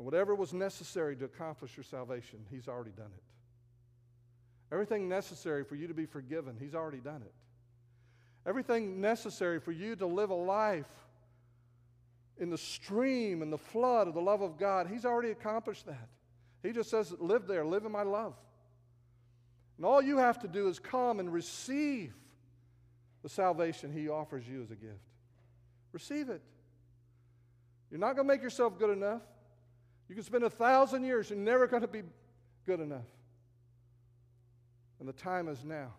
And 0.00 0.06
whatever 0.06 0.34
was 0.34 0.54
necessary 0.54 1.14
to 1.16 1.26
accomplish 1.26 1.76
your 1.76 1.84
salvation, 1.84 2.38
he's 2.50 2.68
already 2.68 2.92
done 2.92 3.10
it. 3.14 3.22
Everything 4.72 5.10
necessary 5.10 5.62
for 5.62 5.74
you 5.74 5.88
to 5.88 5.92
be 5.92 6.06
forgiven, 6.06 6.56
he's 6.58 6.74
already 6.74 7.00
done 7.00 7.20
it. 7.20 7.34
Everything 8.46 9.02
necessary 9.02 9.60
for 9.60 9.72
you 9.72 9.94
to 9.96 10.06
live 10.06 10.30
a 10.30 10.34
life 10.34 10.88
in 12.38 12.48
the 12.48 12.56
stream 12.56 13.42
and 13.42 13.52
the 13.52 13.58
flood 13.58 14.08
of 14.08 14.14
the 14.14 14.22
love 14.22 14.40
of 14.40 14.56
God, 14.56 14.86
He's 14.86 15.04
already 15.04 15.32
accomplished 15.32 15.84
that. 15.84 16.08
He 16.62 16.72
just 16.72 16.88
says, 16.88 17.12
Live 17.18 17.46
there, 17.46 17.66
live 17.66 17.84
in 17.84 17.92
my 17.92 18.04
love. 18.04 18.32
And 19.76 19.84
all 19.84 20.00
you 20.00 20.16
have 20.16 20.38
to 20.38 20.48
do 20.48 20.68
is 20.68 20.78
come 20.78 21.20
and 21.20 21.30
receive 21.30 22.14
the 23.22 23.28
salvation 23.28 23.92
He 23.92 24.08
offers 24.08 24.48
you 24.48 24.62
as 24.62 24.70
a 24.70 24.76
gift. 24.76 25.04
Receive 25.92 26.30
it. 26.30 26.40
You're 27.90 28.00
not 28.00 28.16
going 28.16 28.26
to 28.26 28.32
make 28.32 28.42
yourself 28.42 28.78
good 28.78 28.96
enough. 28.96 29.20
You 30.10 30.16
can 30.16 30.24
spend 30.24 30.42
a 30.42 30.50
thousand 30.50 31.04
years, 31.04 31.30
you're 31.30 31.38
never 31.38 31.68
going 31.68 31.82
to 31.82 31.88
be 31.88 32.02
good 32.66 32.80
enough. 32.80 33.06
And 34.98 35.08
the 35.08 35.12
time 35.12 35.46
is 35.46 35.64
now. 35.64 35.92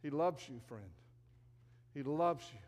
He 0.00 0.10
loves 0.10 0.48
you, 0.48 0.60
friend. 0.68 0.88
He 1.92 2.04
loves 2.04 2.44
you. 2.52 2.60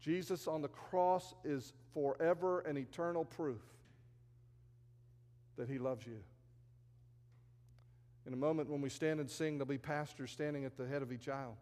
Jesus 0.00 0.46
on 0.46 0.62
the 0.62 0.68
cross 0.68 1.34
is 1.42 1.72
forever 1.94 2.60
and 2.60 2.78
eternal 2.78 3.24
proof 3.24 3.60
that 5.56 5.68
he 5.68 5.78
loves 5.78 6.06
you. 6.06 6.20
In 8.24 8.32
a 8.32 8.36
moment, 8.36 8.70
when 8.70 8.80
we 8.80 8.88
stand 8.88 9.18
and 9.18 9.28
sing, 9.28 9.58
there'll 9.58 9.66
be 9.66 9.78
pastors 9.78 10.30
standing 10.30 10.64
at 10.64 10.76
the 10.76 10.86
head 10.86 11.02
of 11.02 11.10
each 11.10 11.28
aisle. 11.28 11.56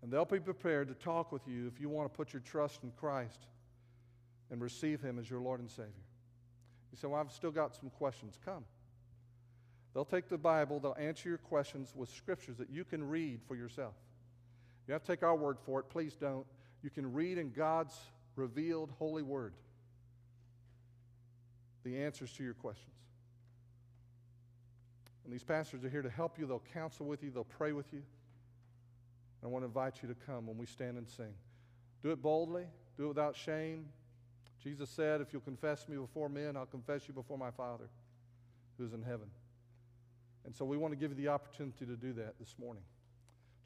And 0.00 0.10
they'll 0.10 0.24
be 0.24 0.40
prepared 0.40 0.88
to 0.88 0.94
talk 0.94 1.32
with 1.32 1.46
you 1.46 1.66
if 1.66 1.78
you 1.78 1.90
want 1.90 2.10
to 2.10 2.16
put 2.16 2.32
your 2.32 2.40
trust 2.40 2.82
in 2.82 2.92
Christ 2.92 3.40
and 4.50 4.60
receive 4.60 5.00
him 5.00 5.18
as 5.18 5.28
your 5.28 5.40
Lord 5.40 5.60
and 5.60 5.70
Savior. 5.70 5.92
You 6.90 6.98
say, 6.98 7.08
Well, 7.08 7.20
I've 7.20 7.32
still 7.32 7.50
got 7.50 7.74
some 7.74 7.90
questions. 7.90 8.38
Come. 8.44 8.64
They'll 9.94 10.04
take 10.04 10.28
the 10.28 10.38
Bible, 10.38 10.80
they'll 10.80 10.96
answer 10.98 11.28
your 11.28 11.38
questions 11.38 11.92
with 11.96 12.08
scriptures 12.08 12.56
that 12.58 12.70
you 12.70 12.84
can 12.84 13.08
read 13.08 13.40
for 13.48 13.56
yourself. 13.56 13.94
You 14.86 14.92
have 14.92 15.02
to 15.02 15.08
take 15.08 15.22
our 15.22 15.34
word 15.34 15.58
for 15.58 15.80
it. 15.80 15.88
Please 15.88 16.14
don't 16.14 16.46
you 16.82 16.90
can 16.90 17.12
read 17.12 17.38
in 17.38 17.50
God's 17.50 17.96
revealed 18.36 18.90
holy 18.98 19.22
word 19.22 19.54
the 21.84 22.02
answers 22.02 22.32
to 22.34 22.44
your 22.44 22.54
questions. 22.54 22.94
And 25.24 25.32
these 25.32 25.44
pastors 25.44 25.84
are 25.84 25.88
here 25.88 26.02
to 26.02 26.10
help 26.10 26.38
you. 26.38 26.46
They'll 26.46 26.62
counsel 26.72 27.06
with 27.06 27.22
you, 27.22 27.30
they'll 27.30 27.44
pray 27.44 27.72
with 27.72 27.92
you. 27.92 28.02
And 29.40 29.44
I 29.44 29.46
want 29.48 29.62
to 29.62 29.66
invite 29.66 30.02
you 30.02 30.08
to 30.08 30.14
come 30.14 30.46
when 30.46 30.58
we 30.58 30.66
stand 30.66 30.98
and 30.98 31.08
sing. 31.08 31.34
Do 32.02 32.10
it 32.10 32.22
boldly, 32.22 32.64
do 32.96 33.04
it 33.04 33.08
without 33.08 33.36
shame. 33.36 33.86
Jesus 34.62 34.90
said, 34.90 35.20
If 35.20 35.32
you'll 35.32 35.42
confess 35.42 35.88
me 35.88 35.96
before 35.96 36.28
men, 36.28 36.56
I'll 36.56 36.66
confess 36.66 37.08
you 37.08 37.14
before 37.14 37.38
my 37.38 37.50
Father 37.50 37.88
who's 38.76 38.92
in 38.92 39.02
heaven. 39.02 39.28
And 40.44 40.54
so 40.54 40.64
we 40.64 40.76
want 40.76 40.92
to 40.92 40.96
give 40.96 41.10
you 41.10 41.16
the 41.16 41.28
opportunity 41.28 41.84
to 41.84 41.96
do 41.96 42.12
that 42.14 42.38
this 42.38 42.54
morning. 42.58 42.82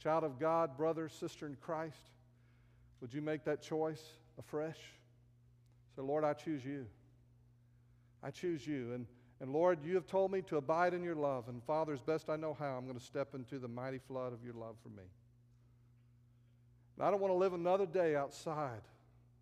Child 0.02 0.24
of 0.24 0.40
God, 0.40 0.76
brother, 0.76 1.08
sister 1.08 1.46
in 1.46 1.56
Christ, 1.60 2.10
would 3.00 3.14
you 3.14 3.20
make 3.20 3.44
that 3.44 3.62
choice 3.62 4.02
afresh? 4.38 4.78
Say, 5.94 6.02
Lord, 6.02 6.24
I 6.24 6.32
choose 6.32 6.64
you. 6.64 6.86
I 8.22 8.30
choose 8.30 8.66
you. 8.66 8.94
And, 8.94 9.06
and 9.40 9.52
Lord, 9.52 9.78
you 9.84 9.94
have 9.94 10.06
told 10.06 10.32
me 10.32 10.42
to 10.42 10.56
abide 10.56 10.94
in 10.94 11.02
your 11.02 11.14
love. 11.14 11.48
And 11.48 11.62
Father, 11.64 11.92
as 11.92 12.00
best 12.00 12.30
I 12.30 12.36
know 12.36 12.56
how, 12.58 12.76
I'm 12.76 12.86
going 12.86 12.98
to 12.98 13.04
step 13.04 13.34
into 13.34 13.58
the 13.58 13.68
mighty 13.68 13.98
flood 13.98 14.32
of 14.32 14.44
your 14.44 14.54
love 14.54 14.76
for 14.82 14.88
me. 14.88 15.04
And 16.96 17.06
I 17.06 17.10
don't 17.10 17.20
want 17.20 17.32
to 17.32 17.38
live 17.38 17.52
another 17.52 17.86
day 17.86 18.16
outside 18.16 18.82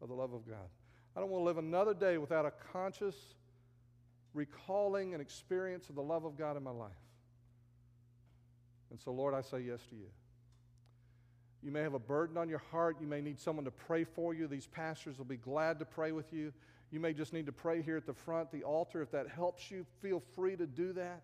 of 0.03 0.09
the 0.09 0.15
love 0.15 0.33
of 0.33 0.47
God. 0.47 0.69
I 1.17 1.21
don't 1.21 1.31
want 1.31 1.43
to 1.43 1.47
live 1.47 1.59
another 1.59 1.95
day 1.95 2.19
without 2.19 2.47
a 2.47 2.53
conscious 2.73 3.17
recalling 4.33 5.13
and 5.13 5.21
experience 5.21 5.89
of 5.89 5.97
the 5.97 6.03
love 6.03 6.25
of 6.25 6.39
God 6.39 6.57
in 6.57 6.63
my 6.63 6.71
life. 6.71 6.91
And 8.91 9.01
so, 9.01 9.13
Lord, 9.13 9.35
I 9.35 9.41
say 9.41 9.61
yes 9.61 9.81
to 9.91 9.97
you. 9.97 10.07
You 11.63 11.71
may 11.71 11.81
have 11.81 11.95
a 11.95 11.99
burden 11.99 12.37
on 12.37 12.49
your 12.49 12.63
heart. 12.71 12.97
You 13.01 13.07
may 13.07 13.21
need 13.21 13.39
someone 13.39 13.65
to 13.65 13.71
pray 13.71 14.05
for 14.05 14.33
you. 14.33 14.47
These 14.47 14.67
pastors 14.67 15.19
will 15.19 15.27
be 15.27 15.37
glad 15.37 15.79
to 15.81 15.85
pray 15.85 16.13
with 16.13 16.33
you. 16.33 16.53
You 16.91 17.01
may 17.01 17.13
just 17.13 17.33
need 17.33 17.47
to 17.47 17.53
pray 17.53 17.83
here 17.83 17.97
at 17.97 18.07
the 18.07 18.15
front, 18.15 18.51
the 18.51 18.63
altar. 18.63 19.03
If 19.03 19.11
that 19.13 19.29
helps 19.29 19.71
you, 19.71 19.85
feel 20.01 20.23
free 20.35 20.57
to 20.57 20.67
do 20.67 20.93
that. 20.95 21.23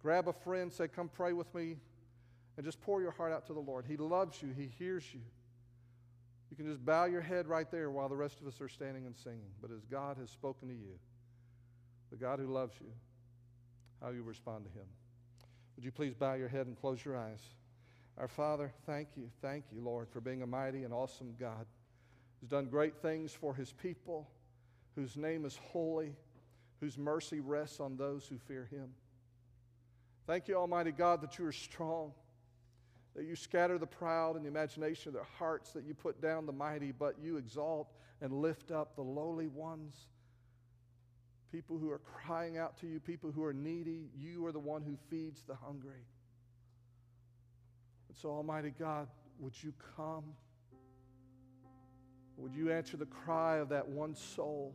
Grab 0.00 0.28
a 0.28 0.32
friend, 0.32 0.72
say, 0.72 0.88
Come 0.88 1.08
pray 1.08 1.32
with 1.32 1.52
me, 1.54 1.76
and 2.56 2.64
just 2.64 2.80
pour 2.82 3.00
your 3.00 3.12
heart 3.12 3.32
out 3.32 3.46
to 3.46 3.52
the 3.52 3.60
Lord. 3.60 3.84
He 3.86 3.96
loves 3.96 4.42
you, 4.42 4.52
He 4.56 4.70
hears 4.78 5.04
you. 5.12 5.20
You 6.54 6.62
can 6.64 6.70
just 6.70 6.86
bow 6.86 7.06
your 7.06 7.20
head 7.20 7.48
right 7.48 7.68
there 7.68 7.90
while 7.90 8.08
the 8.08 8.14
rest 8.14 8.40
of 8.40 8.46
us 8.46 8.60
are 8.60 8.68
standing 8.68 9.06
and 9.06 9.16
singing. 9.16 9.50
But 9.60 9.72
as 9.72 9.84
God 9.86 10.18
has 10.18 10.30
spoken 10.30 10.68
to 10.68 10.74
you, 10.74 11.00
the 12.12 12.16
God 12.16 12.38
who 12.38 12.46
loves 12.46 12.76
you, 12.80 12.92
how 14.00 14.10
you 14.10 14.22
respond 14.22 14.64
to 14.66 14.70
Him. 14.70 14.86
Would 15.74 15.84
you 15.84 15.90
please 15.90 16.14
bow 16.14 16.34
your 16.34 16.46
head 16.46 16.68
and 16.68 16.76
close 16.76 17.04
your 17.04 17.16
eyes? 17.16 17.40
Our 18.18 18.28
Father, 18.28 18.70
thank 18.86 19.08
you, 19.16 19.30
thank 19.42 19.64
you, 19.72 19.80
Lord, 19.80 20.08
for 20.08 20.20
being 20.20 20.42
a 20.42 20.46
mighty 20.46 20.84
and 20.84 20.94
awesome 20.94 21.34
God 21.40 21.66
who's 22.40 22.50
done 22.50 22.66
great 22.66 22.98
things 23.02 23.32
for 23.32 23.52
his 23.52 23.72
people, 23.72 24.30
whose 24.94 25.16
name 25.16 25.44
is 25.44 25.58
holy, 25.72 26.14
whose 26.78 26.96
mercy 26.96 27.40
rests 27.40 27.80
on 27.80 27.96
those 27.96 28.28
who 28.28 28.38
fear 28.38 28.68
him. 28.70 28.90
Thank 30.28 30.46
you, 30.46 30.54
Almighty 30.54 30.92
God, 30.92 31.20
that 31.22 31.36
you 31.36 31.46
are 31.46 31.52
strong, 31.52 32.12
that 33.14 33.24
you 33.24 33.36
scatter 33.36 33.78
the 33.78 33.86
proud 33.86 34.36
in 34.36 34.42
the 34.42 34.48
imagination 34.48 35.08
of 35.08 35.14
their 35.14 35.26
hearts, 35.38 35.70
that 35.72 35.84
you 35.84 35.94
put 35.94 36.20
down 36.20 36.46
the 36.46 36.52
mighty, 36.52 36.92
but 36.92 37.16
you 37.22 37.36
exalt 37.36 37.92
and 38.20 38.32
lift 38.32 38.70
up 38.70 38.96
the 38.96 39.02
lowly 39.02 39.46
ones. 39.46 39.94
People 41.52 41.78
who 41.78 41.90
are 41.90 42.00
crying 42.00 42.58
out 42.58 42.76
to 42.78 42.88
you, 42.88 42.98
people 42.98 43.30
who 43.30 43.44
are 43.44 43.52
needy, 43.52 44.08
you 44.16 44.44
are 44.46 44.52
the 44.52 44.58
one 44.58 44.82
who 44.82 44.96
feeds 45.08 45.42
the 45.42 45.54
hungry. 45.54 46.04
And 48.08 48.16
so, 48.16 48.30
Almighty 48.30 48.74
God, 48.76 49.06
would 49.38 49.54
you 49.62 49.72
come? 49.96 50.24
Would 52.36 52.54
you 52.54 52.72
answer 52.72 52.96
the 52.96 53.06
cry 53.06 53.58
of 53.58 53.68
that 53.68 53.86
one 53.86 54.16
soul 54.16 54.74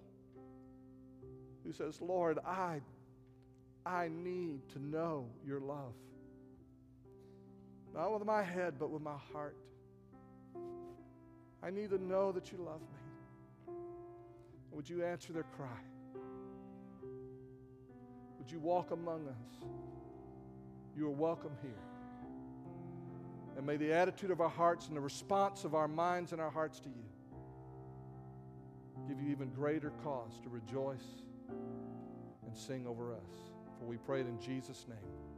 who 1.65 1.73
says, 1.73 1.99
Lord, 1.99 2.39
I, 2.45 2.79
I 3.85 4.07
need 4.07 4.61
to 4.69 4.79
know 4.79 5.27
your 5.45 5.59
love? 5.59 5.93
Not 7.99 8.13
with 8.13 8.25
my 8.25 8.41
head, 8.41 8.75
but 8.79 8.91
with 8.91 9.01
my 9.01 9.17
heart. 9.33 9.57
I 11.61 11.69
need 11.69 11.89
to 11.89 12.01
know 12.01 12.31
that 12.31 12.49
you 12.49 12.57
love 12.59 12.79
me. 12.79 13.73
Would 14.71 14.89
you 14.89 15.03
answer 15.03 15.33
their 15.33 15.43
cry? 15.57 15.67
Would 18.37 18.49
you 18.49 18.61
walk 18.61 18.91
among 18.91 19.27
us? 19.27 19.67
You 20.95 21.07
are 21.07 21.11
welcome 21.11 21.51
here. 21.61 21.83
And 23.57 23.65
may 23.65 23.75
the 23.75 23.91
attitude 23.91 24.31
of 24.31 24.39
our 24.39 24.47
hearts 24.47 24.87
and 24.87 24.95
the 24.95 25.01
response 25.01 25.65
of 25.65 25.75
our 25.75 25.89
minds 25.89 26.31
and 26.31 26.39
our 26.39 26.51
hearts 26.51 26.79
to 26.79 26.87
you 26.87 27.03
give 29.09 29.19
you 29.21 29.29
even 29.29 29.49
greater 29.49 29.91
cause 30.05 30.39
to 30.43 30.47
rejoice 30.47 31.23
and 31.49 32.55
sing 32.55 32.87
over 32.87 33.11
us. 33.11 33.51
For 33.77 33.87
we 33.87 33.97
pray 33.97 34.21
it 34.21 34.27
in 34.27 34.39
Jesus' 34.39 34.85
name. 34.87 35.28